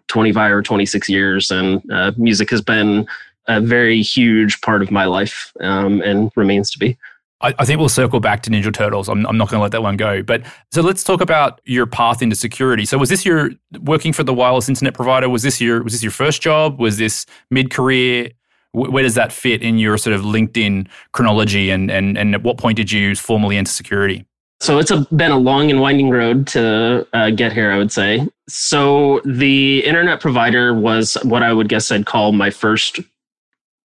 25 0.08 0.52
or 0.52 0.62
26 0.62 1.08
years. 1.08 1.50
And 1.50 1.82
uh, 1.92 2.12
music 2.16 2.50
has 2.50 2.62
been 2.62 3.06
a 3.46 3.60
very 3.60 4.00
huge 4.00 4.60
part 4.62 4.80
of 4.82 4.90
my 4.90 5.04
life 5.04 5.52
um, 5.60 6.00
and 6.00 6.30
remains 6.36 6.70
to 6.70 6.78
be. 6.78 6.96
I, 7.40 7.54
I 7.58 7.64
think 7.66 7.78
we'll 7.78 7.90
circle 7.90 8.20
back 8.20 8.42
to 8.44 8.50
Ninja 8.50 8.72
Turtles. 8.72 9.08
I'm, 9.08 9.26
I'm 9.26 9.36
not 9.36 9.50
going 9.50 9.58
to 9.58 9.62
let 9.62 9.72
that 9.72 9.82
one 9.82 9.98
go. 9.98 10.22
But 10.22 10.42
so 10.72 10.80
let's 10.80 11.04
talk 11.04 11.20
about 11.20 11.60
your 11.64 11.84
path 11.84 12.22
into 12.22 12.36
security. 12.36 12.86
So 12.86 12.96
was 12.96 13.10
this 13.10 13.26
your 13.26 13.50
working 13.82 14.14
for 14.14 14.22
the 14.22 14.32
wireless 14.32 14.68
internet 14.68 14.94
provider? 14.94 15.28
Was 15.28 15.42
this 15.42 15.60
your 15.60 15.82
was 15.82 15.92
this 15.92 16.02
your 16.02 16.12
first 16.12 16.40
job? 16.40 16.80
Was 16.80 16.96
this 16.96 17.26
mid 17.50 17.70
career? 17.70 18.30
Where 18.74 19.02
does 19.02 19.14
that 19.14 19.32
fit 19.32 19.62
in 19.62 19.78
your 19.78 19.96
sort 19.96 20.14
of 20.14 20.22
LinkedIn 20.22 20.88
chronology? 21.12 21.70
And 21.70 21.90
and 21.90 22.18
and 22.18 22.34
at 22.34 22.42
what 22.42 22.58
point 22.58 22.76
did 22.76 22.90
you 22.90 23.14
formally 23.14 23.56
enter 23.56 23.70
security? 23.70 24.26
So 24.60 24.78
it's 24.78 24.90
a, 24.90 25.06
been 25.14 25.30
a 25.30 25.38
long 25.38 25.70
and 25.70 25.80
winding 25.80 26.10
road 26.10 26.46
to 26.48 27.06
uh, 27.12 27.30
get 27.30 27.52
here, 27.52 27.70
I 27.70 27.76
would 27.76 27.92
say. 27.92 28.26
So 28.48 29.20
the 29.24 29.84
internet 29.84 30.20
provider 30.20 30.72
was 30.72 31.18
what 31.22 31.42
I 31.42 31.52
would 31.52 31.68
guess 31.68 31.90
I'd 31.90 32.06
call 32.06 32.32
my 32.32 32.50
first 32.50 33.00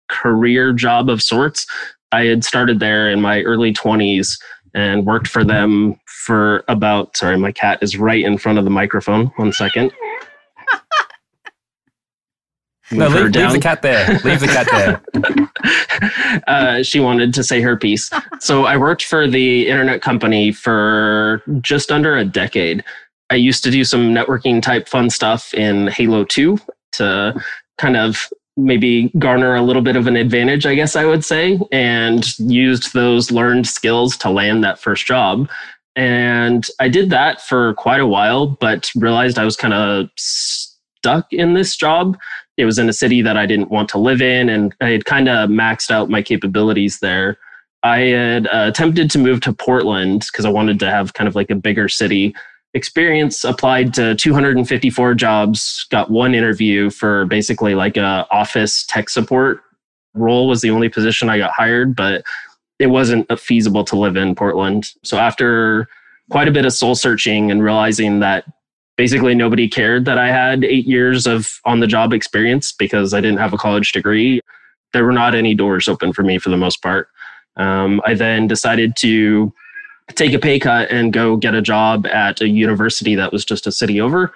career 0.10 0.74
job 0.74 1.10
of 1.10 1.22
sorts. 1.22 1.66
I 2.12 2.26
had 2.26 2.44
started 2.44 2.80
there 2.80 3.10
in 3.10 3.22
my 3.22 3.42
early 3.44 3.74
20s 3.74 4.38
and 4.74 5.06
worked 5.06 5.28
for 5.28 5.44
them 5.44 6.00
for 6.06 6.64
about, 6.68 7.16
sorry, 7.16 7.38
my 7.38 7.52
cat 7.52 7.80
is 7.82 7.98
right 7.98 8.24
in 8.24 8.38
front 8.38 8.58
of 8.58 8.66
the 8.66 8.72
microphone. 8.72 9.28
One 9.38 9.54
second. 9.54 9.94
No, 12.92 13.08
leave, 13.08 13.36
leave, 13.36 13.52
the 13.52 13.60
cat 13.60 13.82
there. 13.82 14.20
Leave 14.24 14.40
the 14.40 14.48
cat 14.48 14.68
there. 14.72 16.42
uh, 16.48 16.84
she 16.84 17.00
wanted 17.00 17.34
to 17.34 17.44
say 17.44 17.62
her 17.62 17.76
piece. 17.76 18.10
So 18.40 18.66
I 18.66 18.78
worked 18.78 19.04
for 19.04 19.28
the 19.28 19.68
internet 19.68 20.02
company 20.02 20.52
for 20.52 21.42
just 21.62 21.92
under 21.92 22.16
a 22.16 22.26
decade. 22.26 22.84
I 23.30 23.36
used 23.36 23.64
to 23.64 23.72
do 23.72 23.84
some 23.84 24.14
networking 24.14 24.62
type 24.62 24.88
fun 24.88 25.10
stuff 25.10 25.54
in 25.54 25.88
Halo 25.88 26.26
2 26.26 26.60
to 26.94 27.44
kind 27.78 27.98
of 27.98 28.30
maybe 28.58 29.12
garner 29.20 29.56
a 29.56 29.62
little 29.62 29.82
bit 29.82 29.96
of 29.96 30.08
an 30.08 30.16
advantage, 30.16 30.66
I 30.66 30.76
guess 30.76 30.96
I 30.96 31.06
would 31.06 31.26
say, 31.26 31.60
and 31.72 32.38
used 32.40 32.94
those 32.94 33.32
learned 33.32 33.68
skills 33.68 34.16
to 34.18 34.30
land 34.30 34.64
that 34.64 34.80
first 34.80 35.06
job. 35.06 35.50
And 35.96 36.66
I 36.80 36.88
did 36.88 37.10
that 37.10 37.42
for 37.42 37.74
quite 37.76 38.00
a 38.00 38.08
while, 38.08 38.48
but 38.48 38.92
realized 38.96 39.38
I 39.38 39.46
was 39.46 39.56
kind 39.56 39.74
of 39.74 40.10
stuck 40.18 41.32
in 41.32 41.54
this 41.54 41.76
job. 41.76 42.18
It 42.58 42.66
was 42.66 42.80
in 42.80 42.90
a 42.90 42.94
city 42.94 43.22
that 43.22 43.38
I 43.38 43.46
didn't 43.46 43.70
want 43.70 43.90
to 43.90 43.98
live 43.98 44.22
in, 44.22 44.50
and 44.50 44.74
I 44.82 44.90
had 44.90 45.06
kind 45.06 45.28
of 45.28 45.50
maxed 45.50 45.92
out 45.92 46.10
my 46.10 46.22
capabilities 46.22 47.00
there. 47.00 47.38
I 47.84 48.00
had 48.00 48.48
uh, 48.48 48.66
attempted 48.68 49.12
to 49.12 49.20
move 49.20 49.42
to 49.42 49.54
Portland 49.54 50.26
because 50.32 50.46
I 50.46 50.50
wanted 50.50 50.80
to 50.80 50.90
have 50.90 51.14
kind 51.14 51.28
of 51.28 51.36
like 51.36 51.52
a 51.52 51.56
bigger 51.56 51.88
city 51.88 52.34
experience 52.76 53.46
applied 53.46 53.94
to 53.94 54.16
254 54.16 55.16
jobs 55.16 55.88
got 55.90 56.12
one 56.12 56.36
interview 56.36 56.90
for 56.90 57.26
basically 57.28 57.74
like 57.74 57.96
a 57.96 58.28
office 58.32 58.86
tech 58.86 59.10
support 59.10 59.62
role 60.14 60.50
was 60.50 60.62
the 60.62 60.70
only 60.70 60.90
position 60.90 61.30
i 61.30 61.38
got 61.38 61.52
hired 61.52 61.96
but 61.96 62.22
it 62.78 62.88
wasn't 62.88 63.40
feasible 63.40 63.86
to 63.86 63.96
live 63.96 64.18
in 64.18 64.36
portland 64.36 64.90
so 65.04 65.18
after 65.18 65.88
quite 66.30 66.50
a 66.50 66.52
bit 66.52 66.66
of 66.66 66.74
soul 66.74 66.96
searching 66.96 67.50
and 67.50 67.64
realizing 67.64 68.20
that 68.20 68.44
basically 68.98 69.36
nobody 69.36 69.68
cared 69.68 70.06
that 70.06 70.18
i 70.18 70.28
had 70.28 70.64
eight 70.64 70.86
years 70.86 71.26
of 71.28 71.60
on 71.66 71.80
the 71.80 71.88
job 71.88 72.14
experience 72.14 72.72
because 72.72 73.14
i 73.14 73.22
didn't 73.22 73.40
have 73.40 73.54
a 73.54 73.58
college 73.58 73.92
degree 73.92 74.40
there 74.94 75.06
were 75.06 75.12
not 75.12 75.36
any 75.36 75.54
doors 75.54 75.88
open 75.88 76.14
for 76.14 76.24
me 76.24 76.38
for 76.38 76.50
the 76.50 76.58
most 76.58 76.82
part 76.82 77.08
um, 77.58 78.02
i 78.06 78.14
then 78.14 78.48
decided 78.48 78.96
to 78.96 79.54
take 80.14 80.34
a 80.34 80.40
pay 80.40 80.60
cut 80.60 80.90
and 80.92 81.14
go 81.14 81.36
get 81.36 81.56
a 81.56 81.62
job 81.62 82.06
at 82.08 82.42
a 82.42 82.48
university 82.48 83.16
that 83.16 83.32
was 83.32 83.44
just 83.44 83.66
a 83.66 83.72
city 83.72 84.00
over 84.00 84.32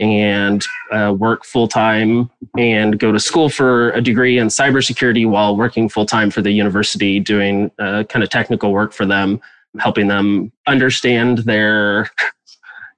and 0.00 0.64
uh, 0.90 1.14
work 1.16 1.44
full 1.44 1.68
time 1.68 2.30
and 2.58 2.98
go 2.98 3.12
to 3.12 3.20
school 3.20 3.48
for 3.48 3.90
a 3.92 4.00
degree 4.00 4.38
in 4.38 4.48
cybersecurity 4.48 5.28
while 5.28 5.56
working 5.56 5.88
full 5.88 6.06
time 6.06 6.30
for 6.30 6.42
the 6.42 6.50
university, 6.50 7.20
doing 7.20 7.70
uh, 7.78 8.04
kind 8.08 8.22
of 8.22 8.30
technical 8.30 8.72
work 8.72 8.92
for 8.92 9.06
them, 9.06 9.40
helping 9.78 10.08
them 10.08 10.50
understand 10.66 11.38
their. 11.38 12.10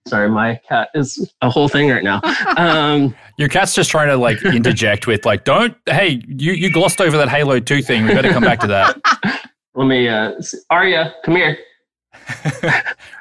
Sorry, 0.07 0.29
my 0.29 0.61
cat 0.69 0.91
is 0.95 1.33
a 1.41 1.49
whole 1.49 1.69
thing 1.69 1.91
right 1.91 2.05
now. 2.05 2.21
Um, 2.59 3.15
Your 3.39 3.49
cat's 3.49 3.75
just 3.75 3.91
trying 3.91 4.09
to 4.09 4.17
like 4.17 4.43
interject 4.45 5.07
with 5.07 5.25
like, 5.25 5.45
"Don't, 5.45 5.77
hey, 5.87 6.23
you 6.29 6.53
you 6.53 6.71
glossed 6.71 7.01
over 7.01 7.17
that 7.17 7.29
Halo 7.29 7.59
Two 7.59 7.83
thing. 7.83 8.05
We 8.05 8.15
better 8.15 8.31
come 8.31 8.43
back 8.43 8.61
to 8.61 8.67
that." 8.69 9.01
Let 9.75 9.87
me, 9.87 10.09
uh, 10.09 10.35
Arya, 10.71 11.15
come 11.25 11.35
here. 11.35 11.59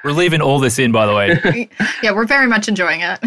we're 0.04 0.12
leaving 0.12 0.40
all 0.40 0.60
this 0.60 0.78
in, 0.78 0.92
by 0.92 1.08
the 1.08 1.16
way. 1.16 1.68
yeah, 2.04 2.12
we're 2.12 2.28
very 2.28 2.46
much 2.46 2.68
enjoying 2.68 3.02
it. 3.02 3.20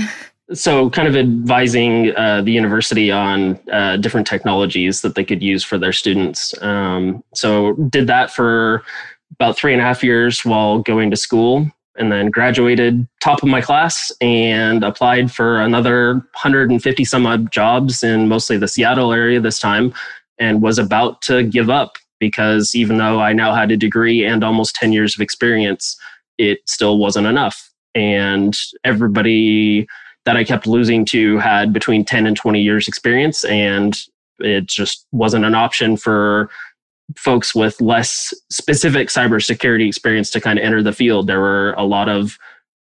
So, 0.52 0.90
kind 0.90 1.08
of 1.08 1.16
advising 1.16 2.14
uh, 2.14 2.42
the 2.42 2.52
university 2.52 3.10
on 3.10 3.58
uh, 3.72 3.96
different 3.96 4.28
technologies 4.28 5.00
that 5.00 5.16
they 5.16 5.24
could 5.24 5.42
use 5.42 5.64
for 5.64 5.76
their 5.76 5.92
students. 5.92 6.54
Um, 6.62 7.24
so, 7.34 7.72
did 7.72 8.06
that 8.06 8.30
for 8.30 8.84
about 9.32 9.56
three 9.56 9.72
and 9.72 9.82
a 9.82 9.84
half 9.84 10.04
years 10.04 10.44
while 10.44 10.78
going 10.78 11.10
to 11.10 11.16
school, 11.16 11.68
and 11.98 12.12
then 12.12 12.30
graduated 12.30 13.06
top 13.20 13.42
of 13.42 13.48
my 13.48 13.60
class 13.60 14.12
and 14.20 14.84
applied 14.84 15.32
for 15.32 15.60
another 15.60 16.14
150 16.14 17.04
some 17.04 17.26
odd 17.26 17.50
jobs 17.50 18.02
in 18.02 18.28
mostly 18.28 18.56
the 18.56 18.68
Seattle 18.68 19.12
area 19.12 19.40
this 19.40 19.58
time, 19.58 19.92
and 20.38 20.62
was 20.62 20.78
about 20.78 21.22
to 21.22 21.42
give 21.42 21.70
up 21.70 21.96
because 22.18 22.74
even 22.74 22.98
though 22.98 23.20
I 23.20 23.32
now 23.32 23.54
had 23.54 23.70
a 23.70 23.76
degree 23.76 24.24
and 24.24 24.42
almost 24.42 24.74
10 24.76 24.92
years 24.92 25.14
of 25.14 25.20
experience, 25.20 25.96
it 26.38 26.60
still 26.66 26.98
wasn't 26.98 27.26
enough. 27.26 27.70
And 27.94 28.56
everybody 28.84 29.86
that 30.24 30.36
I 30.36 30.44
kept 30.44 30.66
losing 30.66 31.04
to 31.06 31.38
had 31.38 31.72
between 31.72 32.04
10 32.04 32.26
and 32.26 32.36
20 32.36 32.60
years 32.60 32.88
experience. 32.88 33.44
And 33.44 33.98
it 34.40 34.66
just 34.66 35.06
wasn't 35.12 35.44
an 35.44 35.54
option 35.54 35.96
for 35.96 36.50
folks 37.16 37.54
with 37.54 37.80
less 37.80 38.34
specific 38.50 39.08
cybersecurity 39.08 39.86
experience 39.86 40.30
to 40.30 40.40
kind 40.40 40.58
of 40.58 40.64
enter 40.64 40.82
the 40.82 40.92
field. 40.92 41.26
There 41.26 41.40
were 41.40 41.72
a 41.74 41.84
lot 41.84 42.08
of 42.08 42.36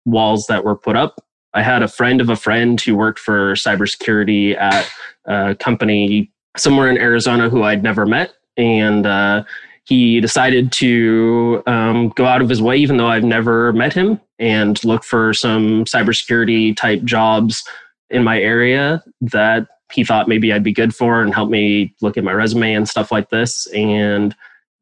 walls 0.04 0.46
that 0.46 0.64
were 0.64 0.76
put 0.76 0.96
up. 0.96 1.24
I 1.52 1.62
had 1.62 1.82
a 1.82 1.88
friend 1.88 2.20
of 2.20 2.28
a 2.28 2.36
friend 2.36 2.80
who 2.80 2.96
worked 2.96 3.18
for 3.18 3.54
cybersecurity 3.54 4.56
at 4.58 4.90
a 5.26 5.54
company 5.54 6.32
somewhere 6.56 6.90
in 6.90 6.98
Arizona 6.98 7.48
who 7.48 7.62
I'd 7.62 7.82
never 7.82 8.06
met. 8.06 8.34
And 8.56 9.06
uh, 9.06 9.44
he 9.84 10.20
decided 10.20 10.72
to 10.72 11.62
um, 11.66 12.08
go 12.10 12.26
out 12.26 12.40
of 12.40 12.48
his 12.48 12.62
way, 12.62 12.76
even 12.76 12.96
though 12.96 13.06
I've 13.06 13.24
never 13.24 13.72
met 13.72 13.92
him, 13.92 14.20
and 14.38 14.82
look 14.84 15.04
for 15.04 15.34
some 15.34 15.84
cybersecurity 15.84 16.76
type 16.76 17.02
jobs 17.04 17.62
in 18.10 18.24
my 18.24 18.40
area 18.40 19.02
that 19.20 19.66
he 19.92 20.04
thought 20.04 20.28
maybe 20.28 20.52
I'd 20.52 20.62
be 20.64 20.72
good 20.72 20.94
for 20.94 21.22
and 21.22 21.34
help 21.34 21.50
me 21.50 21.94
look 22.00 22.16
at 22.16 22.24
my 22.24 22.32
resume 22.32 22.74
and 22.74 22.88
stuff 22.88 23.12
like 23.12 23.30
this. 23.30 23.66
And 23.74 24.34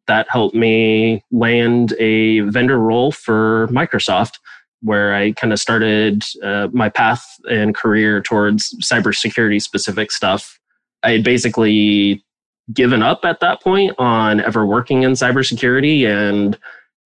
that 0.07 0.29
helped 0.29 0.55
me 0.55 1.23
land 1.31 1.95
a 1.99 2.41
vendor 2.41 2.79
role 2.79 3.13
for 3.13 3.69
Microsoft, 3.69 4.35
where 4.81 5.15
I 5.15 5.33
kind 5.33 5.53
of 5.53 5.61
started 5.61 6.25
uh, 6.43 6.69
my 6.73 6.89
path 6.89 7.25
and 7.45 7.75
career 7.75 8.21
towards 8.21 8.75
cybersecurity 8.83 9.63
specific 9.63 10.11
stuff. 10.11 10.59
I 11.03 11.13
had 11.13 11.25
basically 11.25 12.25
given 12.73 13.03
up 13.03 13.25
at 13.25 13.41
that 13.41 13.61
point 13.63 13.95
on 13.99 14.41
ever 14.41 14.65
working 14.67 15.03
in 15.03 15.13
cybersecurity 15.13 16.07
and 16.07 16.59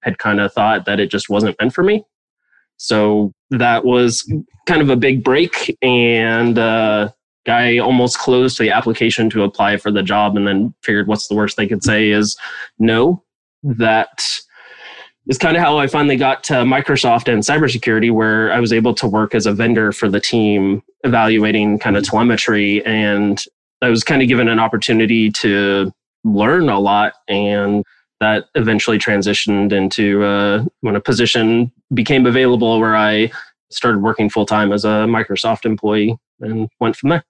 had 0.02 0.18
kind 0.18 0.40
of 0.40 0.52
thought 0.52 0.84
that 0.84 1.00
it 1.00 1.10
just 1.10 1.28
wasn't 1.28 1.56
meant 1.60 1.74
for 1.74 1.82
me. 1.82 2.04
So 2.76 3.32
that 3.50 3.84
was 3.84 4.30
kind 4.66 4.82
of 4.82 4.90
a 4.90 4.96
big 4.96 5.24
break. 5.24 5.76
And 5.82 6.58
uh, 6.58 7.10
guy 7.46 7.78
almost 7.78 8.18
closed 8.18 8.58
the 8.58 8.70
application 8.70 9.30
to 9.30 9.44
apply 9.44 9.76
for 9.76 9.90
the 9.90 10.02
job 10.02 10.36
and 10.36 10.46
then 10.46 10.74
figured 10.82 11.06
what's 11.06 11.28
the 11.28 11.34
worst 11.34 11.56
they 11.56 11.66
could 11.66 11.82
say 11.82 12.10
is 12.10 12.36
no. 12.78 13.22
That 13.62 14.22
is 15.28 15.38
kind 15.38 15.56
of 15.56 15.62
how 15.62 15.78
I 15.78 15.86
finally 15.86 16.16
got 16.16 16.44
to 16.44 16.54
Microsoft 16.54 17.32
and 17.32 17.42
cybersecurity, 17.42 18.12
where 18.12 18.52
I 18.52 18.60
was 18.60 18.72
able 18.72 18.94
to 18.94 19.06
work 19.06 19.34
as 19.34 19.46
a 19.46 19.52
vendor 19.52 19.92
for 19.92 20.08
the 20.08 20.20
team 20.20 20.82
evaluating 21.04 21.78
kind 21.78 21.96
of 21.96 22.04
telemetry. 22.04 22.84
And 22.84 23.42
I 23.82 23.88
was 23.88 24.04
kind 24.04 24.22
of 24.22 24.28
given 24.28 24.48
an 24.48 24.58
opportunity 24.58 25.30
to 25.32 25.92
learn 26.24 26.68
a 26.68 26.78
lot. 26.78 27.14
And 27.28 27.84
that 28.20 28.46
eventually 28.54 28.98
transitioned 28.98 29.72
into 29.72 30.22
uh, 30.24 30.64
when 30.80 30.96
a 30.96 31.00
position 31.00 31.72
became 31.92 32.26
available 32.26 32.80
where 32.80 32.96
I 32.96 33.30
started 33.70 34.02
working 34.02 34.30
full 34.30 34.46
time 34.46 34.72
as 34.72 34.84
a 34.84 35.06
Microsoft 35.06 35.64
employee 35.64 36.16
and 36.40 36.68
went 36.80 36.96
from 36.96 37.10
there. 37.10 37.24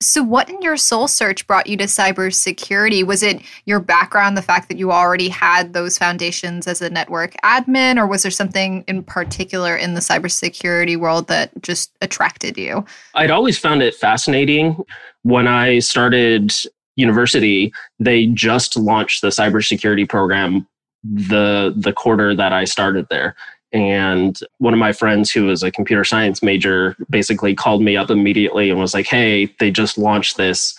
So, 0.00 0.22
what 0.22 0.48
in 0.48 0.62
your 0.62 0.76
soul 0.76 1.08
search 1.08 1.44
brought 1.48 1.66
you 1.66 1.76
to 1.76 1.84
cybersecurity? 1.84 3.04
Was 3.04 3.24
it 3.24 3.42
your 3.64 3.80
background, 3.80 4.36
the 4.36 4.42
fact 4.42 4.68
that 4.68 4.78
you 4.78 4.92
already 4.92 5.28
had 5.28 5.72
those 5.72 5.98
foundations 5.98 6.68
as 6.68 6.80
a 6.80 6.88
network 6.88 7.34
admin, 7.44 7.96
or 7.96 8.06
was 8.06 8.22
there 8.22 8.30
something 8.30 8.84
in 8.86 9.02
particular 9.02 9.76
in 9.76 9.94
the 9.94 10.00
cybersecurity 10.00 10.96
world 10.96 11.26
that 11.26 11.50
just 11.62 11.90
attracted 12.00 12.56
you? 12.56 12.84
I'd 13.16 13.32
always 13.32 13.58
found 13.58 13.82
it 13.82 13.94
fascinating. 13.94 14.80
When 15.22 15.48
I 15.48 15.80
started 15.80 16.52
university, 16.94 17.72
they 17.98 18.26
just 18.26 18.76
launched 18.76 19.22
the 19.22 19.28
cybersecurity 19.28 20.08
program 20.08 20.66
the 21.04 21.74
the 21.76 21.92
quarter 21.92 22.34
that 22.34 22.52
I 22.52 22.64
started 22.64 23.06
there. 23.10 23.34
And 23.72 24.38
one 24.58 24.72
of 24.72 24.78
my 24.78 24.92
friends 24.92 25.30
who 25.30 25.44
was 25.46 25.62
a 25.62 25.70
computer 25.70 26.04
science 26.04 26.42
major 26.42 26.96
basically 27.10 27.54
called 27.54 27.82
me 27.82 27.96
up 27.96 28.10
immediately 28.10 28.70
and 28.70 28.78
was 28.78 28.94
like, 28.94 29.06
Hey, 29.06 29.54
they 29.60 29.70
just 29.70 29.98
launched 29.98 30.36
this. 30.36 30.78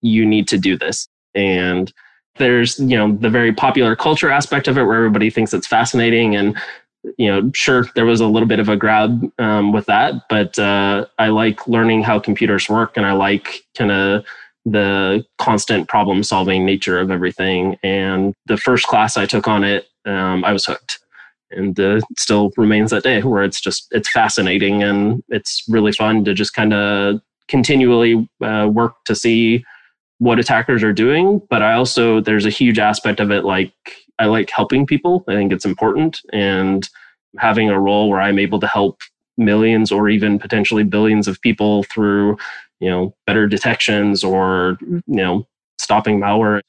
You 0.00 0.24
need 0.24 0.48
to 0.48 0.58
do 0.58 0.76
this. 0.76 1.08
And 1.34 1.92
there's, 2.36 2.78
you 2.78 2.96
know, 2.96 3.12
the 3.12 3.28
very 3.28 3.52
popular 3.52 3.94
culture 3.94 4.30
aspect 4.30 4.66
of 4.66 4.78
it 4.78 4.84
where 4.84 4.96
everybody 4.96 5.28
thinks 5.28 5.52
it's 5.52 5.66
fascinating. 5.66 6.34
And, 6.34 6.56
you 7.18 7.28
know, 7.28 7.50
sure, 7.54 7.86
there 7.94 8.06
was 8.06 8.20
a 8.20 8.26
little 8.26 8.48
bit 8.48 8.60
of 8.60 8.68
a 8.68 8.76
grab 8.76 9.30
um, 9.38 9.72
with 9.72 9.86
that, 9.86 10.14
but 10.30 10.58
uh, 10.58 11.06
I 11.18 11.28
like 11.28 11.66
learning 11.68 12.02
how 12.02 12.18
computers 12.18 12.68
work 12.68 12.96
and 12.96 13.04
I 13.04 13.12
like 13.12 13.62
kind 13.76 13.90
of 13.90 14.24
the 14.64 15.24
constant 15.38 15.88
problem 15.88 16.22
solving 16.22 16.64
nature 16.64 16.98
of 16.98 17.10
everything. 17.10 17.76
And 17.82 18.34
the 18.46 18.56
first 18.56 18.86
class 18.86 19.16
I 19.16 19.26
took 19.26 19.48
on 19.48 19.64
it, 19.64 19.88
um, 20.06 20.44
I 20.44 20.52
was 20.52 20.64
hooked 20.64 21.00
and 21.52 21.78
uh, 21.78 22.00
still 22.18 22.50
remains 22.56 22.90
that 22.90 23.02
day 23.02 23.22
where 23.22 23.42
it's 23.42 23.60
just 23.60 23.86
it's 23.90 24.10
fascinating 24.10 24.82
and 24.82 25.22
it's 25.28 25.62
really 25.68 25.92
fun 25.92 26.24
to 26.24 26.34
just 26.34 26.54
kind 26.54 26.72
of 26.72 27.20
continually 27.48 28.28
uh, 28.42 28.68
work 28.72 28.94
to 29.04 29.14
see 29.14 29.64
what 30.18 30.38
attackers 30.38 30.82
are 30.82 30.92
doing. 30.92 31.40
But 31.50 31.62
i 31.62 31.72
also 31.74 32.20
there's 32.20 32.46
a 32.46 32.50
huge 32.50 32.78
aspect 32.78 33.20
of 33.20 33.30
it 33.30 33.44
like 33.44 33.72
i 34.18 34.26
like 34.26 34.50
helping 34.50 34.86
people. 34.86 35.24
I 35.28 35.34
think 35.34 35.52
it's 35.52 35.64
important. 35.64 36.20
And 36.32 36.88
having 37.38 37.70
a 37.70 37.80
role 37.80 38.10
where 38.10 38.20
i'm 38.20 38.38
able 38.38 38.60
to 38.60 38.66
help 38.66 39.00
millions 39.38 39.90
or 39.90 40.10
even 40.10 40.38
potentially 40.38 40.84
billions 40.84 41.26
of 41.26 41.40
people 41.40 41.82
through 41.84 42.36
you 42.78 42.90
know 42.90 43.14
better 43.26 43.46
detections 43.46 44.22
or 44.22 44.76
you 44.82 45.02
know 45.06 45.46
stopping 45.78 46.20
malware 46.20 46.60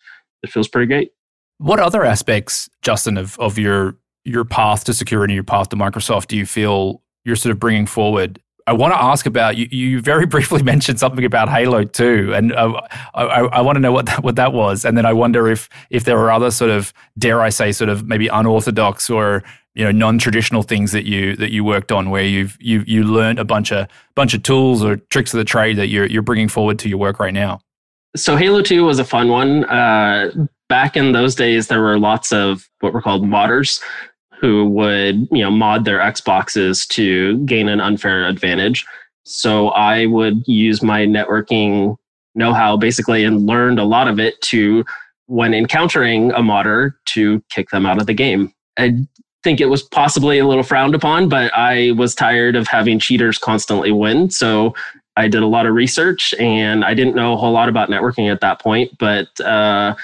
it 0.42 0.50
feels 0.50 0.68
pretty 0.68 0.88
great. 0.88 1.12
What 1.58 1.80
other 1.80 2.04
aspects 2.06 2.70
justin 2.82 3.18
of, 3.18 3.38
of 3.40 3.58
your 3.58 3.98
your 4.26 4.46
path 4.46 4.84
to 4.86 4.94
security, 4.94 5.34
your 5.34 5.44
path 5.44 5.70
to 5.70 5.76
Microsoft, 5.76 6.28
do 6.28 6.38
you 6.38 6.46
feel 6.46 7.02
you're 7.26 7.36
sort 7.36 7.52
of 7.52 7.60
bringing 7.60 7.86
forward? 7.86 8.40
I 8.66 8.74
want 8.74 8.94
to 8.94 9.02
ask 9.02 9.26
about 9.26 9.58
you. 9.58 9.68
You 9.72 10.02
very 10.02 10.26
briefly 10.34 10.64
mentioned 10.64 11.00
something 11.00 11.26
about 11.26 11.50
Halo 11.50 11.84
2, 11.84 12.34
and 12.34 12.54
uh, 12.54 12.82
I, 13.14 13.24
I, 13.24 13.62
want 13.62 13.76
to 13.76 13.80
know 13.80 13.92
what 13.92 14.06
that, 14.06 14.24
what 14.24 14.36
that 14.38 14.54
was. 14.54 14.86
And 14.86 14.98
then 14.98 15.06
I 15.06 15.14
wonder 15.14 15.48
if 15.50 15.70
if 15.90 16.06
there 16.06 16.18
are 16.20 16.32
other 16.32 16.52
sort 16.52 16.72
of 16.72 16.94
dare 17.18 17.42
I 17.42 17.50
say 17.50 17.72
sort 17.72 17.90
of 17.90 18.08
maybe 18.08 18.28
unorthodox 18.28 19.10
or 19.10 19.44
you 19.76 19.84
know 19.84 19.92
non-traditional 19.92 20.64
things 20.64 20.92
that 20.92 21.06
you 21.06 21.36
that 21.38 21.52
you 21.52 21.64
worked 21.64 21.92
on 21.92 22.10
where 22.10 22.24
you've 22.24 22.58
you 22.62 22.84
you 22.88 23.04
learned 23.04 23.40
a 23.40 23.46
bunch 23.46 23.72
of 23.72 23.88
bunch 24.16 24.34
of 24.34 24.44
tools 24.44 24.84
or 24.84 24.98
tricks 24.98 25.34
of 25.34 25.40
the 25.40 25.46
trade 25.46 25.78
that 25.78 25.88
you're 25.88 26.06
you're 26.06 26.22
bringing 26.22 26.48
forward 26.48 26.80
to 26.80 26.90
your 26.90 27.00
work 27.00 27.20
right 27.20 27.34
now. 27.34 27.60
So 28.16 28.38
Halo 28.38 28.62
2 28.62 28.86
was 28.86 29.00
a 29.00 29.06
fun 29.06 29.30
one. 29.30 29.66
Uh, 29.66 30.30
back 30.70 30.96
in 30.96 31.14
those 31.14 31.34
days, 31.34 31.68
there 31.68 31.82
were 31.82 31.98
lots 31.98 32.32
of 32.32 32.70
what 32.80 32.94
were 32.94 33.02
called 33.02 33.24
modders 33.24 33.82
who 34.44 34.66
would 34.66 35.26
you 35.32 35.42
know 35.42 35.50
mod 35.50 35.86
their 35.86 36.00
Xboxes 36.00 36.86
to 36.90 37.38
gain 37.46 37.70
an 37.70 37.80
unfair 37.80 38.28
advantage. 38.28 38.86
So 39.24 39.70
I 39.70 40.06
would 40.08 40.46
use 40.46 40.84
my 40.84 41.06
networking 41.06 41.96
know-how 42.36 42.76
basically 42.76 43.24
and 43.24 43.46
learned 43.46 43.80
a 43.80 43.86
lot 43.86 44.10
of 44.10 44.20
it 44.20 44.42
to 44.42 44.84
when 45.28 45.54
encountering 45.54 46.34
a 46.34 46.44
modder 46.44 47.00
to 47.06 47.42
kick 47.50 47.70
them 47.70 47.86
out 47.86 48.02
of 48.02 48.06
the 48.06 48.14
game. 48.14 48.52
I 48.78 48.98
think 49.44 49.62
it 49.62 49.68
was 49.68 49.82
possibly 49.82 50.40
a 50.40 50.48
little 50.48 50.64
frowned 50.64 50.94
upon, 50.94 51.30
but 51.30 51.50
I 51.56 51.92
was 51.92 52.14
tired 52.14 52.58
of 52.58 52.68
having 52.68 53.00
cheaters 53.00 53.38
constantly 53.38 53.94
win. 53.94 54.30
So 54.30 54.74
I 55.16 55.30
did 55.30 55.42
a 55.44 55.48
lot 55.48 55.68
of 55.68 55.74
research 55.74 56.34
and 56.38 56.84
I 56.84 56.94
didn't 56.94 57.16
know 57.16 57.32
a 57.32 57.38
whole 57.38 57.54
lot 57.54 57.70
about 57.70 57.90
networking 57.90 58.30
at 58.30 58.42
that 58.42 58.60
point, 58.60 58.98
but 58.98 59.40
uh, 59.40 59.96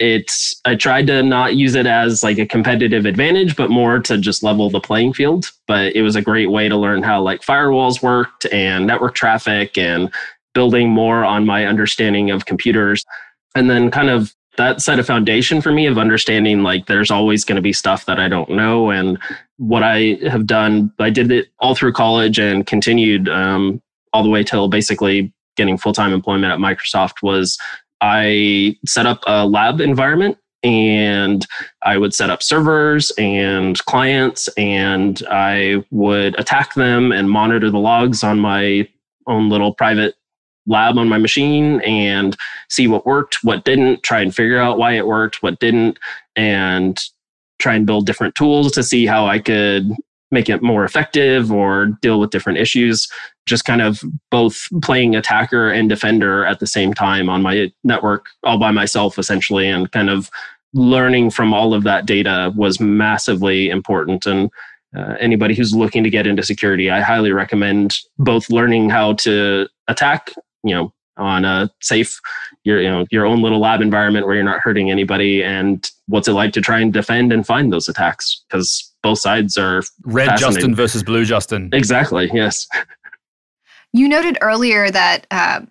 it's 0.00 0.58
i 0.64 0.74
tried 0.74 1.06
to 1.06 1.22
not 1.22 1.54
use 1.56 1.74
it 1.74 1.86
as 1.86 2.22
like 2.22 2.38
a 2.38 2.46
competitive 2.46 3.04
advantage 3.04 3.54
but 3.54 3.68
more 3.68 3.98
to 4.00 4.16
just 4.16 4.42
level 4.42 4.70
the 4.70 4.80
playing 4.80 5.12
field. 5.12 5.50
But 5.68 5.94
it 5.94 6.02
was 6.02 6.16
a 6.16 6.22
great 6.22 6.50
way 6.50 6.68
to 6.68 6.76
learn 6.76 7.02
how 7.02 7.22
like 7.22 7.42
firewalls 7.42 8.02
worked 8.02 8.46
and 8.46 8.86
network 8.86 9.14
traffic 9.14 9.76
and 9.76 10.10
building 10.54 10.88
more 10.88 11.24
on 11.24 11.46
my 11.46 11.66
understanding 11.66 12.30
of 12.30 12.46
computers. 12.46 13.04
And 13.54 13.70
then 13.70 13.90
kind 13.90 14.08
of 14.08 14.34
that 14.56 14.80
set 14.80 14.98
a 14.98 15.04
foundation 15.04 15.60
for 15.60 15.70
me 15.70 15.86
of 15.86 15.98
understanding 15.98 16.62
like 16.62 16.86
there's 16.86 17.10
always 17.10 17.44
going 17.44 17.56
to 17.56 17.62
be 17.62 17.72
stuff 17.72 18.06
that 18.06 18.18
i 18.18 18.28
don't 18.28 18.50
know. 18.50 18.90
And 18.90 19.18
what 19.58 19.82
i 19.82 20.18
have 20.26 20.46
done 20.46 20.92
i 20.98 21.10
did 21.10 21.30
it 21.30 21.48
all 21.58 21.74
through 21.74 21.92
college 21.92 22.38
and 22.38 22.66
continued 22.66 23.28
um, 23.28 23.82
all 24.14 24.22
the 24.22 24.30
way 24.30 24.42
till 24.42 24.68
basically 24.68 25.32
getting 25.56 25.76
full-time 25.76 26.12
employment 26.12 26.52
at 26.52 26.58
microsoft 26.58 27.22
was 27.22 27.58
I 28.00 28.76
set 28.86 29.06
up 29.06 29.22
a 29.26 29.46
lab 29.46 29.80
environment 29.80 30.38
and 30.62 31.46
I 31.82 31.96
would 31.96 32.14
set 32.14 32.30
up 32.30 32.42
servers 32.42 33.10
and 33.18 33.78
clients 33.86 34.48
and 34.56 35.22
I 35.30 35.84
would 35.90 36.38
attack 36.38 36.74
them 36.74 37.12
and 37.12 37.30
monitor 37.30 37.70
the 37.70 37.78
logs 37.78 38.22
on 38.22 38.38
my 38.38 38.88
own 39.26 39.48
little 39.48 39.74
private 39.74 40.16
lab 40.66 40.98
on 40.98 41.08
my 41.08 41.18
machine 41.18 41.80
and 41.80 42.36
see 42.68 42.86
what 42.86 43.06
worked, 43.06 43.42
what 43.42 43.64
didn't, 43.64 44.02
try 44.02 44.20
and 44.20 44.34
figure 44.34 44.58
out 44.58 44.78
why 44.78 44.92
it 44.92 45.06
worked, 45.06 45.42
what 45.42 45.58
didn't, 45.58 45.98
and 46.36 47.00
try 47.58 47.74
and 47.74 47.86
build 47.86 48.06
different 48.06 48.34
tools 48.34 48.72
to 48.72 48.82
see 48.82 49.06
how 49.06 49.26
I 49.26 49.38
could 49.38 49.92
make 50.30 50.48
it 50.48 50.62
more 50.62 50.84
effective 50.84 51.50
or 51.52 51.86
deal 52.02 52.20
with 52.20 52.30
different 52.30 52.58
issues. 52.58 53.08
Just 53.46 53.64
kind 53.64 53.82
of 53.82 54.02
both 54.30 54.68
playing 54.82 55.16
attacker 55.16 55.70
and 55.70 55.88
defender 55.88 56.44
at 56.44 56.60
the 56.60 56.66
same 56.66 56.94
time 56.94 57.28
on 57.28 57.42
my 57.42 57.72
network, 57.84 58.26
all 58.44 58.58
by 58.58 58.70
myself 58.70 59.18
essentially, 59.18 59.68
and 59.68 59.90
kind 59.92 60.10
of 60.10 60.30
learning 60.72 61.30
from 61.30 61.52
all 61.52 61.74
of 61.74 61.82
that 61.82 62.06
data 62.06 62.52
was 62.56 62.80
massively 62.80 63.70
important. 63.70 64.24
And 64.26 64.50
uh, 64.96 65.16
anybody 65.18 65.54
who's 65.54 65.74
looking 65.74 66.04
to 66.04 66.10
get 66.10 66.26
into 66.26 66.42
security, 66.42 66.90
I 66.90 67.00
highly 67.00 67.32
recommend 67.32 67.96
both 68.18 68.50
learning 68.50 68.90
how 68.90 69.14
to 69.14 69.68
attack, 69.88 70.32
you 70.62 70.74
know, 70.74 70.92
on 71.16 71.44
a 71.44 71.70
safe 71.80 72.18
your 72.64 72.80
you 72.80 72.90
know 72.90 73.06
your 73.10 73.26
own 73.26 73.42
little 73.42 73.60
lab 73.60 73.80
environment 73.80 74.26
where 74.26 74.34
you're 74.34 74.44
not 74.44 74.60
hurting 74.60 74.90
anybody 74.90 75.42
and 75.42 75.90
what's 76.06 76.28
it 76.28 76.32
like 76.32 76.52
to 76.52 76.60
try 76.60 76.80
and 76.80 76.92
defend 76.92 77.32
and 77.32 77.46
find 77.46 77.72
those 77.72 77.88
attacks 77.88 78.42
because 78.48 78.89
both 79.02 79.18
sides 79.18 79.56
are 79.56 79.82
red 80.04 80.36
justin 80.38 80.74
versus 80.74 81.02
blue 81.02 81.24
justin. 81.24 81.68
Exactly 81.72 82.30
yes. 82.32 82.66
You 83.92 84.08
noted 84.08 84.38
earlier 84.40 84.90
that 84.90 85.26
uh, 85.32 85.62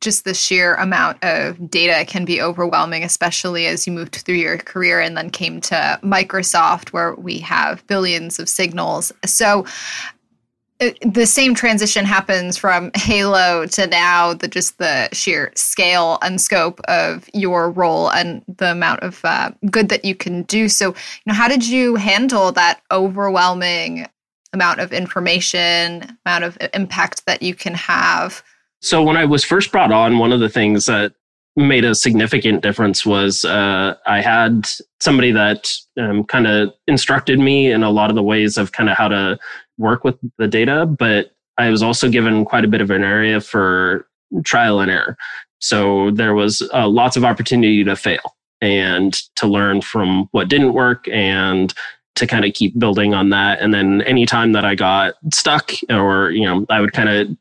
just 0.00 0.24
the 0.24 0.34
sheer 0.34 0.74
amount 0.74 1.22
of 1.22 1.70
data 1.70 2.04
can 2.06 2.24
be 2.24 2.40
overwhelming, 2.40 3.04
especially 3.04 3.66
as 3.66 3.86
you 3.86 3.92
moved 3.92 4.16
through 4.16 4.36
your 4.36 4.58
career 4.58 5.00
and 5.00 5.16
then 5.16 5.30
came 5.30 5.60
to 5.62 5.98
Microsoft, 6.02 6.88
where 6.90 7.14
we 7.14 7.38
have 7.38 7.86
billions 7.86 8.38
of 8.38 8.48
signals. 8.48 9.12
So, 9.24 9.64
uh, 10.80 10.90
the 11.02 11.26
same 11.26 11.54
transition 11.54 12.04
happens 12.04 12.56
from 12.56 12.90
Halo 12.96 13.66
to 13.66 13.86
now 13.86 14.34
the 14.34 14.48
just 14.48 14.78
the 14.78 15.08
sheer 15.12 15.52
scale 15.54 16.18
and 16.22 16.40
scope 16.40 16.80
of 16.88 17.28
your 17.32 17.70
role 17.70 18.10
and 18.10 18.42
the 18.48 18.72
amount 18.72 19.00
of 19.02 19.24
uh, 19.24 19.52
good 19.70 19.88
that 19.88 20.04
you 20.04 20.14
can 20.14 20.42
do. 20.42 20.68
So, 20.68 20.88
you 20.88 20.94
know, 21.26 21.34
how 21.34 21.48
did 21.48 21.66
you 21.66 21.96
handle 21.96 22.52
that 22.52 22.82
overwhelming 22.90 24.06
amount 24.52 24.80
of 24.80 24.92
information, 24.92 26.18
amount 26.26 26.44
of 26.44 26.58
impact 26.74 27.24
that 27.26 27.42
you 27.42 27.54
can 27.54 27.74
have? 27.74 28.42
So 28.80 29.02
when 29.02 29.16
I 29.16 29.24
was 29.24 29.44
first 29.44 29.72
brought 29.72 29.92
on, 29.92 30.18
one 30.18 30.32
of 30.32 30.40
the 30.40 30.48
things 30.48 30.86
that 30.86 31.12
made 31.56 31.84
a 31.84 31.94
significant 31.94 32.62
difference 32.62 33.06
was 33.06 33.44
uh, 33.44 33.94
I 34.06 34.20
had 34.20 34.68
somebody 35.00 35.32
that 35.32 35.72
um, 35.98 36.24
kind 36.24 36.46
of 36.46 36.74
instructed 36.86 37.38
me 37.38 37.72
in 37.72 37.82
a 37.82 37.90
lot 37.90 38.10
of 38.10 38.16
the 38.16 38.22
ways 38.22 38.58
of 38.58 38.72
kind 38.72 38.90
of 38.90 38.96
how 38.96 39.08
to 39.08 39.38
work 39.78 40.04
with 40.04 40.16
the 40.38 40.48
data, 40.48 40.86
but 40.86 41.32
I 41.58 41.70
was 41.70 41.82
also 41.82 42.08
given 42.08 42.44
quite 42.44 42.64
a 42.64 42.68
bit 42.68 42.80
of 42.80 42.90
an 42.90 43.04
area 43.04 43.40
for 43.40 44.06
trial 44.44 44.80
and 44.80 44.90
error. 44.90 45.16
So 45.58 46.10
there 46.10 46.34
was 46.34 46.62
uh, 46.74 46.88
lots 46.88 47.16
of 47.16 47.24
opportunity 47.24 47.82
to 47.84 47.96
fail 47.96 48.36
and 48.60 49.14
to 49.36 49.46
learn 49.46 49.80
from 49.80 50.28
what 50.32 50.48
didn't 50.48 50.72
work 50.74 51.08
and 51.08 51.72
to 52.16 52.26
kind 52.26 52.44
of 52.44 52.54
keep 52.54 52.78
building 52.78 53.14
on 53.14 53.30
that. 53.30 53.60
And 53.60 53.72
then 53.72 54.02
anytime 54.02 54.52
that 54.52 54.64
I 54.64 54.74
got 54.74 55.14
stuck 55.32 55.72
or, 55.90 56.30
you 56.30 56.44
know, 56.44 56.66
I 56.70 56.80
would 56.80 56.92
kind 56.92 57.08
of 57.08 57.36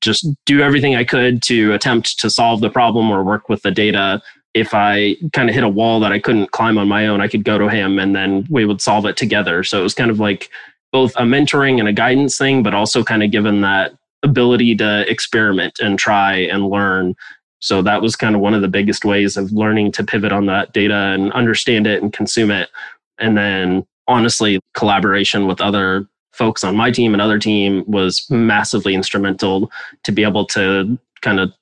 just 0.00 0.26
do 0.46 0.60
everything 0.60 0.96
I 0.96 1.04
could 1.04 1.42
to 1.44 1.74
attempt 1.74 2.18
to 2.20 2.30
solve 2.30 2.60
the 2.60 2.70
problem 2.70 3.10
or 3.10 3.22
work 3.22 3.50
with 3.50 3.62
the 3.62 3.70
data. 3.70 4.22
If 4.54 4.72
I 4.72 5.16
kind 5.34 5.48
of 5.48 5.54
hit 5.54 5.64
a 5.64 5.68
wall 5.68 6.00
that 6.00 6.12
I 6.12 6.18
couldn't 6.18 6.50
climb 6.52 6.78
on 6.78 6.88
my 6.88 7.06
own, 7.06 7.20
I 7.20 7.28
could 7.28 7.44
go 7.44 7.58
to 7.58 7.68
him 7.68 7.98
and 7.98 8.16
then 8.16 8.46
we 8.48 8.64
would 8.64 8.80
solve 8.80 9.04
it 9.04 9.18
together. 9.18 9.62
So 9.62 9.78
it 9.80 9.82
was 9.82 9.94
kind 9.94 10.10
of 10.10 10.18
like 10.18 10.50
both 10.92 11.14
a 11.16 11.22
mentoring 11.22 11.78
and 11.78 11.88
a 11.88 11.92
guidance 11.92 12.36
thing, 12.36 12.62
but 12.62 12.74
also 12.74 13.04
kind 13.04 13.22
of 13.22 13.30
given 13.30 13.60
that 13.60 13.92
ability 14.22 14.76
to 14.76 15.10
experiment 15.10 15.78
and 15.80 15.98
try 15.98 16.34
and 16.34 16.68
learn. 16.68 17.14
So 17.60 17.82
that 17.82 18.02
was 18.02 18.16
kind 18.16 18.34
of 18.34 18.40
one 18.40 18.54
of 18.54 18.62
the 18.62 18.68
biggest 18.68 19.04
ways 19.04 19.36
of 19.36 19.52
learning 19.52 19.92
to 19.92 20.04
pivot 20.04 20.32
on 20.32 20.46
that 20.46 20.72
data 20.72 20.94
and 20.94 21.32
understand 21.32 21.86
it 21.86 22.02
and 22.02 22.12
consume 22.12 22.50
it. 22.50 22.70
And 23.18 23.36
then 23.36 23.86
honestly, 24.08 24.60
collaboration 24.74 25.46
with 25.46 25.60
other 25.60 26.06
folks 26.32 26.64
on 26.64 26.76
my 26.76 26.90
team 26.90 27.12
and 27.12 27.20
other 27.20 27.38
team 27.38 27.84
was 27.86 28.26
massively 28.30 28.94
instrumental 28.94 29.70
to 30.04 30.12
be 30.12 30.22
able 30.22 30.46
to 30.46 30.98
kind 31.20 31.38
of 31.38 31.52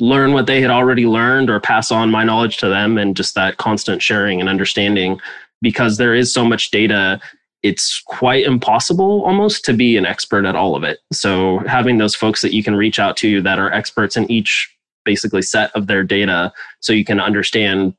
learn 0.00 0.32
what 0.32 0.46
they 0.46 0.60
had 0.60 0.70
already 0.70 1.06
learned 1.06 1.50
or 1.50 1.58
pass 1.60 1.90
on 1.90 2.10
my 2.10 2.24
knowledge 2.24 2.58
to 2.58 2.68
them 2.68 2.98
and 2.98 3.16
just 3.16 3.34
that 3.34 3.56
constant 3.56 4.02
sharing 4.02 4.38
and 4.40 4.48
understanding 4.48 5.18
because 5.60 5.96
there 5.96 6.14
is 6.14 6.32
so 6.32 6.44
much 6.44 6.70
data 6.70 7.20
it's 7.62 8.02
quite 8.06 8.44
impossible 8.44 9.24
almost 9.24 9.64
to 9.64 9.72
be 9.72 9.96
an 9.96 10.06
expert 10.06 10.44
at 10.44 10.56
all 10.56 10.76
of 10.76 10.84
it. 10.84 10.98
So 11.12 11.58
having 11.60 11.98
those 11.98 12.14
folks 12.14 12.40
that 12.42 12.54
you 12.54 12.62
can 12.62 12.76
reach 12.76 12.98
out 12.98 13.16
to 13.18 13.42
that 13.42 13.58
are 13.58 13.72
experts 13.72 14.16
in 14.16 14.30
each 14.30 14.72
basically 15.04 15.42
set 15.42 15.74
of 15.74 15.86
their 15.86 16.04
data 16.04 16.52
so 16.80 16.92
you 16.92 17.04
can 17.04 17.20
understand 17.20 17.94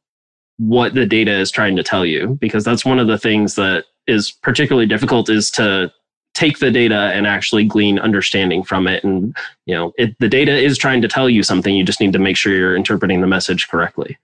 what 0.58 0.94
the 0.94 1.06
data 1.06 1.32
is 1.32 1.52
trying 1.52 1.76
to 1.76 1.84
tell 1.84 2.06
you 2.06 2.38
because 2.40 2.64
that's 2.64 2.86
one 2.86 3.00
of 3.00 3.08
the 3.08 3.18
things 3.18 3.56
that 3.56 3.86
is 4.08 4.32
particularly 4.32 4.86
difficult 4.86 5.30
is 5.30 5.50
to 5.52 5.92
take 6.34 6.60
the 6.60 6.72
data 6.72 7.12
and 7.14 7.26
actually 7.26 7.66
glean 7.66 7.98
understanding 8.00 8.64
from 8.64 8.88
it. 8.88 9.04
And 9.04 9.36
you 9.66 9.76
know 9.76 9.94
it, 9.98 10.16
the 10.20 10.30
data 10.30 10.56
is 10.56 10.78
trying 10.78 11.02
to 11.02 11.08
tell 11.08 11.30
you 11.30 11.44
something 11.44 11.76
you 11.76 11.84
just 11.84 12.00
need 12.00 12.14
to 12.14 12.20
make 12.20 12.38
sure 12.38 12.54
you're 12.54 12.76
interpreting 12.76 13.22
the 13.22 13.28
message 13.28 13.68
correctly 13.68 14.18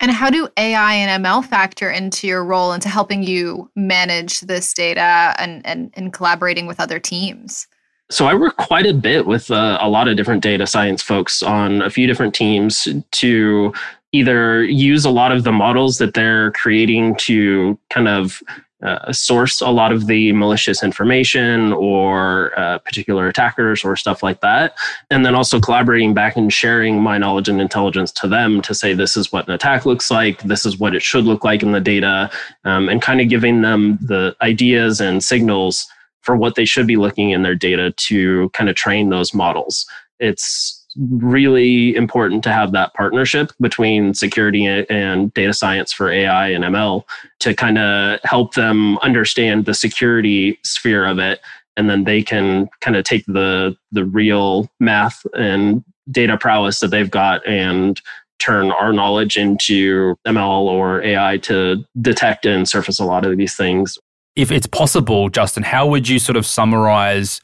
and 0.00 0.10
how 0.10 0.30
do 0.30 0.48
ai 0.56 0.94
and 0.94 1.24
ml 1.24 1.44
factor 1.44 1.90
into 1.90 2.26
your 2.26 2.44
role 2.44 2.72
into 2.72 2.88
helping 2.88 3.22
you 3.22 3.70
manage 3.76 4.40
this 4.40 4.72
data 4.74 5.34
and 5.38 5.64
and, 5.66 5.92
and 5.94 6.12
collaborating 6.12 6.66
with 6.66 6.80
other 6.80 6.98
teams? 6.98 7.66
So 8.10 8.26
I 8.26 8.34
work 8.34 8.56
quite 8.56 8.86
a 8.86 8.94
bit 8.94 9.26
with 9.26 9.52
uh, 9.52 9.78
a 9.80 9.88
lot 9.88 10.08
of 10.08 10.16
different 10.16 10.42
data 10.42 10.66
science 10.66 11.00
folks 11.00 11.44
on 11.44 11.80
a 11.80 11.90
few 11.90 12.08
different 12.08 12.34
teams 12.34 12.88
to 13.12 13.72
either 14.12 14.64
use 14.64 15.04
a 15.04 15.10
lot 15.10 15.30
of 15.30 15.44
the 15.44 15.52
models 15.52 15.98
that 15.98 16.14
they're 16.14 16.50
creating 16.52 17.14
to 17.16 17.78
kind 17.88 18.08
of 18.08 18.42
uh, 18.82 19.12
source 19.12 19.60
a 19.60 19.68
lot 19.68 19.92
of 19.92 20.06
the 20.06 20.32
malicious 20.32 20.82
information 20.82 21.72
or 21.72 22.58
uh, 22.58 22.78
particular 22.78 23.28
attackers 23.28 23.84
or 23.84 23.96
stuff 23.96 24.22
like 24.22 24.40
that. 24.40 24.74
And 25.10 25.24
then 25.24 25.34
also 25.34 25.60
collaborating 25.60 26.14
back 26.14 26.36
and 26.36 26.52
sharing 26.52 27.00
my 27.00 27.18
knowledge 27.18 27.48
and 27.48 27.60
intelligence 27.60 28.10
to 28.12 28.28
them 28.28 28.62
to 28.62 28.74
say, 28.74 28.94
this 28.94 29.16
is 29.16 29.32
what 29.32 29.46
an 29.48 29.54
attack 29.54 29.84
looks 29.84 30.10
like, 30.10 30.42
this 30.42 30.64
is 30.64 30.78
what 30.78 30.94
it 30.94 31.02
should 31.02 31.24
look 31.24 31.44
like 31.44 31.62
in 31.62 31.72
the 31.72 31.80
data, 31.80 32.30
um, 32.64 32.88
and 32.88 33.02
kind 33.02 33.20
of 33.20 33.28
giving 33.28 33.62
them 33.62 33.98
the 34.00 34.34
ideas 34.40 35.00
and 35.00 35.22
signals 35.22 35.86
for 36.22 36.36
what 36.36 36.54
they 36.54 36.64
should 36.64 36.86
be 36.86 36.96
looking 36.96 37.30
in 37.30 37.42
their 37.42 37.54
data 37.54 37.92
to 37.92 38.48
kind 38.50 38.68
of 38.70 38.76
train 38.76 39.08
those 39.08 39.34
models. 39.34 39.86
It's 40.18 40.79
really 41.08 41.94
important 41.96 42.44
to 42.44 42.52
have 42.52 42.72
that 42.72 42.92
partnership 42.94 43.52
between 43.60 44.12
security 44.12 44.66
and 44.66 45.32
data 45.34 45.54
science 45.54 45.92
for 45.92 46.10
AI 46.10 46.48
and 46.48 46.64
ML 46.64 47.04
to 47.40 47.54
kind 47.54 47.78
of 47.78 48.20
help 48.24 48.54
them 48.54 48.98
understand 48.98 49.64
the 49.64 49.74
security 49.74 50.58
sphere 50.62 51.06
of 51.06 51.18
it 51.18 51.40
and 51.76 51.88
then 51.88 52.04
they 52.04 52.22
can 52.22 52.68
kind 52.80 52.96
of 52.96 53.04
take 53.04 53.24
the 53.26 53.76
the 53.92 54.04
real 54.04 54.70
math 54.80 55.24
and 55.34 55.82
data 56.10 56.36
prowess 56.36 56.80
that 56.80 56.88
they've 56.88 57.10
got 57.10 57.46
and 57.46 58.02
turn 58.38 58.70
our 58.70 58.92
knowledge 58.92 59.36
into 59.36 60.16
ML 60.26 60.62
or 60.62 61.02
AI 61.02 61.38
to 61.38 61.84
detect 62.00 62.46
and 62.46 62.68
surface 62.68 62.98
a 62.98 63.04
lot 63.04 63.24
of 63.24 63.36
these 63.36 63.54
things. 63.54 63.98
If 64.34 64.50
it's 64.50 64.66
possible, 64.66 65.28
Justin, 65.28 65.62
how 65.62 65.86
would 65.86 66.08
you 66.08 66.18
sort 66.18 66.36
of 66.36 66.46
summarize 66.46 67.40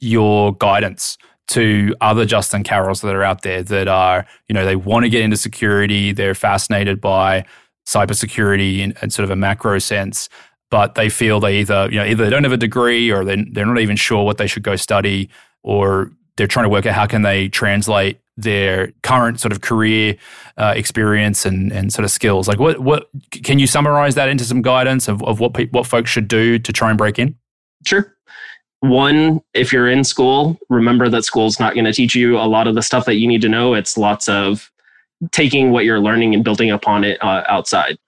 your 0.00 0.54
guidance 0.56 1.16
to 1.50 1.94
other 2.00 2.24
Justin 2.24 2.62
Carrolls 2.62 3.00
that 3.00 3.14
are 3.14 3.24
out 3.24 3.42
there 3.42 3.62
that 3.64 3.88
are, 3.88 4.24
you 4.48 4.54
know, 4.54 4.64
they 4.64 4.76
want 4.76 5.04
to 5.04 5.08
get 5.08 5.22
into 5.22 5.36
security, 5.36 6.12
they're 6.12 6.34
fascinated 6.34 7.00
by 7.00 7.44
cybersecurity 7.86 8.78
in, 8.78 8.94
in 9.02 9.10
sort 9.10 9.24
of 9.24 9.30
a 9.30 9.36
macro 9.36 9.80
sense, 9.80 10.28
but 10.70 10.94
they 10.94 11.08
feel 11.08 11.40
they 11.40 11.58
either, 11.58 11.88
you 11.90 11.98
know, 11.98 12.04
either 12.04 12.22
they 12.22 12.30
don't 12.30 12.44
have 12.44 12.52
a 12.52 12.56
degree 12.56 13.10
or 13.10 13.24
they, 13.24 13.44
they're 13.50 13.66
not 13.66 13.80
even 13.80 13.96
sure 13.96 14.24
what 14.24 14.38
they 14.38 14.46
should 14.46 14.62
go 14.62 14.76
study, 14.76 15.28
or 15.64 16.12
they're 16.36 16.46
trying 16.46 16.64
to 16.64 16.70
work 16.70 16.86
out 16.86 16.94
how 16.94 17.06
can 17.06 17.22
they 17.22 17.48
translate 17.48 18.20
their 18.36 18.92
current 19.02 19.40
sort 19.40 19.50
of 19.50 19.60
career 19.60 20.16
uh, 20.56 20.72
experience 20.76 21.44
and, 21.44 21.72
and 21.72 21.92
sort 21.92 22.04
of 22.04 22.12
skills. 22.12 22.46
Like, 22.46 22.60
what 22.60 22.78
what 22.78 23.10
can 23.42 23.58
you 23.58 23.66
summarize 23.66 24.14
that 24.14 24.28
into 24.28 24.44
some 24.44 24.62
guidance 24.62 25.08
of, 25.08 25.22
of 25.24 25.40
what 25.40 25.52
pe- 25.52 25.66
what 25.68 25.86
folks 25.86 26.10
should 26.10 26.28
do 26.28 26.58
to 26.60 26.72
try 26.72 26.90
and 26.90 26.96
break 26.96 27.18
in? 27.18 27.34
Sure 27.84 28.14
one, 28.80 29.42
if 29.54 29.72
you're 29.72 29.88
in 29.88 30.04
school, 30.04 30.58
remember 30.68 31.08
that 31.08 31.24
school's 31.24 31.60
not 31.60 31.74
going 31.74 31.84
to 31.84 31.92
teach 31.92 32.14
you 32.14 32.38
a 32.38 32.48
lot 32.48 32.66
of 32.66 32.74
the 32.74 32.82
stuff 32.82 33.04
that 33.04 33.16
you 33.16 33.28
need 33.28 33.42
to 33.42 33.48
know. 33.48 33.74
It's 33.74 33.98
lots 33.98 34.28
of 34.28 34.70
taking 35.32 35.70
what 35.70 35.84
you're 35.84 36.00
learning 36.00 36.34
and 36.34 36.42
building 36.42 36.70
upon 36.70 37.04
it 37.04 37.22
uh, 37.22 37.44
outside. 37.48 37.98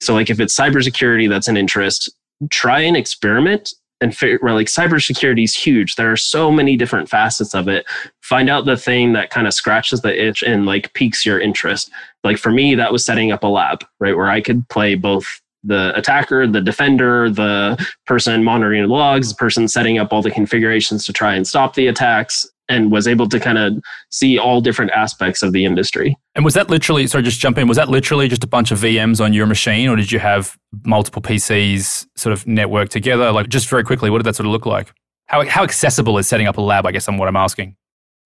So, 0.00 0.14
like 0.14 0.30
if 0.30 0.40
it's 0.40 0.58
cybersecurity 0.58 1.28
that's 1.28 1.48
an 1.48 1.56
interest, 1.56 2.10
try 2.50 2.80
and 2.80 2.96
experiment 2.96 3.74
and 4.00 4.16
figure 4.16 4.38
like 4.42 4.68
cybersecurity 4.68 5.44
is 5.44 5.54
huge. 5.54 5.96
There 5.96 6.10
are 6.10 6.16
so 6.16 6.50
many 6.50 6.76
different 6.76 7.08
facets 7.08 7.54
of 7.54 7.68
it. 7.68 7.84
Find 8.22 8.48
out 8.48 8.64
the 8.64 8.76
thing 8.76 9.12
that 9.12 9.30
kind 9.30 9.46
of 9.46 9.52
scratches 9.52 10.00
the 10.00 10.26
itch 10.26 10.42
and 10.42 10.64
like 10.64 10.94
piques 10.94 11.26
your 11.26 11.40
interest. 11.40 11.90
Like 12.24 12.38
for 12.38 12.50
me, 12.50 12.74
that 12.76 12.92
was 12.92 13.04
setting 13.04 13.32
up 13.32 13.42
a 13.42 13.48
lab, 13.48 13.84
right, 13.98 14.16
where 14.16 14.30
I 14.30 14.40
could 14.40 14.66
play 14.68 14.94
both 14.94 15.26
the 15.62 15.96
attacker, 15.96 16.46
the 16.46 16.60
defender, 16.60 17.30
the 17.30 17.84
person 18.06 18.42
monitoring 18.44 18.86
logs, 18.88 19.30
the 19.30 19.34
person 19.36 19.68
setting 19.68 19.98
up 19.98 20.12
all 20.12 20.22
the 20.22 20.30
configurations 20.30 21.04
to 21.06 21.12
try 21.12 21.34
and 21.34 21.46
stop 21.46 21.74
the 21.74 21.86
attacks, 21.86 22.46
and 22.70 22.92
was 22.92 23.08
able 23.08 23.28
to 23.28 23.40
kind 23.40 23.58
of 23.58 23.74
see 24.10 24.38
all 24.38 24.60
different 24.60 24.92
aspects 24.92 25.42
of 25.42 25.52
the 25.52 25.64
industry. 25.64 26.16
And 26.36 26.44
was 26.44 26.54
that 26.54 26.70
literally, 26.70 27.06
sorry, 27.08 27.24
just 27.24 27.40
jump 27.40 27.58
in, 27.58 27.66
was 27.66 27.76
that 27.76 27.88
literally 27.88 28.28
just 28.28 28.44
a 28.44 28.46
bunch 28.46 28.70
of 28.70 28.78
VMs 28.78 29.22
on 29.22 29.32
your 29.32 29.46
machine, 29.46 29.88
or 29.88 29.96
did 29.96 30.12
you 30.12 30.20
have 30.20 30.56
multiple 30.86 31.20
PCs 31.20 32.06
sort 32.16 32.32
of 32.32 32.44
networked 32.44 32.90
together? 32.90 33.32
Like, 33.32 33.48
just 33.48 33.68
very 33.68 33.82
quickly, 33.82 34.08
what 34.08 34.18
did 34.18 34.26
that 34.26 34.36
sort 34.36 34.46
of 34.46 34.52
look 34.52 34.66
like? 34.66 34.92
How, 35.26 35.44
how 35.46 35.64
accessible 35.64 36.16
is 36.18 36.28
setting 36.28 36.46
up 36.46 36.56
a 36.56 36.60
lab? 36.60 36.86
I 36.86 36.92
guess 36.92 37.08
I'm 37.08 37.18
what 37.18 37.28
I'm 37.28 37.36
asking. 37.36 37.76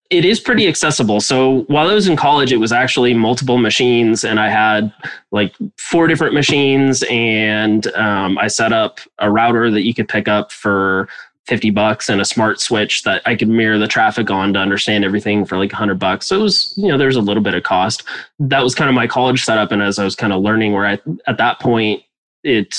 It 0.09 0.23
is 0.23 0.39
pretty 0.39 0.67
accessible. 0.67 1.19
So 1.19 1.63
while 1.63 1.89
I 1.89 1.93
was 1.93 2.07
in 2.07 2.15
college, 2.15 2.51
it 2.51 2.57
was 2.57 2.71
actually 2.71 3.13
multiple 3.13 3.57
machines, 3.57 4.23
and 4.23 4.39
I 4.39 4.49
had 4.49 4.93
like 5.31 5.55
four 5.77 6.07
different 6.07 6.33
machines, 6.33 7.03
and 7.09 7.87
um, 7.95 8.37
I 8.37 8.47
set 8.47 8.71
up 8.71 8.99
a 9.19 9.31
router 9.31 9.71
that 9.71 9.83
you 9.83 9.93
could 9.93 10.07
pick 10.07 10.27
up 10.27 10.51
for 10.51 11.09
50 11.47 11.69
bucks 11.71 12.09
and 12.09 12.21
a 12.21 12.25
smart 12.25 12.59
switch 12.59 13.03
that 13.03 13.21
I 13.25 13.35
could 13.35 13.47
mirror 13.47 13.77
the 13.77 13.87
traffic 13.87 14.31
on 14.31 14.53
to 14.53 14.59
understand 14.59 15.05
everything 15.05 15.45
for 15.45 15.57
like 15.57 15.71
100 15.71 15.99
bucks. 15.99 16.27
So 16.27 16.39
it 16.39 16.43
was, 16.43 16.73
you 16.75 16.87
know, 16.87 16.97
there's 16.97 17.15
a 17.15 17.21
little 17.21 17.43
bit 17.43 17.53
of 17.53 17.63
cost. 17.63 18.03
That 18.39 18.63
was 18.63 18.73
kind 18.73 18.89
of 18.89 18.95
my 18.95 19.05
college 19.05 19.43
setup. 19.43 19.71
And 19.71 19.81
as 19.81 19.99
I 19.99 20.03
was 20.03 20.15
kind 20.15 20.33
of 20.33 20.41
learning 20.41 20.73
where 20.73 20.87
I, 20.87 20.99
at 21.27 21.37
that 21.37 21.59
point, 21.59 22.01
it 22.43 22.75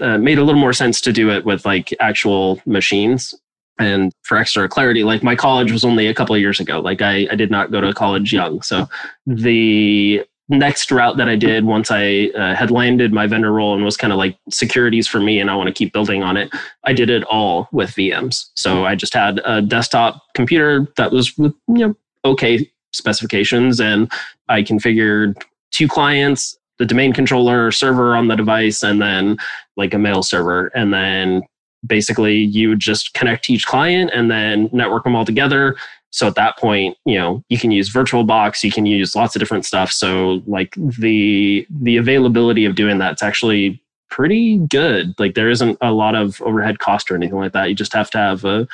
uh, 0.00 0.18
made 0.18 0.38
a 0.38 0.44
little 0.44 0.60
more 0.60 0.72
sense 0.72 1.00
to 1.00 1.12
do 1.12 1.30
it 1.30 1.44
with 1.44 1.64
like 1.64 1.92
actual 1.98 2.60
machines. 2.64 3.34
And 3.78 4.12
for 4.22 4.38
extra 4.38 4.68
clarity, 4.68 5.04
like 5.04 5.22
my 5.22 5.36
college 5.36 5.70
was 5.70 5.84
only 5.84 6.06
a 6.06 6.14
couple 6.14 6.34
of 6.34 6.40
years 6.40 6.60
ago. 6.60 6.80
Like 6.80 7.02
I, 7.02 7.28
I 7.30 7.34
did 7.34 7.50
not 7.50 7.70
go 7.70 7.80
to 7.80 7.92
college 7.92 8.32
young. 8.32 8.62
So 8.62 8.88
the 9.26 10.24
next 10.48 10.90
route 10.92 11.16
that 11.16 11.28
I 11.28 11.36
did 11.36 11.64
once 11.64 11.90
I 11.90 12.30
uh, 12.36 12.54
had 12.54 12.70
landed 12.70 13.12
my 13.12 13.26
vendor 13.26 13.52
role 13.52 13.74
and 13.74 13.84
was 13.84 13.96
kind 13.96 14.12
of 14.12 14.18
like 14.18 14.38
securities 14.48 15.08
for 15.08 15.20
me 15.20 15.40
and 15.40 15.50
I 15.50 15.56
want 15.56 15.66
to 15.66 15.74
keep 15.74 15.92
building 15.92 16.22
on 16.22 16.36
it, 16.36 16.50
I 16.84 16.92
did 16.92 17.10
it 17.10 17.24
all 17.24 17.68
with 17.72 17.90
VMs. 17.90 18.50
So 18.54 18.84
I 18.84 18.94
just 18.94 19.12
had 19.12 19.40
a 19.44 19.60
desktop 19.60 20.22
computer 20.34 20.86
that 20.96 21.10
was 21.10 21.36
with, 21.36 21.54
you 21.68 21.88
know, 21.88 21.96
okay 22.24 22.70
specifications 22.92 23.80
and 23.80 24.10
I 24.48 24.62
configured 24.62 25.42
two 25.70 25.88
clients, 25.88 26.56
the 26.78 26.86
domain 26.86 27.12
controller 27.12 27.70
server 27.70 28.16
on 28.16 28.28
the 28.28 28.36
device, 28.36 28.82
and 28.82 29.00
then 29.00 29.36
like 29.76 29.94
a 29.94 29.98
mail 29.98 30.22
server. 30.22 30.68
And 30.68 30.92
then 30.92 31.42
basically 31.86 32.36
you 32.36 32.68
would 32.68 32.80
just 32.80 33.14
connect 33.14 33.48
each 33.48 33.66
client 33.66 34.10
and 34.14 34.30
then 34.30 34.68
network 34.72 35.04
them 35.04 35.14
all 35.14 35.24
together 35.24 35.76
so 36.16 36.26
at 36.26 36.34
that 36.36 36.56
point, 36.56 36.96
you 37.04 37.18
know, 37.18 37.44
you 37.50 37.58
can 37.58 37.70
use 37.70 37.92
VirtualBox, 37.92 38.64
you 38.64 38.72
can 38.72 38.86
use 38.86 39.14
lots 39.14 39.36
of 39.36 39.40
different 39.40 39.66
stuff. 39.66 39.92
So 39.92 40.40
like 40.46 40.74
the 40.74 41.66
the 41.68 41.98
availability 41.98 42.64
of 42.64 42.74
doing 42.74 42.96
that's 42.96 43.22
actually 43.22 43.82
pretty 44.08 44.56
good. 44.56 45.14
Like 45.18 45.34
there 45.34 45.50
isn't 45.50 45.76
a 45.82 45.92
lot 45.92 46.14
of 46.14 46.40
overhead 46.40 46.78
cost 46.78 47.10
or 47.10 47.16
anything 47.16 47.36
like 47.36 47.52
that. 47.52 47.68
You 47.68 47.74
just 47.74 47.92
have 47.92 48.08
to 48.12 48.18
have 48.18 48.46
a 48.46 48.66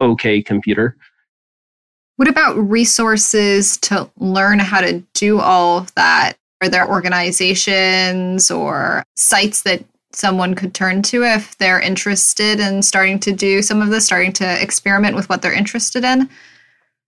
okay 0.00 0.42
computer. 0.42 0.96
What 2.16 2.26
about 2.26 2.56
resources 2.56 3.76
to 3.78 4.10
learn 4.18 4.58
how 4.58 4.80
to 4.80 5.04
do 5.14 5.38
all 5.38 5.78
of 5.78 5.94
that? 5.94 6.32
Are 6.60 6.68
there 6.68 6.88
organizations 6.88 8.50
or 8.50 9.04
sites 9.16 9.62
that 9.62 9.84
someone 10.14 10.54
could 10.54 10.74
turn 10.74 11.02
to 11.02 11.24
if 11.24 11.56
they're 11.58 11.80
interested 11.80 12.60
in 12.60 12.82
starting 12.82 13.18
to 13.20 13.32
do 13.32 13.62
some 13.62 13.80
of 13.80 13.90
this, 13.90 14.04
starting 14.06 14.32
to 14.34 14.62
experiment 14.62 15.16
with 15.16 15.28
what 15.28 15.42
they're 15.42 15.52
interested 15.52 16.04
in? 16.04 16.28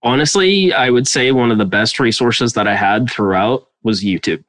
honestly, 0.04 0.72
I 0.72 0.90
would 0.90 1.08
say 1.08 1.32
one 1.32 1.50
of 1.50 1.58
the 1.58 1.64
best 1.64 1.98
resources 1.98 2.52
that 2.52 2.68
I 2.68 2.76
had 2.76 3.10
throughout 3.10 3.66
was 3.82 4.04
YouTube. 4.04 4.44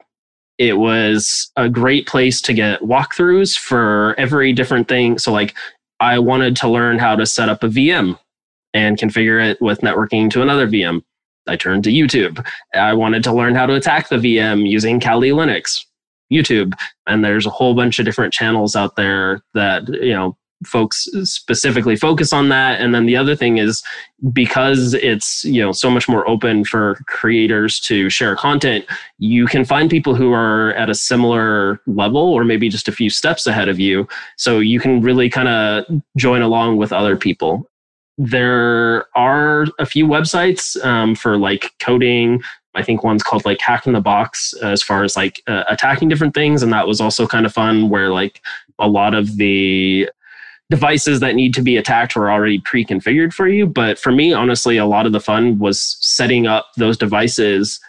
It 0.58 0.78
was 0.78 1.50
a 1.56 1.68
great 1.68 2.06
place 2.06 2.40
to 2.42 2.54
get 2.54 2.80
walkthroughs 2.80 3.58
for 3.58 4.14
every 4.18 4.52
different 4.52 4.88
thing. 4.88 5.18
So, 5.18 5.32
like, 5.32 5.54
I 5.98 6.18
wanted 6.18 6.56
to 6.56 6.68
learn 6.68 6.98
how 6.98 7.16
to 7.16 7.26
set 7.26 7.48
up 7.48 7.62
a 7.62 7.68
VM 7.68 8.18
and 8.72 8.98
configure 8.98 9.44
it 9.44 9.60
with 9.60 9.80
networking 9.80 10.30
to 10.30 10.42
another 10.42 10.68
VM. 10.68 11.02
I 11.46 11.56
turned 11.56 11.84
to 11.84 11.90
YouTube. 11.90 12.44
I 12.74 12.92
wanted 12.92 13.24
to 13.24 13.32
learn 13.32 13.54
how 13.54 13.66
to 13.66 13.74
attack 13.74 14.08
the 14.08 14.16
VM 14.16 14.68
using 14.68 15.00
Kali 15.00 15.30
Linux, 15.30 15.84
YouTube. 16.32 16.72
And 17.06 17.24
there's 17.24 17.46
a 17.46 17.50
whole 17.50 17.74
bunch 17.74 17.98
of 17.98 18.04
different 18.04 18.32
channels 18.32 18.76
out 18.76 18.96
there 18.96 19.42
that, 19.54 19.88
you 19.88 20.14
know, 20.14 20.36
folks 20.64 21.06
specifically 21.24 21.96
focus 21.96 22.32
on 22.32 22.48
that 22.48 22.80
and 22.80 22.94
then 22.94 23.04
the 23.04 23.16
other 23.16 23.36
thing 23.36 23.58
is 23.58 23.82
because 24.32 24.94
it's 24.94 25.44
you 25.44 25.60
know 25.60 25.70
so 25.70 25.90
much 25.90 26.08
more 26.08 26.26
open 26.26 26.64
for 26.64 26.94
creators 27.06 27.78
to 27.78 28.08
share 28.08 28.34
content 28.34 28.86
you 29.18 29.46
can 29.46 29.66
find 29.66 29.90
people 29.90 30.14
who 30.14 30.32
are 30.32 30.72
at 30.72 30.88
a 30.88 30.94
similar 30.94 31.78
level 31.86 32.32
or 32.32 32.42
maybe 32.42 32.70
just 32.70 32.88
a 32.88 32.92
few 32.92 33.10
steps 33.10 33.46
ahead 33.46 33.68
of 33.68 33.78
you 33.78 34.08
so 34.36 34.58
you 34.58 34.80
can 34.80 35.02
really 35.02 35.28
kind 35.28 35.48
of 35.48 35.84
join 36.16 36.40
along 36.40 36.78
with 36.78 36.90
other 36.90 37.18
people 37.18 37.68
there 38.16 39.04
are 39.14 39.66
a 39.78 39.84
few 39.84 40.06
websites 40.06 40.82
um, 40.86 41.14
for 41.14 41.36
like 41.36 41.72
coding 41.80 42.40
I 42.76 42.82
think 42.82 43.02
one's 43.02 43.22
called 43.22 43.44
like 43.44 43.60
Hack 43.60 43.86
in 43.86 43.94
the 43.94 44.00
Box 44.00 44.52
as 44.62 44.82
far 44.82 45.02
as 45.02 45.16
like 45.16 45.42
uh, 45.46 45.64
attacking 45.68 46.08
different 46.08 46.34
things. 46.34 46.62
And 46.62 46.72
that 46.72 46.86
was 46.86 47.00
also 47.00 47.26
kind 47.26 47.46
of 47.46 47.52
fun 47.52 47.88
where 47.88 48.10
like 48.10 48.42
a 48.78 48.88
lot 48.88 49.14
of 49.14 49.36
the 49.36 50.08
devices 50.70 51.20
that 51.20 51.34
need 51.34 51.54
to 51.54 51.62
be 51.62 51.76
attacked 51.76 52.16
were 52.16 52.30
already 52.30 52.58
pre-configured 52.60 53.32
for 53.32 53.46
you 53.46 53.66
but 53.66 53.98
for 53.98 54.10
me 54.10 54.32
honestly 54.32 54.76
a 54.76 54.86
lot 54.86 55.06
of 55.06 55.12
the 55.12 55.20
fun 55.20 55.58
was 55.58 55.96
setting 56.00 56.46
up 56.46 56.66
those 56.76 56.96
devices 56.96 57.80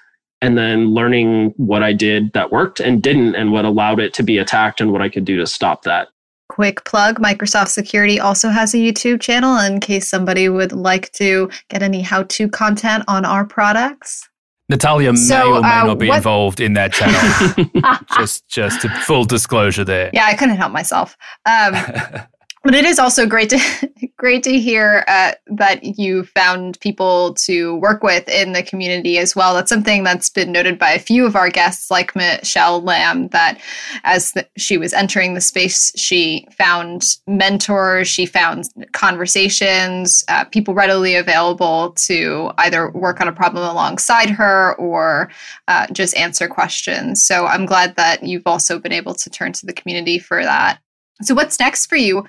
and 0.42 0.58
then 0.58 0.94
learning 0.94 1.54
what 1.58 1.82
i 1.82 1.92
did 1.92 2.32
that 2.34 2.52
worked 2.52 2.80
and 2.80 3.02
didn't 3.02 3.36
and 3.36 3.52
what 3.52 3.66
allowed 3.66 4.00
it 4.00 4.14
to 4.14 4.22
be 4.22 4.38
attacked 4.38 4.80
and 4.80 4.92
what 4.92 5.02
i 5.02 5.10
could 5.10 5.26
do 5.26 5.38
to 5.38 5.48
stop 5.48 5.84
that 5.84 6.10
quick 6.50 6.84
plug 6.86 7.20
microsoft 7.20 7.70
security 7.70 8.20
also 8.20 8.50
has 8.50 8.76
a 8.76 8.78
youtube 8.78 9.20
channel 9.20 9.58
in 9.58 9.80
case 9.80 10.08
somebody 10.08 10.48
would 10.48 10.72
like 10.72 11.12
to 11.12 11.50
get 11.70 11.82
any 11.82 12.02
how-to 12.02 12.48
content 12.48 13.04
on 13.08 13.26
our 13.26 13.44
products 13.44 14.30
Natalia 14.70 15.15
so, 15.15 15.34
may 15.34 15.57
or 15.57 15.61
may 15.61 15.68
uh, 15.68 15.86
not 15.86 15.99
be 15.99 16.09
what... 16.09 16.18
involved 16.18 16.59
in 16.59 16.74
that 16.74 16.93
channel. 16.93 17.68
just, 18.18 18.47
just 18.47 18.82
full 19.05 19.24
disclosure 19.24 19.86
there. 19.86 20.09
Yeah, 20.13 20.26
I 20.26 20.34
couldn't 20.34 20.57
help 20.57 20.72
myself. 20.74 21.15
Um, 21.45 21.74
but 22.64 22.76
it 22.76 22.86
is 22.86 22.99
also 22.99 23.26
great 23.26 23.49
to 23.49 23.89
great 24.18 24.41
to 24.43 24.60
hear 24.60 25.05
uh, 25.08 25.32
that 25.45 25.84
you 25.97 26.24
found 26.24 26.80
people 26.80 27.36
to 27.36 27.76
work 27.76 28.01
with 28.01 28.28
in 28.28 28.53
the 28.53 28.64
community 28.64 29.20
as 29.20 29.36
well. 29.36 29.53
That's 29.53 29.70
something 29.70 30.03
that's 30.03 30.30
been 30.30 30.51
noted 30.51 30.80
by 30.80 30.91
a 30.91 30.99
few 30.99 31.26
of 31.26 31.36
our 31.36 31.49
guests, 31.49 31.91
like 31.91 32.16
Michelle 32.16 32.82
Lamb, 32.82 33.28
that 33.30 33.60
as 34.03 34.32
the, 34.32 34.47
she 34.58 34.78
was 34.78 34.91
entering 34.91 35.36
the 35.36 35.41
space, 35.41 35.91
she 35.95 36.47
found 36.58 37.18
mentors, 37.28 38.08
she 38.08 38.26
found 38.26 38.66
conversations, 38.91 40.26
uh, 40.28 40.45
people 40.45 40.74
readily 40.74 41.16
available 41.16 41.91
to 41.91 42.51
either 42.58 42.89
work 42.91 43.22
on 43.22 43.28
a 43.28 43.34
problem 43.34 43.64
alongside 43.64 44.32
her 44.32 44.76
or 44.76 45.30
uh, 45.68 45.86
just 45.91 46.18
answer 46.18 46.47
questions. 46.47 47.24
So 47.24 47.45
I'm 47.45 47.68
glad 47.68 47.95
that 47.97 48.24
you've 48.24 48.47
also 48.47 48.80
been 48.80 48.91
able 48.91 49.14
to 49.14 49.30
turn 49.30 49.53
to 49.53 49.66
the 49.66 49.74
community 49.74 50.18
for 50.18 50.43
that. 50.43 50.80
So, 51.22 51.34
what's 51.34 51.59
next 51.59 51.88
for 51.88 51.95
you? 51.95 52.28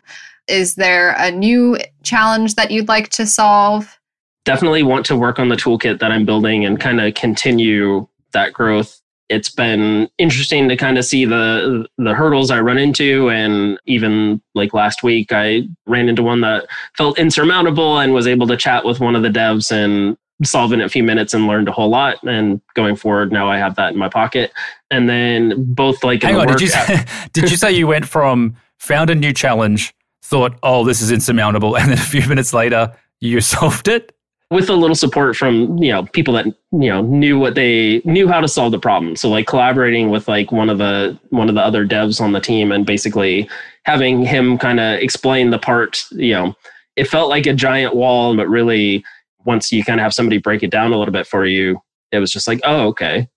Is 0.49 0.77
there 0.77 1.15
a 1.19 1.31
new 1.31 1.79
challenge 2.03 2.55
that 2.55 2.71
you'd 2.71 2.89
like 2.89 3.11
to 3.11 3.27
solve? 3.27 3.99
Definitely 4.45 4.83
want 4.83 5.05
to 5.07 5.17
work 5.17 5.39
on 5.39 5.51
the 5.51 5.57
toolkit 5.57 6.01
that 6.01 6.11
I'm 6.11 6.25
building 6.25 6.65
and 6.65 6.81
kind 6.81 7.01
of 7.01 7.15
continue 7.15 8.09
that 8.33 8.53
growth. 8.53 9.01
It's 9.29 9.51
been 9.51 10.09
interesting 10.17 10.71
to 10.71 10.77
kind 10.77 10.97
of 10.97 11.05
see 11.05 11.27
the 11.27 11.87
the 11.99 12.15
hurdles 12.15 12.51
I 12.51 12.61
run 12.61 12.79
into 12.79 13.29
and 13.29 13.79
even 13.85 14.41
like 14.55 14.73
last 14.73 15.03
week 15.03 15.33
I 15.33 15.69
ran 15.87 16.09
into 16.09 16.23
one 16.23 16.41
that 16.41 16.67
felt 16.97 17.19
insurmountable 17.19 17.99
and 17.99 18.15
was 18.15 18.27
able 18.27 18.47
to 18.47 18.57
chat 18.57 18.87
with 18.87 19.01
one 19.01 19.15
of 19.15 19.23
the 19.23 19.29
devs 19.29 19.71
and 19.71 20.17
solve 20.45 20.73
in 20.73 20.81
a 20.81 20.89
few 20.89 21.03
minutes 21.03 21.35
and 21.35 21.47
learned 21.47 21.69
a 21.69 21.73
whole 21.73 21.91
lot. 21.91 22.23
And 22.23 22.63
going 22.75 22.97
forward, 22.97 23.33
now 23.33 23.51
I 23.51 23.59
have 23.59 23.75
that 23.77 23.93
in 23.93 23.99
my 23.99 24.09
pocket. 24.09 24.53
And 24.91 25.11
then 25.11 25.63
both 25.75 26.03
like 26.03 26.23
hang 26.23 26.37
on, 26.37 26.47
did 26.47 26.63
you 26.63 26.69
say, 26.69 27.05
did 27.35 27.51
you 27.51 27.57
say 27.59 27.73
you 27.73 27.87
went 27.87 28.07
from 28.07 28.57
found 28.79 29.11
a 29.11 29.15
new 29.15 29.33
challenge, 29.33 29.95
thought, 30.23 30.59
oh, 30.63 30.85
this 30.85 31.01
is 31.01 31.11
insurmountable, 31.11 31.77
and 31.79 31.91
then 31.91 31.99
a 31.99 32.03
few 32.03 32.27
minutes 32.29 32.53
later, 32.53 32.95
you 33.21 33.41
solved 33.43 33.89
it? 33.89 34.15
With 34.51 34.71
a 34.71 34.75
little 34.75 34.97
support 34.97 35.37
from 35.37 35.77
you 35.77 35.93
know 35.93 36.07
people 36.07 36.33
that 36.33 36.47
you 36.47 36.89
know 36.89 37.03
knew 37.03 37.39
what 37.39 37.55
they 37.55 38.01
knew 38.07 38.27
how 38.29 38.41
to 38.41 38.49
solve 38.49 38.73
the 38.73 38.79
problem. 38.79 39.15
So 39.15 39.29
like 39.29 39.47
collaborating 39.47 40.09
with 40.09 40.27
like 40.27 40.51
one 40.51 40.71
of 40.71 40.79
the 40.79 41.19
one 41.29 41.51
of 41.51 41.55
the 41.55 41.61
other 41.61 41.87
devs 41.87 42.19
on 42.19 42.33
the 42.33 42.41
team 42.41 42.73
and 42.73 42.87
basically 42.87 43.47
having 43.85 44.25
him 44.25 44.57
kind 44.57 44.81
of 44.81 45.01
explain 45.01 45.51
the 45.51 45.59
part. 45.59 46.03
You 46.13 46.33
know, 46.33 46.57
it 46.97 47.09
felt 47.09 47.29
like 47.29 47.45
a 47.45 47.53
giant 47.53 47.95
wall, 47.95 48.35
but 48.37 48.49
really 48.49 49.05
once 49.45 49.71
you 49.71 49.85
kind 49.85 50.01
of 50.01 50.05
have 50.05 50.15
somebody 50.15 50.39
break 50.39 50.63
it 50.63 50.71
down 50.71 50.93
a 50.93 50.99
little 50.99 51.13
bit 51.13 51.27
for 51.27 51.45
you, 51.45 51.81
it 52.13 52.19
was 52.19 52.33
just 52.33 52.49
like, 52.49 52.61
oh, 52.65 52.89
okay, 52.89 53.29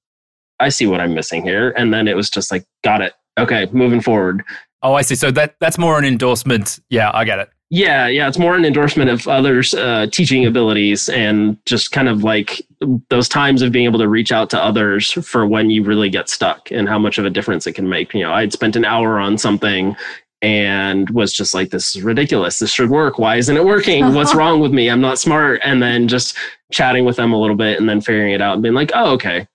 I 0.59 0.69
see 0.69 0.87
what 0.87 1.01
I'm 1.01 1.13
missing 1.13 1.43
here. 1.43 1.71
And 1.71 1.93
then 1.93 2.07
it 2.07 2.15
was 2.15 2.29
just 2.29 2.51
like, 2.51 2.65
got 2.83 3.01
it. 3.01 3.13
Okay, 3.37 3.67
moving 3.71 4.01
forward. 4.01 4.43
Oh, 4.83 4.93
I 4.93 5.01
see. 5.01 5.15
So 5.15 5.31
that 5.31 5.55
that's 5.59 5.77
more 5.77 5.97
an 5.97 6.05
endorsement. 6.05 6.79
Yeah, 6.89 7.11
I 7.13 7.23
get 7.25 7.39
it. 7.39 7.49
Yeah, 7.73 8.07
yeah, 8.07 8.27
it's 8.27 8.37
more 8.37 8.55
an 8.55 8.65
endorsement 8.65 9.09
of 9.09 9.25
others' 9.29 9.73
uh, 9.73 10.07
teaching 10.11 10.45
abilities 10.45 11.07
and 11.07 11.57
just 11.65 11.93
kind 11.93 12.09
of 12.09 12.21
like 12.21 12.61
those 13.07 13.29
times 13.29 13.61
of 13.61 13.71
being 13.71 13.85
able 13.85 13.99
to 13.99 14.09
reach 14.09 14.33
out 14.33 14.49
to 14.49 14.61
others 14.61 15.09
for 15.09 15.47
when 15.47 15.69
you 15.69 15.81
really 15.81 16.09
get 16.09 16.27
stuck 16.27 16.69
and 16.69 16.89
how 16.89 16.99
much 16.99 17.17
of 17.17 17.23
a 17.23 17.29
difference 17.29 17.65
it 17.65 17.71
can 17.71 17.87
make. 17.87 18.13
You 18.13 18.23
know, 18.23 18.33
I'd 18.33 18.51
spent 18.51 18.75
an 18.75 18.83
hour 18.83 19.19
on 19.19 19.37
something 19.37 19.95
and 20.41 21.09
was 21.11 21.31
just 21.31 21.53
like, 21.53 21.69
this 21.69 21.95
is 21.95 22.01
ridiculous. 22.01 22.59
This 22.59 22.73
should 22.73 22.89
work. 22.89 23.17
Why 23.17 23.37
isn't 23.37 23.55
it 23.55 23.63
working? 23.63 24.13
What's 24.15 24.35
wrong 24.35 24.59
with 24.59 24.73
me? 24.73 24.89
I'm 24.89 25.01
not 25.01 25.17
smart. 25.17 25.61
And 25.63 25.81
then 25.81 26.09
just 26.09 26.35
chatting 26.73 27.05
with 27.05 27.15
them 27.15 27.31
a 27.31 27.39
little 27.39 27.55
bit 27.55 27.79
and 27.79 27.87
then 27.87 28.01
figuring 28.01 28.33
it 28.33 28.41
out 28.41 28.55
and 28.55 28.63
being 28.63 28.75
like, 28.75 28.91
oh, 28.93 29.13
okay. 29.13 29.47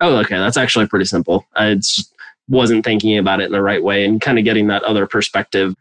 Oh, 0.00 0.16
okay. 0.18 0.36
That's 0.36 0.58
actually 0.58 0.86
pretty 0.86 1.06
simple. 1.06 1.46
It's 1.56 2.12
wasn't 2.48 2.84
thinking 2.84 3.18
about 3.18 3.40
it 3.40 3.46
in 3.46 3.52
the 3.52 3.62
right 3.62 3.82
way 3.82 4.04
and 4.04 4.20
kind 4.20 4.38
of 4.38 4.44
getting 4.44 4.66
that 4.68 4.82
other 4.84 5.06
perspective. 5.06 5.74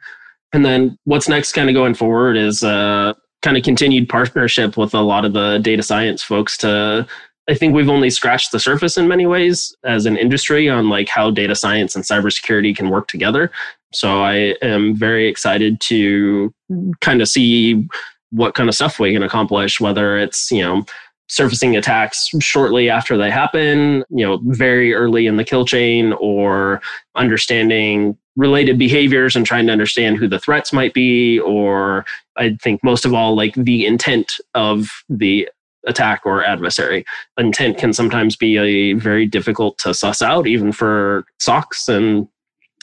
And 0.53 0.66
then 0.66 0.97
what's 1.05 1.28
next 1.28 1.53
kind 1.53 1.70
of 1.70 1.74
going 1.74 1.93
forward 1.93 2.38
is 2.38 2.64
uh, 2.64 3.14
kind 3.41 3.57
of 3.57 3.64
continued 3.64 4.09
partnership 4.09 4.78
with 4.78 4.93
a 4.93 5.01
lot 5.01 5.26
of 5.26 5.34
the 5.34 5.59
data 5.59 5.84
science 5.84 6.24
folks 6.24 6.57
to 6.59 7.07
I 7.49 7.55
think 7.55 7.76
we've 7.76 7.89
only 7.89 8.09
scratched 8.09 8.53
the 8.53 8.59
surface 8.59 8.97
in 8.97 9.07
many 9.07 9.26
ways 9.26 9.76
as 9.84 10.05
an 10.05 10.16
industry 10.16 10.70
on 10.70 10.88
like 10.88 11.09
how 11.09 11.30
data 11.30 11.55
science 11.55 11.93
and 11.93 12.05
cybersecurity 12.05 12.76
can 12.76 12.89
work 12.89 13.07
together. 13.09 13.51
So 13.91 14.24
I 14.24 14.55
am 14.61 14.95
very 14.95 15.28
excited 15.28 15.82
to 15.82 16.53
kind 17.01 17.22
of 17.22 17.28
see 17.28 17.86
what 18.32 18.55
kind 18.55 18.70
of 18.70 18.76
stuff 18.76 18.97
we 18.97 19.14
can 19.14 19.24
accomplish, 19.24 19.82
whether 19.82 20.18
it's, 20.18 20.51
you 20.51 20.61
know, 20.61 20.86
surfacing 21.30 21.76
attacks 21.76 22.30
shortly 22.39 22.89
after 22.89 23.17
they 23.17 23.32
happen, 23.32 24.03
you 24.09 24.26
know, 24.26 24.39
very 24.45 24.93
early 24.93 25.26
in 25.26 25.38
the 25.38 25.43
kill 25.43 25.65
chain, 25.65 26.13
or 26.13 26.82
understanding 27.15 28.17
related 28.36 28.78
behaviors 28.78 29.36
and 29.36 29.45
trying 29.45 29.65
to 29.67 29.71
understand 29.71 30.17
who 30.17 30.28
the 30.28 30.39
threats 30.39 30.74
might 30.74 30.93
be, 30.93 31.39
or 31.39 32.05
I 32.36 32.57
think 32.61 32.84
most 32.84 33.05
of 33.05 33.13
all, 33.13 33.36
like 33.36 33.53
the 33.55 33.86
intent 33.86 34.34
of 34.55 34.89
the 35.09 35.49
attack 35.86 36.21
or 36.26 36.43
adversary. 36.43 37.05
Intent 37.38 37.78
can 37.78 37.93
sometimes 37.93 38.36
be 38.36 38.57
a 38.57 38.93
very 38.93 39.26
difficult 39.26 39.78
to 39.80 39.93
suss 39.93 40.21
out, 40.21 40.47
even 40.47 40.71
for 40.71 41.26
SOCs 41.39 41.89
and 41.89 42.28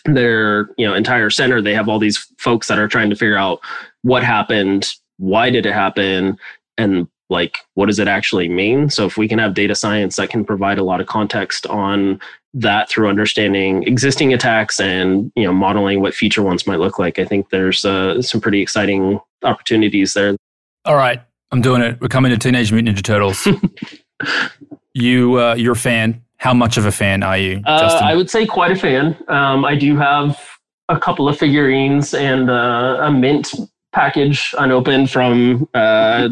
their 0.04 0.70
you 0.76 0.86
know 0.86 0.94
entire 0.94 1.30
center. 1.30 1.60
They 1.60 1.74
have 1.74 1.88
all 1.88 1.98
these 1.98 2.18
folks 2.38 2.68
that 2.68 2.78
are 2.78 2.88
trying 2.88 3.10
to 3.10 3.16
figure 3.16 3.36
out 3.36 3.60
what 4.02 4.22
happened, 4.22 4.92
why 5.18 5.50
did 5.50 5.66
it 5.66 5.72
happen, 5.72 6.38
and 6.78 7.08
like 7.30 7.58
what 7.74 7.86
does 7.86 7.98
it 7.98 8.08
actually 8.08 8.48
mean? 8.48 8.90
So 8.90 9.06
if 9.06 9.16
we 9.16 9.28
can 9.28 9.38
have 9.38 9.54
data 9.54 9.74
science 9.74 10.16
that 10.16 10.30
can 10.30 10.44
provide 10.44 10.78
a 10.78 10.84
lot 10.84 11.00
of 11.00 11.06
context 11.06 11.66
on 11.66 12.20
that 12.52 12.88
through 12.88 13.08
understanding 13.08 13.84
existing 13.84 14.34
attacks 14.34 14.80
and 14.80 15.30
you 15.36 15.44
know 15.44 15.52
modeling 15.52 16.00
what 16.00 16.12
future 16.12 16.42
ones 16.42 16.66
might 16.66 16.80
look 16.80 16.98
like 16.98 17.16
i 17.20 17.24
think 17.24 17.48
there's 17.50 17.84
uh, 17.84 18.20
some 18.20 18.40
pretty 18.40 18.60
exciting 18.60 19.20
opportunities 19.44 20.14
there. 20.14 20.36
All 20.84 20.96
right. 20.96 21.22
I'm 21.52 21.60
doing 21.60 21.82
it. 21.82 22.00
We're 22.00 22.08
coming 22.08 22.30
to 22.30 22.38
teenage 22.38 22.72
mutant 22.72 22.98
ninja 22.98 23.02
turtles. 23.02 23.46
You 24.92 25.38
uh, 25.40 25.54
you're 25.54 25.72
a 25.72 25.76
fan. 25.76 26.22
How 26.36 26.52
much 26.52 26.76
of 26.76 26.86
a 26.86 26.92
fan 26.92 27.22
are 27.22 27.36
you 27.36 27.62
uh, 27.66 28.00
i 28.02 28.16
would 28.16 28.30
say 28.30 28.46
quite 28.46 28.72
a 28.72 28.76
fan. 28.76 29.16
Um, 29.28 29.64
i 29.64 29.76
do 29.76 29.96
have 29.96 30.40
a 30.88 30.98
couple 30.98 31.28
of 31.28 31.38
figurines 31.38 32.14
and 32.14 32.50
uh, 32.50 32.98
a 33.00 33.12
mint 33.12 33.54
package 33.92 34.54
unopened 34.58 35.10
from 35.10 35.68
uh, 35.74 36.28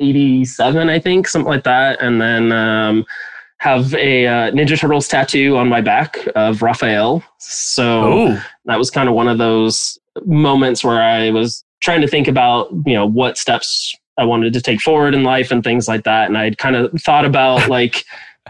87, 0.00 0.88
I 0.88 0.98
think, 0.98 1.28
something 1.28 1.50
like 1.50 1.64
that. 1.64 2.00
And 2.00 2.20
then 2.20 2.52
um, 2.52 3.06
have 3.58 3.94
a 3.94 4.26
uh, 4.26 4.50
Ninja 4.52 4.78
Turtles 4.78 5.08
tattoo 5.08 5.56
on 5.56 5.68
my 5.68 5.80
back 5.80 6.18
of 6.34 6.62
Raphael. 6.62 7.22
So 7.38 8.12
Ooh. 8.12 8.38
that 8.66 8.78
was 8.78 8.90
kind 8.90 9.08
of 9.08 9.14
one 9.14 9.28
of 9.28 9.38
those 9.38 9.98
moments 10.24 10.84
where 10.84 11.02
I 11.02 11.30
was 11.30 11.64
trying 11.80 12.00
to 12.00 12.08
think 12.08 12.28
about, 12.28 12.68
you 12.86 12.94
know, 12.94 13.06
what 13.06 13.36
steps 13.36 13.94
I 14.16 14.24
wanted 14.24 14.52
to 14.52 14.60
take 14.60 14.80
forward 14.80 15.14
in 15.14 15.22
life 15.22 15.50
and 15.50 15.62
things 15.62 15.88
like 15.88 16.04
that. 16.04 16.28
And 16.28 16.38
I'd 16.38 16.58
kind 16.58 16.76
of 16.76 16.92
thought 17.00 17.24
about 17.24 17.68
like, 17.70 18.04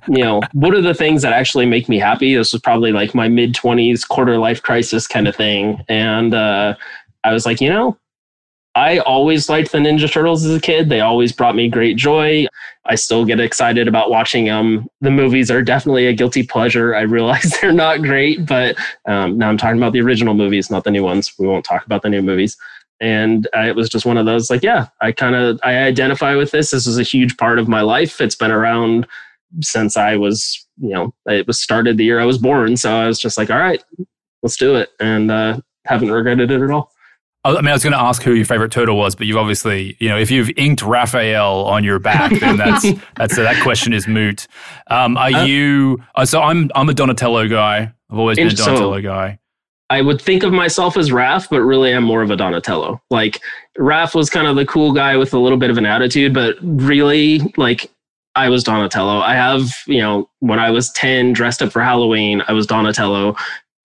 you 0.06 0.22
know, 0.22 0.40
what 0.52 0.74
are 0.74 0.80
the 0.80 0.94
things 0.94 1.22
that 1.22 1.32
actually 1.32 1.66
make 1.66 1.88
me 1.88 1.98
happy? 1.98 2.34
This 2.34 2.52
was 2.52 2.62
probably 2.62 2.92
like 2.92 3.14
my 3.14 3.28
mid 3.28 3.54
20s 3.54 4.06
quarter 4.06 4.38
life 4.38 4.62
crisis 4.62 5.06
kind 5.06 5.26
of 5.26 5.34
thing. 5.34 5.82
And 5.88 6.34
uh, 6.34 6.74
I 7.24 7.32
was 7.32 7.46
like, 7.46 7.60
you 7.60 7.68
know, 7.68 7.96
I 8.78 8.98
always 8.98 9.48
liked 9.48 9.72
the 9.72 9.78
Ninja 9.78 10.10
Turtles 10.10 10.44
as 10.44 10.54
a 10.54 10.60
kid. 10.60 10.88
They 10.88 11.00
always 11.00 11.32
brought 11.32 11.56
me 11.56 11.68
great 11.68 11.96
joy. 11.96 12.46
I 12.84 12.94
still 12.94 13.24
get 13.24 13.40
excited 13.40 13.88
about 13.88 14.08
watching 14.08 14.44
them. 14.44 14.86
The 15.00 15.10
movies 15.10 15.50
are 15.50 15.62
definitely 15.62 16.06
a 16.06 16.12
guilty 16.12 16.44
pleasure. 16.44 16.94
I 16.94 17.00
realize 17.00 17.58
they're 17.60 17.72
not 17.72 18.02
great, 18.02 18.46
but 18.46 18.76
um, 19.08 19.36
now 19.36 19.48
I'm 19.48 19.58
talking 19.58 19.78
about 19.78 19.94
the 19.94 20.00
original 20.00 20.32
movies, 20.32 20.70
not 20.70 20.84
the 20.84 20.92
new 20.92 21.02
ones. 21.02 21.36
We 21.40 21.48
won't 21.48 21.64
talk 21.64 21.84
about 21.86 22.02
the 22.02 22.08
new 22.08 22.22
movies. 22.22 22.56
And 23.00 23.48
uh, 23.56 23.62
it 23.62 23.74
was 23.74 23.88
just 23.88 24.06
one 24.06 24.16
of 24.16 24.26
those 24.26 24.48
like, 24.48 24.62
yeah, 24.62 24.86
I 25.00 25.10
kind 25.10 25.34
of 25.34 25.58
I 25.64 25.78
identify 25.78 26.36
with 26.36 26.52
this. 26.52 26.70
This 26.70 26.86
is 26.86 27.00
a 27.00 27.02
huge 27.02 27.36
part 27.36 27.58
of 27.58 27.66
my 27.66 27.80
life. 27.80 28.20
It's 28.20 28.36
been 28.36 28.52
around 28.52 29.08
since 29.60 29.96
I 29.96 30.14
was, 30.14 30.64
you 30.80 30.90
know, 30.90 31.12
it 31.26 31.48
was 31.48 31.60
started 31.60 31.96
the 31.96 32.04
year 32.04 32.20
I 32.20 32.26
was 32.26 32.38
born. 32.38 32.76
So 32.76 32.94
I 32.94 33.08
was 33.08 33.18
just 33.18 33.38
like, 33.38 33.50
all 33.50 33.58
right, 33.58 33.82
let's 34.44 34.56
do 34.56 34.76
it, 34.76 34.90
and 35.00 35.32
uh, 35.32 35.58
haven't 35.84 36.12
regretted 36.12 36.52
it 36.52 36.62
at 36.62 36.70
all. 36.70 36.92
I 37.44 37.52
mean, 37.54 37.68
I 37.68 37.72
was 37.72 37.82
going 37.82 37.92
to 37.92 38.00
ask 38.00 38.22
who 38.22 38.34
your 38.34 38.44
favorite 38.44 38.72
turtle 38.72 38.96
was, 38.96 39.14
but 39.14 39.26
you've 39.26 39.36
obviously, 39.36 39.96
you 40.00 40.08
know, 40.08 40.18
if 40.18 40.30
you've 40.30 40.50
inked 40.56 40.82
Raphael 40.82 41.64
on 41.64 41.84
your 41.84 41.98
back, 41.98 42.32
then 42.40 42.56
that's 42.56 42.82
that's 43.16 43.38
uh, 43.38 43.42
that 43.42 43.62
question 43.62 43.92
is 43.92 44.06
moot. 44.08 44.46
Um, 44.88 45.16
are 45.16 45.32
uh, 45.32 45.44
you? 45.44 46.02
Uh, 46.14 46.24
so 46.24 46.42
I'm 46.42 46.70
I'm 46.74 46.88
a 46.88 46.94
Donatello 46.94 47.48
guy. 47.48 47.92
I've 48.10 48.18
always 48.18 48.38
been 48.38 48.48
a 48.48 48.50
Donatello 48.50 48.98
so 48.98 49.02
guy. 49.02 49.38
I 49.90 50.02
would 50.02 50.20
think 50.20 50.42
of 50.42 50.52
myself 50.52 50.98
as 50.98 51.10
Raph, 51.10 51.48
but 51.48 51.62
really 51.62 51.92
I'm 51.92 52.04
more 52.04 52.22
of 52.22 52.30
a 52.30 52.36
Donatello. 52.36 53.00
Like 53.10 53.40
Raph 53.78 54.14
was 54.14 54.28
kind 54.28 54.46
of 54.46 54.56
the 54.56 54.66
cool 54.66 54.92
guy 54.92 55.16
with 55.16 55.32
a 55.32 55.38
little 55.38 55.58
bit 55.58 55.70
of 55.70 55.78
an 55.78 55.86
attitude, 55.86 56.34
but 56.34 56.56
really, 56.60 57.40
like 57.56 57.90
I 58.38 58.48
was 58.48 58.62
Donatello. 58.62 59.20
I 59.20 59.34
have, 59.34 59.72
you 59.86 60.00
know, 60.00 60.28
when 60.40 60.58
I 60.58 60.70
was 60.70 60.92
10 60.92 61.32
dressed 61.32 61.62
up 61.62 61.72
for 61.72 61.82
Halloween, 61.82 62.42
I 62.46 62.52
was 62.52 62.66
Donatello. 62.66 63.34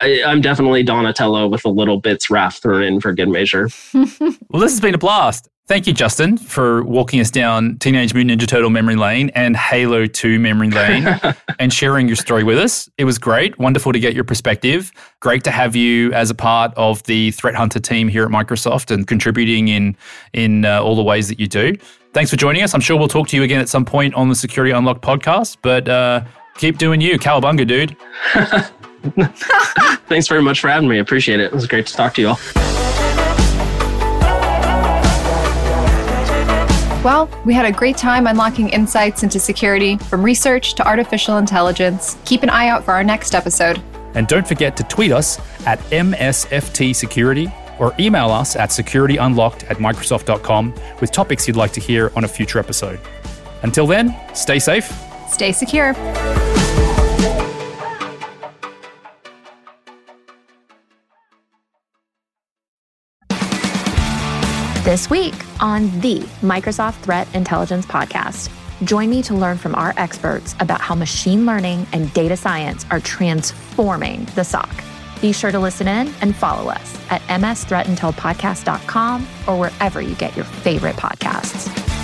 I, 0.04 0.32
am 0.32 0.42
definitely 0.42 0.84
Donatello 0.84 1.48
with 1.48 1.64
a 1.64 1.70
little 1.70 2.00
bits 2.00 2.28
Raph 2.30 2.62
thrown 2.62 2.84
in 2.84 3.00
for 3.00 3.14
good 3.14 3.30
measure. 3.30 3.70
well, 3.94 4.08
this 4.52 4.72
has 4.72 4.82
been 4.82 4.96
a 4.96 4.98
blast. 4.98 5.50
Thank 5.66 5.88
you, 5.88 5.94
Justin, 5.94 6.38
for 6.38 6.84
walking 6.84 7.22
us 7.22 7.32
down 7.32 7.78
Teenage 7.78 8.14
Mutant 8.14 8.42
Ninja 8.42 8.46
Turtle 8.46 8.70
memory 8.70 8.98
lane 8.98 9.30
and 9.30 9.56
Halo 9.56 10.08
2 10.08 10.38
memory 10.38 10.70
lane 10.70 11.08
and 11.60 11.72
sharing 11.72 12.08
your 12.08 12.18
story 12.18 12.44
with 12.44 12.58
us. 12.60 12.90
It 12.98 13.06
was 13.06 13.18
great. 13.18 13.58
Wonderful 13.58 13.94
to 13.94 14.00
get 14.00 14.14
your 14.14 14.26
perspective. 14.26 14.92
Great 15.22 15.46
to 15.46 15.52
have 15.52 15.74
you 15.74 16.12
as 16.12 16.30
a 16.30 16.36
part 16.36 16.74
of 16.76 17.02
the 17.04 17.32
Threat 17.32 17.56
Hunter 17.56 17.80
team 17.80 18.10
here 18.10 18.26
at 18.26 18.30
Microsoft 18.30 18.92
and 18.92 19.08
contributing 19.08 19.70
in, 19.70 19.96
in 20.34 20.66
uh, 20.66 20.82
all 20.82 20.98
the 20.98 21.04
ways 21.04 21.30
that 21.30 21.40
you 21.40 21.48
do. 21.48 21.78
Thanks 22.12 22.30
for 22.30 22.36
joining 22.36 22.62
us. 22.62 22.74
I'm 22.74 22.82
sure 22.82 22.98
we'll 22.98 23.08
talk 23.08 23.30
to 23.30 23.38
you 23.38 23.44
again 23.44 23.62
at 23.62 23.70
some 23.70 23.86
point 23.86 24.14
on 24.16 24.28
the 24.28 24.36
Security 24.36 24.74
Unlocked 24.74 25.02
podcast, 25.02 25.58
but 25.62 25.88
uh, 25.88 26.26
keep 26.58 26.78
doing 26.78 27.00
you. 27.00 27.18
Cowabunga, 27.18 27.66
dude. 27.66 27.96
Thanks 30.08 30.28
very 30.28 30.42
much 30.42 30.60
for 30.62 30.70
having 30.70 30.88
me. 30.88 31.00
Appreciate 31.00 31.40
it. 31.40 31.46
It 31.46 31.54
was 31.54 31.68
great 31.68 31.86
to 31.88 31.94
talk 31.94 32.14
to 32.16 32.22
you 32.22 32.28
all. 32.30 32.40
Well, 37.04 37.30
we 37.44 37.54
had 37.54 37.66
a 37.66 37.72
great 37.72 37.98
time 37.98 38.28
unlocking 38.28 38.70
insights 38.70 39.24
into 39.24 39.38
security 39.38 39.98
from 39.98 40.24
research 40.24 40.74
to 40.76 40.88
artificial 40.88 41.38
intelligence. 41.38 42.18
Keep 42.24 42.44
an 42.44 42.50
eye 42.50 42.70
out 42.70 42.86
for 42.86 42.92
our 42.92 43.04
next 43.04 43.36
episode. 43.36 43.82
And 44.16 44.26
don't 44.28 44.48
forget 44.48 44.78
to 44.78 44.84
tweet 44.84 45.12
us 45.12 45.38
at 45.66 45.80
MSFT 45.90 46.96
Security 46.96 47.52
or 47.78 47.94
email 48.00 48.30
us 48.30 48.56
at 48.56 48.70
securityunlocked 48.70 49.70
at 49.70 49.78
Microsoft.com 49.78 50.74
with 51.02 51.12
topics 51.12 51.46
you'd 51.46 51.58
like 51.58 51.74
to 51.74 51.82
hear 51.82 52.10
on 52.16 52.24
a 52.24 52.28
future 52.28 52.60
episode. 52.60 53.02
Until 53.64 53.88
then, 53.88 54.16
stay 54.34 54.60
safe, 54.60 54.90
stay 55.28 55.52
secure. 55.52 55.94
This 64.94 65.10
week 65.10 65.34
on 65.60 65.90
the 66.02 66.20
Microsoft 66.44 67.02
Threat 67.02 67.28
Intelligence 67.34 67.84
Podcast, 67.84 68.52
join 68.86 69.10
me 69.10 69.24
to 69.24 69.34
learn 69.34 69.58
from 69.58 69.74
our 69.74 69.92
experts 69.98 70.54
about 70.60 70.82
how 70.82 70.94
machine 70.94 71.48
learning 71.48 71.88
and 71.94 72.14
data 72.14 72.38
science 72.38 72.86
are 72.92 73.00
transforming 73.00 74.26
the 74.36 74.44
SOC. 74.44 74.70
Be 75.20 75.32
sure 75.32 75.52
to 75.52 75.58
listen 75.58 75.88
in 75.88 76.14
and 76.22 76.36
follow 76.36 76.70
us 76.70 76.96
at 77.10 77.24
msthreatintelpodcast.com 77.24 79.22
or 79.48 79.60
wherever 79.60 80.00
you 80.00 80.14
get 80.14 80.36
your 80.36 80.46
favorite 80.46 80.98
podcasts. 80.98 82.03